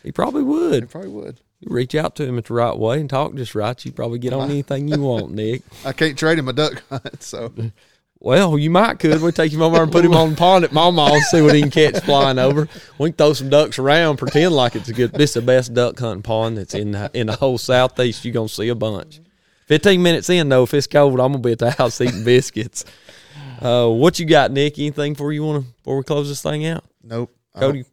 He 0.02 0.12
probably 0.12 0.42
would. 0.42 0.82
He 0.82 0.86
probably 0.86 1.10
would. 1.10 1.40
You 1.60 1.68
reach 1.74 1.94
out 1.94 2.14
to 2.16 2.26
him 2.26 2.36
at 2.36 2.44
the 2.44 2.54
right 2.54 2.76
way 2.76 3.00
and 3.00 3.08
talk 3.08 3.34
just 3.36 3.54
right. 3.54 3.82
You 3.86 3.92
probably 3.92 4.18
get 4.18 4.34
on 4.34 4.50
anything 4.50 4.88
you 4.88 5.00
want, 5.00 5.30
Nick. 5.30 5.62
I 5.86 5.94
can't 5.94 6.18
trade 6.18 6.38
him 6.38 6.48
a 6.48 6.52
duck 6.52 6.82
hunt, 6.90 7.22
so. 7.22 7.54
Well, 8.18 8.58
you 8.58 8.70
might 8.70 8.98
could. 8.98 9.20
We 9.20 9.30
take 9.30 9.52
him 9.52 9.62
over 9.62 9.82
and 9.82 9.92
put 9.92 10.04
him 10.04 10.14
on 10.14 10.30
the 10.30 10.36
pond 10.36 10.64
at 10.64 10.72
Mama 10.72 11.10
and 11.12 11.22
see 11.24 11.42
what 11.42 11.54
he 11.54 11.60
can 11.60 11.70
catch 11.70 12.02
flying 12.02 12.38
over. 12.38 12.66
We 12.98 13.10
can 13.10 13.16
throw 13.16 13.32
some 13.34 13.50
ducks 13.50 13.78
around, 13.78 14.16
pretend 14.16 14.54
like 14.54 14.74
it's 14.74 14.88
a 14.88 14.92
good. 14.92 15.12
This 15.12 15.30
is 15.30 15.34
the 15.34 15.42
best 15.42 15.74
duck 15.74 15.98
hunting 15.98 16.22
pond 16.22 16.58
that's 16.58 16.74
in 16.74 16.92
the, 16.92 17.10
in 17.12 17.26
the 17.26 17.36
whole 17.36 17.58
southeast. 17.58 18.24
You're 18.24 18.34
gonna 18.34 18.48
see 18.48 18.68
a 18.68 18.74
bunch. 18.74 19.20
Fifteen 19.66 20.02
minutes 20.02 20.30
in 20.30 20.48
though, 20.48 20.62
if 20.62 20.72
it's 20.74 20.86
cold, 20.86 21.20
I'm 21.20 21.32
gonna 21.32 21.38
be 21.38 21.52
at 21.52 21.58
the 21.58 21.70
house 21.70 22.00
eating 22.00 22.24
biscuits. 22.24 22.84
Uh, 23.60 23.88
what 23.88 24.18
you 24.18 24.26
got, 24.26 24.50
Nick? 24.50 24.78
Anything 24.78 25.14
for 25.14 25.32
you 25.32 25.44
want 25.44 25.64
to 25.64 25.72
before 25.72 25.96
we 25.98 26.02
close 26.02 26.28
this 26.28 26.42
thing 26.42 26.66
out? 26.66 26.84
Nope. 27.02 27.34
Cody, 27.54 27.84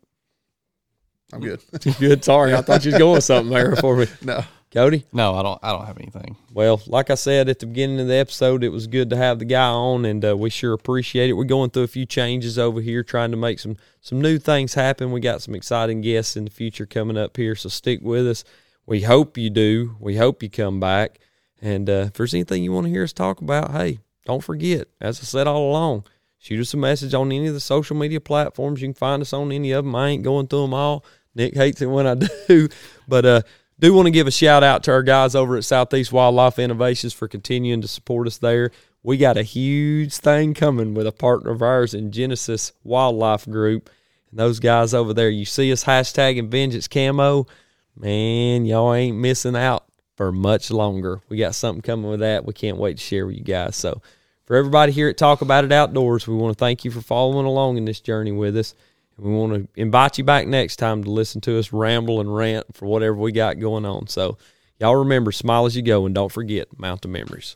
I'm 1.31 1.41
good. 1.41 1.61
good. 1.99 2.23
Sorry, 2.23 2.53
I 2.53 2.61
thought 2.61 2.85
you 2.85 2.91
was 2.91 2.99
going 2.99 3.21
something 3.21 3.53
there 3.53 3.75
for 3.75 3.97
me. 3.97 4.07
No. 4.21 4.43
Cody. 4.73 5.05
No, 5.13 5.35
I 5.35 5.43
don't. 5.43 5.59
I 5.61 5.71
don't 5.71 5.85
have 5.85 5.99
anything. 5.99 6.35
Well, 6.51 6.81
like 6.87 7.11
I 7.11 7.15
said 7.15 7.47
at 7.47 7.59
the 7.59 7.67
beginning 7.67 7.99
of 7.99 8.07
the 8.07 8.15
episode, 8.15 8.63
it 8.63 8.69
was 8.69 8.87
good 8.87 9.11
to 9.11 9.15
have 9.15 9.37
the 9.37 9.45
guy 9.45 9.67
on, 9.67 10.03
and 10.03 10.25
uh, 10.25 10.35
we 10.35 10.49
sure 10.49 10.73
appreciate 10.73 11.29
it. 11.29 11.33
We're 11.33 11.43
going 11.43 11.69
through 11.69 11.83
a 11.83 11.87
few 11.87 12.07
changes 12.07 12.57
over 12.57 12.81
here, 12.81 13.03
trying 13.03 13.29
to 13.31 13.37
make 13.37 13.59
some 13.59 13.77
some 14.01 14.19
new 14.19 14.39
things 14.39 14.73
happen. 14.73 15.11
We 15.11 15.19
got 15.19 15.43
some 15.43 15.53
exciting 15.53 16.01
guests 16.01 16.35
in 16.35 16.45
the 16.45 16.49
future 16.49 16.87
coming 16.87 17.17
up 17.17 17.37
here, 17.37 17.53
so 17.53 17.69
stick 17.69 17.99
with 18.01 18.27
us. 18.27 18.43
We 18.87 19.01
hope 19.01 19.37
you 19.37 19.51
do. 19.51 19.95
We 19.99 20.17
hope 20.17 20.41
you 20.41 20.49
come 20.49 20.79
back. 20.79 21.19
And 21.61 21.87
uh, 21.87 22.05
if 22.07 22.13
there's 22.13 22.33
anything 22.33 22.63
you 22.63 22.73
want 22.73 22.87
to 22.87 22.91
hear 22.91 23.03
us 23.03 23.13
talk 23.13 23.41
about, 23.41 23.71
hey, 23.71 23.99
don't 24.25 24.43
forget, 24.43 24.87
as 24.99 25.19
I 25.19 25.23
said 25.23 25.45
all 25.45 25.69
along, 25.69 26.05
shoot 26.39 26.59
us 26.59 26.73
a 26.73 26.77
message 26.77 27.13
on 27.13 27.31
any 27.31 27.47
of 27.47 27.53
the 27.53 27.59
social 27.59 27.95
media 27.95 28.19
platforms. 28.19 28.81
You 28.81 28.87
can 28.87 28.95
find 28.95 29.21
us 29.21 29.33
on 29.33 29.51
any 29.51 29.71
of 29.71 29.85
them. 29.85 29.93
I 29.95 30.09
ain't 30.09 30.23
going 30.23 30.47
through 30.47 30.63
them 30.63 30.73
all. 30.73 31.05
Nick 31.35 31.55
hates 31.55 31.81
it 31.81 31.85
when 31.85 32.07
I 32.07 32.15
do, 32.47 32.69
but 33.07 33.25
uh, 33.25 33.41
do 33.79 33.93
want 33.93 34.05
to 34.05 34.11
give 34.11 34.27
a 34.27 34.31
shout 34.31 34.63
out 34.63 34.83
to 34.83 34.91
our 34.91 35.03
guys 35.03 35.35
over 35.35 35.57
at 35.57 35.65
Southeast 35.65 36.11
Wildlife 36.11 36.59
Innovations 36.59 37.13
for 37.13 37.27
continuing 37.27 37.81
to 37.81 37.87
support 37.87 38.27
us 38.27 38.37
there. 38.37 38.71
We 39.01 39.17
got 39.17 39.37
a 39.37 39.43
huge 39.43 40.15
thing 40.15 40.53
coming 40.53 40.93
with 40.93 41.07
a 41.07 41.11
partner 41.11 41.51
of 41.51 41.61
ours 41.61 41.93
in 41.93 42.11
Genesis 42.11 42.71
Wildlife 42.83 43.45
Group. 43.45 43.89
And 44.31 44.39
those 44.39 44.59
guys 44.59 44.93
over 44.93 45.13
there, 45.13 45.29
you 45.29 45.45
see 45.45 45.71
us 45.71 45.83
hashtagging 45.83 46.49
Vengeance 46.49 46.87
Camo, 46.87 47.45
man, 47.97 48.65
y'all 48.65 48.93
ain't 48.93 49.17
missing 49.17 49.55
out 49.55 49.85
for 50.15 50.31
much 50.31 50.71
longer. 50.71 51.21
We 51.27 51.37
got 51.37 51.55
something 51.55 51.81
coming 51.81 52.09
with 52.09 52.21
that. 52.21 52.45
We 52.45 52.53
can't 52.53 52.77
wait 52.77 52.97
to 52.97 53.03
share 53.03 53.25
with 53.25 53.35
you 53.35 53.43
guys. 53.43 53.75
So, 53.75 54.01
for 54.45 54.55
everybody 54.55 54.91
here 54.91 55.07
at 55.09 55.17
Talk 55.17 55.41
About 55.41 55.63
It 55.63 55.71
Outdoors, 55.71 56.27
we 56.27 56.35
want 56.35 56.57
to 56.57 56.59
thank 56.59 56.83
you 56.83 56.91
for 56.91 57.01
following 57.01 57.45
along 57.45 57.77
in 57.77 57.85
this 57.85 58.01
journey 58.01 58.31
with 58.31 58.57
us. 58.57 58.75
We 59.17 59.31
want 59.31 59.53
to 59.53 59.81
invite 59.81 60.17
you 60.17 60.23
back 60.23 60.47
next 60.47 60.77
time 60.77 61.03
to 61.03 61.11
listen 61.11 61.41
to 61.41 61.59
us 61.59 61.71
ramble 61.71 62.19
and 62.19 62.33
rant 62.33 62.75
for 62.75 62.87
whatever 62.87 63.15
we 63.15 63.31
got 63.31 63.59
going 63.59 63.85
on. 63.85 64.07
So, 64.07 64.37
y'all 64.79 64.95
remember, 64.95 65.31
smile 65.31 65.65
as 65.65 65.75
you 65.75 65.83
go, 65.83 66.05
and 66.05 66.15
don't 66.15 66.31
forget, 66.31 66.67
mount 66.77 67.01
the 67.01 67.07
memories. 67.07 67.55